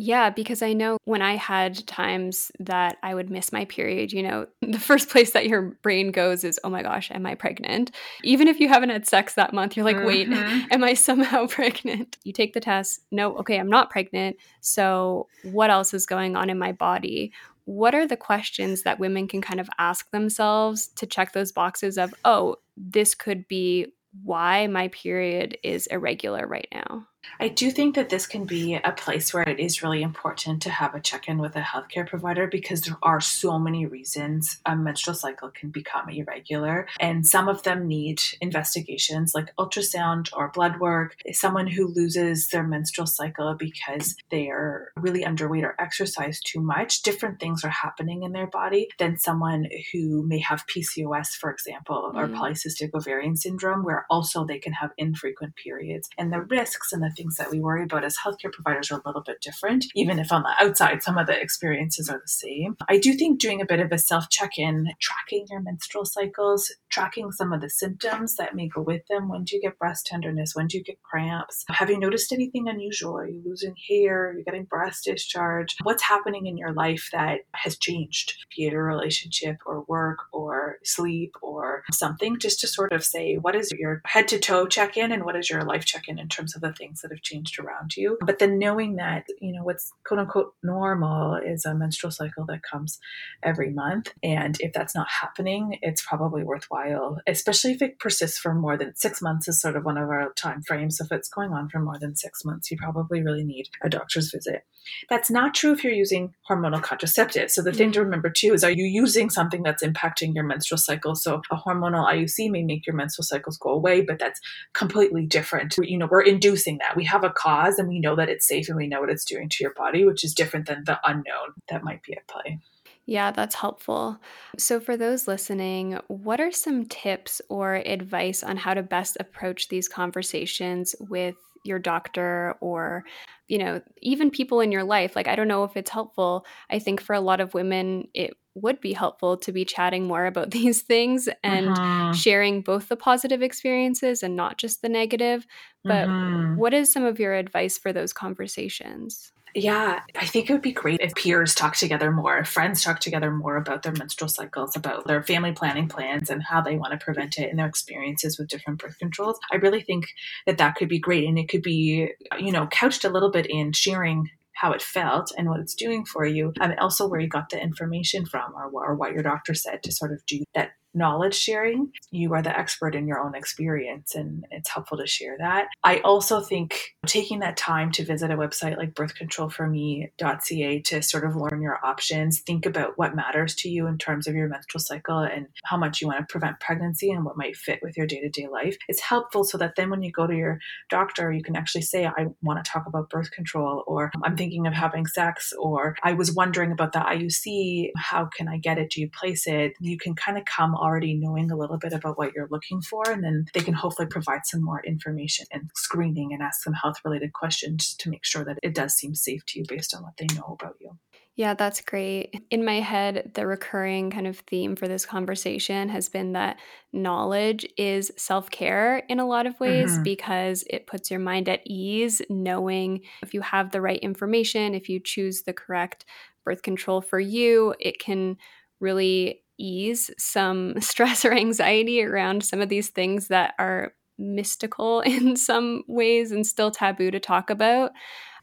Yeah, 0.02 0.30
because 0.30 0.62
I 0.62 0.72
know 0.72 0.98
when 1.04 1.22
I 1.22 1.36
had 1.36 1.86
times 1.86 2.54
that 2.60 2.96
I 3.04 3.14
would 3.14 3.30
miss 3.30 3.52
my 3.52 3.66
period, 3.66 4.14
you 4.14 4.24
know, 4.24 4.48
the 4.62 4.80
first 4.80 5.10
place 5.10 5.32
that 5.32 5.48
your 5.48 5.78
brain 5.82 6.12
goes 6.12 6.46
is, 6.46 6.58
oh 6.64 6.70
my 6.70 6.82
gosh, 6.82 7.12
am 7.12 7.26
I 7.26 7.36
pregnant? 7.36 7.92
Even 8.24 8.48
if 8.48 8.62
you 8.62 8.70
haven't 8.70 8.92
had 8.92 9.06
sex 9.06 9.34
that 9.34 9.54
month, 9.54 9.76
you're 9.76 9.84
like, 9.84 9.98
mm-hmm. 9.98 10.08
wait, 10.08 10.68
am 10.72 10.86
I 10.86 10.94
somehow 10.94 11.48
pregnant? 11.50 12.18
You 12.24 12.32
take 12.32 12.54
the 12.54 12.62
test, 12.62 13.02
no, 13.12 13.36
okay, 13.40 13.60
I'm 13.60 13.70
not 13.70 13.90
pregnant. 13.90 14.38
So 14.62 15.28
what 15.44 15.70
else 15.70 15.94
is 15.94 16.06
going 16.06 16.38
on 16.38 16.50
in 16.50 16.58
my 16.58 16.72
body? 16.72 17.34
What 17.66 17.94
are 17.94 18.08
the 18.08 18.18
questions 18.18 18.84
that 18.84 19.00
women 19.00 19.28
can 19.28 19.42
kind 19.42 19.60
of 19.60 19.70
ask 19.78 20.10
themselves 20.12 20.88
to 20.96 21.06
check 21.06 21.34
those 21.34 21.52
boxes 21.52 21.98
of, 21.98 22.16
oh, 22.24 22.56
this 22.80 23.16
could 23.16 23.48
be 23.48 23.88
why 24.24 24.68
my 24.68 24.88
period 24.90 25.58
is 25.64 25.88
irregular 25.88 26.48
right 26.48 26.68
now? 26.74 27.08
I 27.40 27.48
do 27.48 27.72
think 27.72 27.96
that 27.96 28.10
this 28.10 28.28
can 28.28 28.46
be 28.46 28.76
a 28.76 28.92
place 28.92 29.34
where 29.34 29.44
it 29.44 29.60
is 29.60 29.84
really 29.84 30.02
important 30.02 30.62
to 30.64 30.70
have 30.70 30.96
a 30.96 31.00
check 31.00 31.28
in 31.28 31.38
with 31.38 31.56
a 31.56 31.62
healthcare 31.62 32.08
provider 32.08 32.48
because 32.48 32.82
there 32.82 32.98
are 33.04 33.22
so 33.22 33.60
many 33.60 33.86
reasons 33.86 34.60
a 34.66 34.76
menstrual 34.76 35.16
cycle 35.16 35.50
can 35.50 35.70
become 35.70 36.10
irregular. 36.10 36.88
And 37.00 37.26
some 37.26 37.48
of 37.48 37.64
them 37.64 37.88
need 37.88 38.22
investigations 38.42 39.34
like 39.34 39.56
ultrasound 39.58 40.30
or 40.34 40.50
blood 40.50 40.80
work. 40.80 41.16
Someone 41.32 41.68
who 41.68 41.88
loses 41.88 42.50
their 42.50 42.64
menstrual 42.64 43.08
cycle 43.08 43.56
because 43.56 44.16
they 44.30 44.50
are 44.50 44.92
really 44.96 45.24
underweight 45.24 45.64
or 45.64 45.76
exercise 45.80 46.40
too 46.40 46.62
much, 46.62 47.02
different 47.02 47.40
things 47.40 47.64
are 47.64 47.70
happening 47.70 48.24
in 48.24 48.34
their 48.34 48.48
body 48.48 48.90
than 48.98 49.18
someone 49.18 49.68
who 49.92 50.24
may 50.24 50.40
have 50.40 50.66
PCOS, 50.68 51.30
for 51.30 51.52
example, 51.52 52.12
or 52.16 52.28
mm. 52.28 52.36
polycystic 52.36 52.94
ovarian 52.94 53.36
syndrome, 53.36 53.84
where 53.84 54.06
also 54.10 54.46
they 54.46 54.60
can 54.60 54.74
have 54.74 54.92
infrequent 54.98 55.56
periods. 55.56 56.10
And 56.18 56.32
the 56.32 56.42
risks 56.42 56.94
and 56.94 57.02
the 57.04 57.12
things 57.20 57.36
that 57.36 57.52
we 57.52 57.60
worry 57.60 57.84
about 57.84 58.06
as 58.06 58.16
healthcare 58.18 58.52
providers 58.52 58.90
are 58.92 59.00
a 59.00 59.02
little 59.06 59.22
bit 59.22 59.42
different, 59.42 59.86
even 59.94 60.20
if 60.20 60.32
on 60.32 60.44
the 60.44 60.56
outside 60.64 61.04
some 61.04 61.18
of 61.18 61.28
the 61.28 61.40
experiences 61.40 62.10
are 62.10 62.20
the 62.20 62.28
same. 62.28 62.78
I 62.88 62.98
do 62.98 63.14
think 63.14 63.40
doing 63.40 63.62
a 63.62 63.66
bit 63.66 63.82
of 63.82 63.92
a 63.92 63.98
self 63.98 64.30
check 64.30 64.58
in, 64.58 64.88
tracking 65.02 65.46
your 65.50 65.62
menstrual 65.62 66.06
cycles, 66.06 66.74
tracking 66.90 67.32
some 67.32 67.52
of 67.52 67.62
the 67.62 67.70
symptoms 67.70 68.36
that 68.36 68.56
may 68.56 68.68
go 68.70 68.82
with 68.82 69.02
them. 69.10 69.28
When 69.28 69.44
do 69.44 69.56
you 69.56 69.62
get 69.62 69.78
breast 69.78 70.06
tenderness? 70.06 70.56
When 70.56 70.68
do 70.68 70.78
you 70.78 70.84
get 70.84 71.02
cramps? 71.04 71.66
Have 71.70 71.90
you 71.90 72.00
noticed 72.00 72.32
anything 72.32 72.68
unusual? 72.68 73.18
Are 73.18 73.28
you 73.28 73.42
losing 73.46 73.76
hair? 73.90 74.30
Are 74.30 74.38
you 74.38 74.44
getting 74.46 74.64
breast 74.64 75.04
discharge? 75.06 75.76
What's 75.84 76.04
happening 76.04 76.46
in 76.46 76.58
your 76.58 76.74
life 76.74 77.10
that 77.12 77.42
has 77.56 77.78
changed, 77.78 78.46
be 78.56 78.66
it 78.66 78.74
a 78.74 78.82
relationship 78.82 79.58
or 79.66 79.84
work 79.88 80.20
or 80.32 80.78
sleep 80.84 81.36
or 81.42 81.84
something, 81.92 82.40
just 82.40 82.62
to 82.62 82.68
sort 82.68 82.94
of 82.94 83.04
say, 83.04 83.36
what 83.36 83.56
is 83.56 83.72
your 83.78 84.02
head 84.06 84.28
to 84.30 84.40
toe 84.40 84.68
check 84.68 84.96
in 84.96 85.12
and 85.12 85.26
what 85.26 85.36
is 85.36 85.50
your 85.50 85.64
life 85.64 85.86
check 85.86 86.08
in 86.08 86.20
in 86.20 86.30
terms 86.30 86.56
of 86.56 86.62
the 86.62 86.74
things 86.74 86.99
that 87.02 87.12
have 87.12 87.22
changed 87.22 87.60
around 87.60 87.96
you. 87.96 88.18
But 88.22 88.40
then 88.40 88.60
knowing 88.60 88.96
that, 88.96 89.26
you 89.40 89.54
know, 89.54 89.64
what's 89.64 89.92
quote 90.06 90.20
unquote 90.20 90.54
normal 90.64 91.36
is 91.36 91.66
a 91.66 91.74
menstrual 91.76 92.12
cycle 92.12 92.46
that 92.48 92.64
comes 92.64 93.00
every 93.44 93.72
month. 93.72 94.14
And 94.24 94.58
if 94.60 94.74
that's 94.74 94.96
not 94.96 95.08
happening, 95.22 95.78
it's 95.82 96.06
probably 96.06 96.44
worthwhile, 96.44 97.20
especially 97.28 97.72
if 97.72 97.82
it 97.82 98.00
persists 98.00 98.38
for 98.38 98.54
more 98.54 98.78
than 98.78 98.96
six 98.96 99.22
months, 99.22 99.48
is 99.48 99.62
sort 99.62 99.76
of 99.76 99.86
one 99.86 99.98
of 99.98 100.10
our 100.10 100.34
time 100.34 100.62
frames. 100.64 100.98
So 100.98 101.06
If 101.06 101.12
it's 101.12 101.30
going 101.30 101.52
on 101.52 101.70
for 101.70 101.80
more 101.80 102.00
than 102.00 102.16
six 102.16 102.44
months, 102.46 102.72
you 102.72 102.78
probably 102.78 103.22
really 103.22 103.44
need 103.44 103.70
a 103.84 103.90
doctor's 103.90 104.32
visit. 104.32 104.64
That's 105.10 105.30
not 105.30 105.54
true 105.54 105.74
if 105.74 105.84
you're 105.84 105.94
using 105.94 106.34
hormonal 106.50 106.82
contraceptives. 106.82 107.52
So 107.52 107.62
the 107.62 107.72
thing 107.72 107.90
mm. 107.90 107.94
to 107.94 108.04
remember 108.04 108.30
too 108.30 108.54
is 108.54 108.64
are 108.64 108.72
you 108.72 108.86
using 108.86 109.30
something 109.30 109.64
that's 109.64 109.84
impacting 109.84 110.34
your 110.34 110.44
menstrual 110.44 110.78
cycle? 110.78 111.16
So 111.16 111.42
a 111.52 111.56
hormonal 111.56 112.08
IUC 112.08 112.50
may 112.50 112.64
make 112.64 112.86
your 112.86 112.96
menstrual 112.96 113.26
cycles 113.26 113.58
go 113.58 113.70
away, 113.70 114.02
but 114.02 114.20
that's 114.20 114.40
completely 114.74 115.26
different. 115.26 115.76
You 115.78 115.98
know, 115.98 116.08
we're 116.10 116.22
inducing 116.22 116.80
that. 116.80 116.89
We 116.96 117.06
have 117.06 117.24
a 117.24 117.30
cause 117.30 117.80
and 117.80 117.88
we 117.88 118.00
know 118.00 118.16
that 118.16 118.30
it's 118.30 118.48
safe 118.48 118.68
and 118.68 118.78
we 118.78 118.88
know 118.88 119.02
what 119.02 119.10
it's 119.10 119.26
doing 119.26 119.50
to 119.50 119.64
your 119.64 119.74
body, 119.74 120.06
which 120.06 120.24
is 120.24 120.34
different 120.34 120.68
than 120.68 120.84
the 120.86 121.00
unknown 121.06 121.54
that 121.70 121.84
might 121.84 122.04
be 122.04 122.14
at 122.14 122.28
play. 122.28 122.60
Yeah, 123.06 123.32
that's 123.32 123.56
helpful. 123.56 124.20
So, 124.60 124.80
for 124.80 124.96
those 124.96 125.28
listening, 125.28 126.00
what 126.10 126.40
are 126.40 126.52
some 126.52 126.86
tips 126.86 127.42
or 127.50 127.76
advice 127.76 128.44
on 128.44 128.56
how 128.58 128.76
to 128.76 128.84
best 128.84 129.18
approach 129.20 129.70
these 129.70 129.88
conversations 129.88 130.96
with 131.00 131.36
your 131.64 131.80
doctor 131.80 132.56
or 132.62 133.04
you 133.50 133.58
know 133.58 133.82
even 134.02 134.32
people 134.32 134.62
in 134.62 134.72
your 134.72 134.84
life 134.84 135.16
like 135.16 135.28
i 135.28 135.36
don't 135.36 135.48
know 135.48 135.64
if 135.66 135.76
it's 135.76 135.90
helpful 135.90 136.46
i 136.70 136.80
think 136.80 137.02
for 137.02 137.14
a 137.14 137.20
lot 137.20 137.42
of 137.42 137.54
women 137.54 138.08
it 138.14 138.34
would 138.56 138.80
be 138.80 138.94
helpful 138.94 139.38
to 139.38 139.52
be 139.52 139.66
chatting 139.66 140.06
more 140.06 140.26
about 140.26 140.52
these 140.60 140.82
things 140.82 141.28
and 141.44 141.70
uh-huh. 141.70 142.14
sharing 142.14 142.62
both 142.62 142.88
the 142.88 142.96
positive 142.96 143.42
experiences 143.42 144.24
and 144.24 144.36
not 144.36 144.58
just 144.58 144.82
the 144.82 144.90
negative 144.90 145.46
but 145.84 146.08
uh-huh. 146.08 146.54
what 146.56 146.74
is 146.74 146.92
some 146.92 147.04
of 147.04 147.20
your 147.20 147.34
advice 147.34 147.78
for 147.78 147.92
those 147.92 148.14
conversations 148.14 149.34
yeah, 149.56 150.02
I 150.16 150.26
think 150.26 150.50
it 150.50 150.54
would 150.54 150.62
be 150.62 150.72
great 150.72 151.02
if 151.02 151.16
peers 151.16 151.56
talk 151.56 151.76
together 151.76 152.12
more, 152.12 152.38
if 152.38 152.48
friends 152.48 152.84
talk 152.84 153.00
together 153.00 153.32
more 153.32 153.58
about 153.58 153.84
their 153.84 153.94
menstrual 153.94 154.30
cycles, 154.30 154.76
about 154.76 155.08
their 155.08 155.24
family 155.24 155.52
planning 155.52 155.88
plans 155.88 156.30
and 156.30 156.44
how 156.44 156.62
they 156.62 156.78
want 156.78 156.92
to 156.92 157.04
prevent 157.04 157.38
it 157.38 157.50
and 157.50 157.60
their 157.60 157.68
experiences 157.68 158.38
with 158.38 158.48
different 158.48 158.80
birth 158.80 158.98
controls. 159.00 159.40
I 159.52 159.58
really 159.58 159.82
think 159.82 160.08
that 160.46 160.58
that 160.58 160.76
could 160.76 160.90
be 160.90 161.00
great. 161.00 161.28
And 161.28 161.40
it 161.40 161.50
could 161.50 161.64
be, 161.64 162.10
you 162.40 162.52
know, 162.52 162.68
couched 162.68 163.06
a 163.06 163.10
little 163.10 163.32
bit 163.32 163.46
in 163.48 163.72
sharing 163.74 164.30
how 164.54 164.72
it 164.74 164.82
felt 164.82 165.32
and 165.38 165.48
what 165.50 165.62
it's 165.62 165.74
doing 165.74 166.06
for 166.06 166.26
you, 166.26 166.54
and 166.60 166.78
also 166.80 167.08
where 167.08 167.20
you 167.20 167.30
got 167.30 167.50
the 167.50 167.62
information 167.62 168.26
from 168.26 168.54
or, 168.54 168.70
or 168.74 168.94
what 168.94 169.14
your 169.14 169.24
doctor 169.24 169.54
said 169.54 169.82
to 169.84 169.92
sort 169.92 170.12
of 170.12 170.26
do 170.26 170.44
that 170.54 170.72
knowledge 170.94 171.36
sharing. 171.36 171.92
You 172.12 172.34
are 172.34 172.42
the 172.42 172.58
expert 172.58 172.96
in 172.96 173.08
your 173.08 173.20
own 173.20 173.36
experience, 173.36 174.16
and 174.16 174.46
it's 174.52 174.70
helpful 174.70 174.98
to 174.98 175.08
share 175.08 175.38
that. 175.40 175.68
I 175.84 176.00
also 176.00 176.42
think 176.42 176.96
taking 177.06 177.40
that 177.40 177.58
time 177.58 177.92
to 177.92 178.04
visit 178.06 178.32
a 178.32 178.38
website 178.38 178.78
like 178.78 178.94
birthcontrolforme.ca 178.94 180.80
to 180.82 181.02
sort 181.02 181.26
of 181.26 181.36
learn 181.36 181.62
your 181.62 181.80
options, 181.86 182.42
think 182.42 182.66
about 182.66 182.98
what 182.98 183.16
matters 183.16 183.56
to 183.56 183.70
you 183.70 183.88
in 183.88 183.98
terms 183.98 184.28
of 184.28 184.36
your 184.36 184.48
menstrual 184.48 184.82
cycle 184.82 185.20
and 185.20 185.48
how 185.66 185.78
much 185.78 186.02
you 186.02 186.08
want 186.08 186.20
to 186.20 186.32
prevent 186.32 186.60
pregnancy 186.60 187.12
and 187.12 187.26
what 187.26 187.38
might 187.38 187.56
fit 187.56 187.80
with 187.82 187.96
your 187.96 188.08
day 188.08 188.20
to 188.22 188.30
day 188.30 188.48
life. 188.48 188.78
It's 188.88 189.02
helpful 189.02 189.44
so 189.44 189.58
that 189.58 189.76
then 189.76 189.90
when 189.90 190.04
you 190.04 190.12
go 190.12 190.28
to 190.28 190.36
your 190.36 190.60
doctor, 190.90 191.32
you 191.32 191.44
can 191.44 191.56
actually 191.56 191.84
say, 191.84 192.06
I 192.06 192.28
want 192.42 192.64
to 192.64 192.70
talk 192.70 192.86
about 192.88 193.10
birth 193.10 193.32
control, 193.32 193.84
or 193.88 194.12
I'm 194.24 194.36
thinking 194.38 194.68
of 194.68 194.74
having 194.74 195.06
sex, 195.06 195.54
or 195.60 195.96
I 196.04 196.14
was 196.14 196.34
wondering 196.34 196.72
about 196.72 196.94
the 196.94 197.00
IUC. 197.00 197.92
How 197.98 198.26
can 198.26 198.48
I 198.48 198.58
get 198.58 198.78
it? 198.78 198.92
Do 198.92 199.02
you 199.02 199.10
place 199.10 199.48
it? 199.48 199.74
You 199.80 199.98
can 199.98 200.16
kind 200.16 200.38
of 200.38 200.46
come 200.46 200.76
already 200.80 201.14
knowing 201.14 201.52
a 201.52 201.58
little 201.58 201.78
bit 201.78 201.94
about 201.94 202.18
what 202.18 202.34
you're 202.34 202.48
looking 202.50 202.82
for, 202.82 203.04
and 203.10 203.24
then 203.24 203.46
they 203.54 203.62
can 203.62 203.74
hopefully 203.74 204.08
provide 204.08 204.46
some 204.46 204.64
more 204.64 204.82
information 204.86 205.46
and 205.52 205.70
screening 205.76 206.34
and 206.34 206.42
ask 206.42 206.64
some 206.64 206.74
health 206.74 206.98
related 207.06 207.34
questions 207.34 207.96
to 207.96 208.10
make 208.10 208.26
sure 208.26 208.44
that 208.46 208.58
it 208.64 208.74
does 208.74 208.94
seem 208.96 209.14
safe 209.16 209.46
to 209.48 209.60
you 209.60 209.66
based 209.68 209.96
on 209.96 210.04
what 210.04 210.18
they 210.18 210.28
know 210.36 210.58
about 210.60 210.76
you. 210.80 210.98
Yeah, 211.40 211.54
that's 211.54 211.80
great. 211.80 212.36
In 212.50 212.66
my 212.66 212.82
head, 212.82 213.32
the 213.34 213.48
recurring 213.48 214.12
kind 214.12 214.28
of 214.28 214.40
theme 214.40 214.76
for 214.76 214.90
this 214.90 215.06
conversation 215.06 215.88
has 215.88 216.10
been 216.10 216.34
that 216.34 216.60
knowledge 216.92 217.66
is 217.78 218.12
self 218.18 218.50
care 218.50 218.98
in 219.08 219.22
a 219.22 219.26
lot 219.26 219.48
of 219.48 219.58
ways 219.58 219.94
mm-hmm. 219.94 220.04
because 220.04 220.66
it 220.70 220.86
puts 220.86 221.10
your 221.10 221.22
mind 221.22 221.48
at 221.48 221.62
ease, 221.66 222.22
knowing 222.30 223.04
if 223.24 223.34
you 223.34 223.40
have 223.40 223.72
the 223.72 223.80
right 223.80 224.02
information, 224.02 224.76
if 224.76 224.90
you 224.90 225.00
choose 225.00 225.44
the 225.44 225.54
correct 225.54 226.04
birth 226.44 226.62
control 226.62 227.00
for 227.00 227.22
you, 227.22 227.74
it 227.80 228.00
can 228.00 228.36
really 228.82 229.42
ease 229.60 230.10
some 230.18 230.74
stress 230.82 231.26
or 231.26 231.34
anxiety 231.34 232.04
around 232.04 232.44
some 232.44 232.62
of 232.62 232.70
these 232.70 232.90
things 232.90 233.28
that 233.28 233.54
are 233.60 233.94
mystical 234.18 235.02
in 235.06 235.36
some 235.36 235.84
ways 235.88 236.32
and 236.32 236.46
still 236.46 236.72
taboo 236.72 237.12
to 237.12 237.20
talk 237.20 237.50
about. 237.50 237.92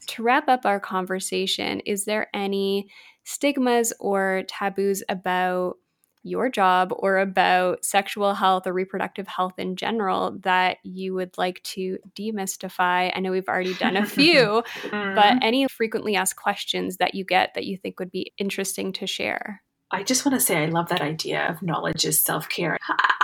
To 0.08 0.22
wrap 0.22 0.48
up 0.48 0.64
our 0.64 0.78
conversation, 0.78 1.80
is 1.80 2.04
there 2.04 2.28
any 2.34 2.88
stigmas 3.24 3.92
or 3.98 4.44
taboos 4.46 5.02
about 5.08 5.76
your 6.22 6.48
job 6.48 6.92
or 6.96 7.18
about 7.18 7.84
sexual 7.84 8.34
health 8.34 8.66
or 8.66 8.72
reproductive 8.72 9.28
health 9.28 9.54
in 9.58 9.76
general 9.76 10.36
that 10.42 10.78
you 10.82 11.14
would 11.14 11.36
like 11.38 11.62
to 11.62 11.98
demystify? 12.14 13.12
I 13.14 13.20
know 13.20 13.30
we've 13.30 13.48
already 13.48 13.74
done 13.74 13.96
a 13.96 14.04
few, 14.06 14.62
but 14.82 14.90
mm-hmm. 14.90 15.38
any 15.40 15.66
frequently 15.68 16.16
asked 16.16 16.36
questions 16.36 16.96
that 16.98 17.14
you 17.14 17.24
get 17.24 17.54
that 17.54 17.64
you 17.64 17.76
think 17.76 17.98
would 18.00 18.10
be 18.10 18.32
interesting 18.38 18.92
to 18.94 19.06
share? 19.06 19.62
I 19.90 20.02
just 20.02 20.24
want 20.26 20.34
to 20.38 20.44
say 20.44 20.56
I 20.62 20.66
love 20.66 20.88
that 20.88 21.00
idea 21.00 21.46
of 21.48 21.62
knowledge 21.62 22.04
is 22.04 22.20
self 22.20 22.48
care. 22.48 22.76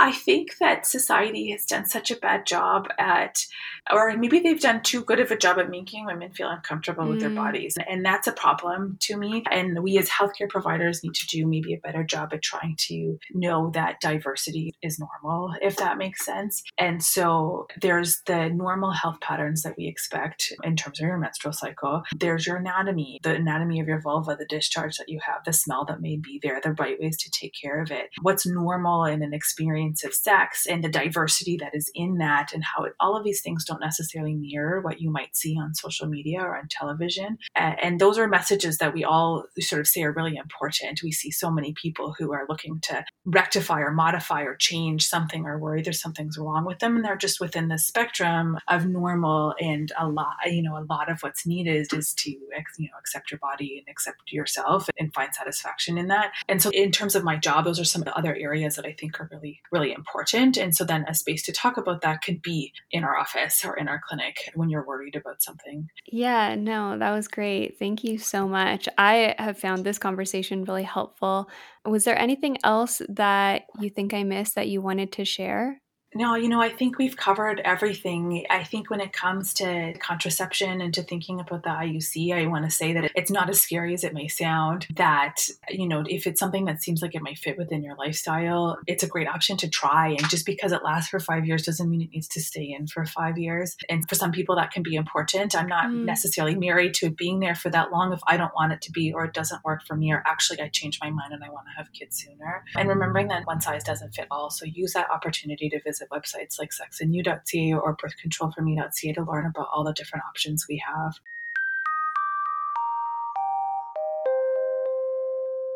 I 0.03 0.13
think 0.13 0.59
that 0.59 0.87
society 0.87 1.51
has 1.51 1.65
done 1.65 1.87
such 1.87 2.11
a 2.11 2.17
bad 2.17 2.47
job 2.47 2.89
at, 2.99 3.45
or 3.93 4.17
maybe 4.17 4.39
they've 4.39 4.61
done 4.61 4.83
too 4.83 5.03
good 5.03 5.21
of 5.21 5.31
a 5.31 5.37
job 5.37 5.59
at 5.59 5.71
making 5.71 6.07
women 6.07 6.33
feel 6.33 6.49
uncomfortable 6.49 7.05
mm. 7.05 7.11
with 7.11 7.21
their 7.21 7.31
mm. 7.31 7.37
bodies. 7.37 7.77
And 7.89 8.05
that's 8.05 8.27
a 8.27 8.33
problem 8.33 8.99
to 9.03 9.17
me. 9.17 9.43
And 9.51 9.83
we 9.83 9.99
as 9.99 10.09
healthcare 10.09 10.49
providers 10.49 11.03
need 11.03 11.15
to 11.15 11.27
do 11.27 11.47
maybe 11.47 11.75
a 11.75 11.79
better 11.79 12.05
job 12.05 12.33
at 12.33 12.43
trying 12.43 12.77
to 12.89 13.19
know 13.33 13.71
that 13.75 14.01
diversity 14.01 14.75
is 14.83 14.99
normal, 14.99 15.55
if 15.61 15.77
that 15.77 15.99
makes 15.99 16.25
sense. 16.25 16.63
And 16.79 17.03
so 17.03 17.67
there's 17.81 18.23
the 18.27 18.51
normal 18.51 18.93
health 18.93 19.21
patterns 19.21 19.63
that 19.63 19.77
we 19.77 19.87
expect 19.87 20.53
in 20.63 20.77
terms 20.77 21.01
of 21.01 21.07
your 21.07 21.19
menstrual 21.19 21.53
cycle. 21.53 22.03
There's 22.17 22.47
your 22.47 22.57
anatomy, 22.57 23.19
the 23.23 23.35
anatomy 23.35 23.81
of 23.81 23.89
your 23.89 24.01
vulva, 24.01 24.37
the 24.37 24.47
discharge 24.47 24.97
that 24.99 25.09
you 25.09 25.19
have, 25.27 25.45
the 25.45 25.53
smell 25.53 25.85
that 25.87 26.01
may 26.01 26.17
be 26.17 26.39
there 26.43 26.53
there, 26.53 26.61
the 26.63 26.83
right 26.83 27.01
ways 27.01 27.17
to 27.19 27.31
take 27.31 27.53
care 27.61 27.81
of 27.81 27.91
it, 27.91 28.11
what's 28.21 28.47
normal 28.47 29.05
in 29.05 29.23
an 29.23 29.33
experience 29.33 29.92
of 30.05 30.15
sex, 30.15 30.67
and 30.67 30.83
the 30.83 30.89
diversity 30.89 31.57
that 31.59 31.75
is 31.75 31.91
in 31.95 32.19
that, 32.19 32.53
and 32.53 32.65
how 32.65 32.85
it, 32.85 32.95
all 33.01 33.17
of 33.17 33.25
these 33.25 33.43
things 33.43 33.65
don't 33.65 33.81
necessarily 33.81 34.35
mirror 34.35 34.81
what 34.81 35.01
you 35.01 35.11
might 35.11 35.37
see 35.37 35.57
on 35.59 35.75
social 35.75 36.07
media 36.07 36.41
or 36.41 36.57
on 36.57 36.69
television. 36.71 37.39
And, 37.55 37.77
and 37.83 38.01
those 38.01 38.19
are 38.19 38.29
messages 38.29 38.79
that 38.79 38.95
we 38.95 39.05
all 39.05 39.45
sort 39.59 39.81
of 39.81 39.87
say 39.87 40.03
are 40.03 40.13
really 40.13 40.37
important. 40.37 41.03
We 41.03 41.13
see 41.13 41.31
so 41.31 41.51
many 41.51 41.75
people 41.75 42.15
who 42.19 42.33
are 42.33 42.47
looking 42.49 42.81
to 42.85 43.05
rectify 43.25 43.81
or 43.81 43.93
modify 43.93 44.43
or 44.43 44.57
change 44.57 45.07
something 45.07 45.45
or 45.45 45.59
worry 45.59 45.83
there's 45.83 46.01
something's 46.01 46.39
wrong 46.39 46.65
with 46.65 46.79
them, 46.79 46.97
and 46.97 47.05
they're 47.05 47.17
just 47.17 47.41
within 47.41 47.69
the 47.69 47.79
spectrum 47.79 48.59
of 48.69 48.87
normal. 48.87 49.55
And 49.61 49.93
a 49.99 50.09
lot, 50.09 50.35
you 50.47 50.63
know, 50.63 50.77
a 50.77 50.87
lot 50.89 51.11
of 51.11 51.21
what's 51.21 51.47
needed 51.47 51.93
is 51.93 52.15
to, 52.15 52.31
you 52.31 52.39
know, 52.79 52.99
accept 52.99 53.31
your 53.31 53.39
body 53.39 53.79
and 53.79 53.91
accept 53.91 54.33
yourself 54.33 54.89
and 54.99 55.13
find 55.13 55.35
satisfaction 55.35 55.99
in 55.99 56.09
that. 56.09 56.33
And 56.49 56.63
so, 56.63 56.71
in 56.71 56.93
terms 56.93 57.15
of 57.15 57.25
my 57.25 57.37
job, 57.37 57.65
those 57.65 57.81
are 57.81 57.85
some 57.85 58.03
of 58.03 58.07
the 58.07 58.17
other 58.17 58.35
areas 58.35 58.77
that 58.77 58.87
I 58.87 58.93
think 58.93 59.21
are 59.21 59.29
really, 59.31 59.61
really 59.71 59.82
important. 59.91 60.57
And 60.57 60.77
so, 60.77 60.85
then 60.85 61.05
a 61.09 61.15
space 61.15 61.43
to 61.45 61.53
talk 61.53 61.77
about 61.77 62.03
that 62.03 62.23
could 62.23 62.43
be 62.43 62.73
in 62.91 63.03
our 63.03 63.17
office 63.17 63.65
or 63.65 63.77
in 63.77 63.89
our 63.89 64.01
clinic 64.07 64.51
when 64.55 64.69
you're 64.69 64.87
worried 64.87 65.17
about 65.17 65.43
something. 65.43 65.89
Yeah, 66.07 66.55
no, 66.55 66.99
that 66.99 67.11
was 67.11 67.27
great. 67.27 67.79
Thank 67.79 68.05
you 68.05 68.19
so 68.19 68.47
much. 68.47 68.89
I 68.99 69.35
have 69.39 69.59
found 69.59 69.85
this 69.85 69.99
conversation 69.99 70.65
really 70.65 70.83
helpful. 70.85 71.49
Was 71.85 72.05
there 72.05 72.19
anything 72.19 72.59
else 72.63 73.03
that 73.09 73.65
you 73.81 73.91
think 73.91 74.15
I 74.15 74.23
missed 74.23 74.55
that 74.55 74.69
you 74.69 74.83
wanted 74.83 75.11
to 75.13 75.25
share? 75.25 75.81
No, 76.15 76.35
you 76.35 76.49
know, 76.49 76.61
I 76.61 76.69
think 76.69 76.99
we've 76.99 77.17
covered 77.17 77.61
everything. 77.61 78.47
I 78.51 78.65
think 78.65 78.91
when 78.91 79.01
it 79.01 79.13
comes 79.13 79.55
to 79.55 79.95
contraception 79.99 80.81
and 80.81 80.93
to 80.95 81.03
thinking 81.03 81.41
about 81.41 81.63
the 81.63 81.71
IUC, 81.71 82.35
I 82.35 82.47
want 82.47 82.65
to 82.65 82.71
say 82.71 82.93
that 82.93 83.11
it's 83.15 83.31
not 83.31 83.49
as 83.49 83.61
scary 83.61 83.95
as 83.95 84.05
it 84.05 84.13
may 84.13 84.29
sound. 84.29 84.87
That, 84.97 85.49
you 85.71 85.89
know, 85.89 86.05
if 86.07 86.27
it's 86.27 86.39
something 86.39 86.67
that 86.67 86.83
seems 86.83 87.01
like 87.01 87.15
it 87.15 87.23
might 87.23 87.39
fit 87.39 87.57
within 87.57 87.83
your 87.83 87.97
lifestyle, 87.97 88.79
it's 88.87 89.03
a 89.03 89.09
great 89.09 89.29
option 89.29 89.57
to 89.59 89.69
try. 89.69 90.09
And 90.09 90.29
just 90.29 90.45
because 90.45 90.73
it 90.73 90.85
lasts 90.85 91.09
for 91.09 91.21
five 91.21 91.47
years 91.47 91.63
doesn't 91.63 91.89
mean 91.89 92.03
it 92.03 92.11
needs 92.13 92.29
to 92.29 92.41
stay 92.41 92.75
in 92.79 92.87
for 92.87 93.07
five 93.07 93.39
years. 93.39 93.77
And 93.89 94.07
for 94.09 94.15
some 94.15 94.33
people, 94.33 94.57
that 94.57 94.71
can 94.71 94.83
be 94.83 94.97
important. 94.97 95.57
I'm 95.57 95.69
not 95.69 95.87
mm. 95.87 96.05
necessarily 96.05 96.55
married 96.55 96.95
to 96.95 97.07
it 97.07 97.17
being 97.17 97.41
there 97.41 97.55
for 97.55 97.71
that 97.71 97.91
long 97.91 98.13
if 98.13 98.21
I 98.27 98.37
don't 98.37 98.55
want 98.55 98.73
it 98.73 98.83
to 98.83 98.93
be 98.93 99.13
or 99.13 99.25
it 99.25 99.35
doesn't 99.35 99.65
work 99.65 99.87
for 99.87 99.97
me 99.97 100.13
or 100.13 100.23
actually 100.27 100.61
I 100.61 100.69
change 100.69 100.99
my 101.03 101.11
mind 101.11 101.33
and 101.33 101.43
I 101.43 101.49
want 101.49 101.67
to 101.67 101.77
have 101.77 101.93
kids 101.93 102.23
sooner. 102.23 102.65
And 102.77 102.89
remembering 102.89 103.29
that 103.29 103.47
one 103.47 103.61
size 103.61 103.85
doesn't 103.85 104.15
fit 104.15 104.27
all. 104.31 104.51
So 104.51 104.67
use 104.67 104.93
that 104.93 105.11
opportunity 105.11 105.69
to 105.71 105.81
visit 105.83 106.02
websites 106.11 106.59
like 106.59 106.71
sexandyou.ca 106.71 107.75
or 107.75 107.97
birthcontrolforme.ca 107.97 109.13
to 109.13 109.23
learn 109.23 109.47
about 109.47 109.69
all 109.73 109.85
the 109.85 109.93
different 109.93 110.25
options 110.29 110.67
we 110.69 110.83
have. 110.87 111.19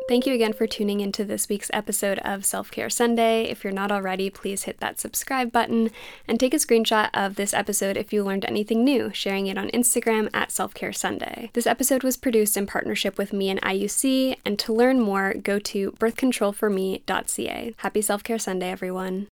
Thank 0.07 0.25
you 0.25 0.33
again 0.33 0.53
for 0.53 0.67
tuning 0.67 1.01
into 1.01 1.25
this 1.25 1.49
week's 1.49 1.69
episode 1.73 2.19
of 2.19 2.45
Self 2.45 2.71
Care 2.71 2.89
Sunday. 2.89 3.43
If 3.43 3.65
you're 3.65 3.73
not 3.73 3.91
already, 3.91 4.29
please 4.29 4.63
hit 4.63 4.79
that 4.79 5.01
subscribe 5.01 5.51
button 5.51 5.91
and 6.29 6.39
take 6.39 6.53
a 6.53 6.57
screenshot 6.57 7.09
of 7.13 7.35
this 7.35 7.53
episode 7.53 7.97
if 7.97 8.13
you 8.13 8.23
learned 8.23 8.45
anything 8.45 8.85
new, 8.85 9.11
sharing 9.13 9.47
it 9.47 9.57
on 9.57 9.69
Instagram 9.71 10.29
at 10.33 10.49
Self 10.49 10.73
Care 10.73 10.93
Sunday. 10.93 11.49
This 11.51 11.67
episode 11.67 12.03
was 12.03 12.15
produced 12.15 12.55
in 12.55 12.67
partnership 12.67 13.17
with 13.17 13.33
me 13.33 13.49
and 13.49 13.61
IUC, 13.61 14.37
and 14.45 14.57
to 14.59 14.71
learn 14.71 15.01
more, 15.01 15.33
go 15.33 15.59
to 15.59 15.91
birthcontrolforme.ca. 15.91 17.73
Happy 17.75 18.01
Self 18.01 18.23
Care 18.23 18.39
Sunday, 18.39 18.71
everyone. 18.71 19.27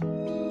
Thank 0.00 0.28
you. 0.28 0.47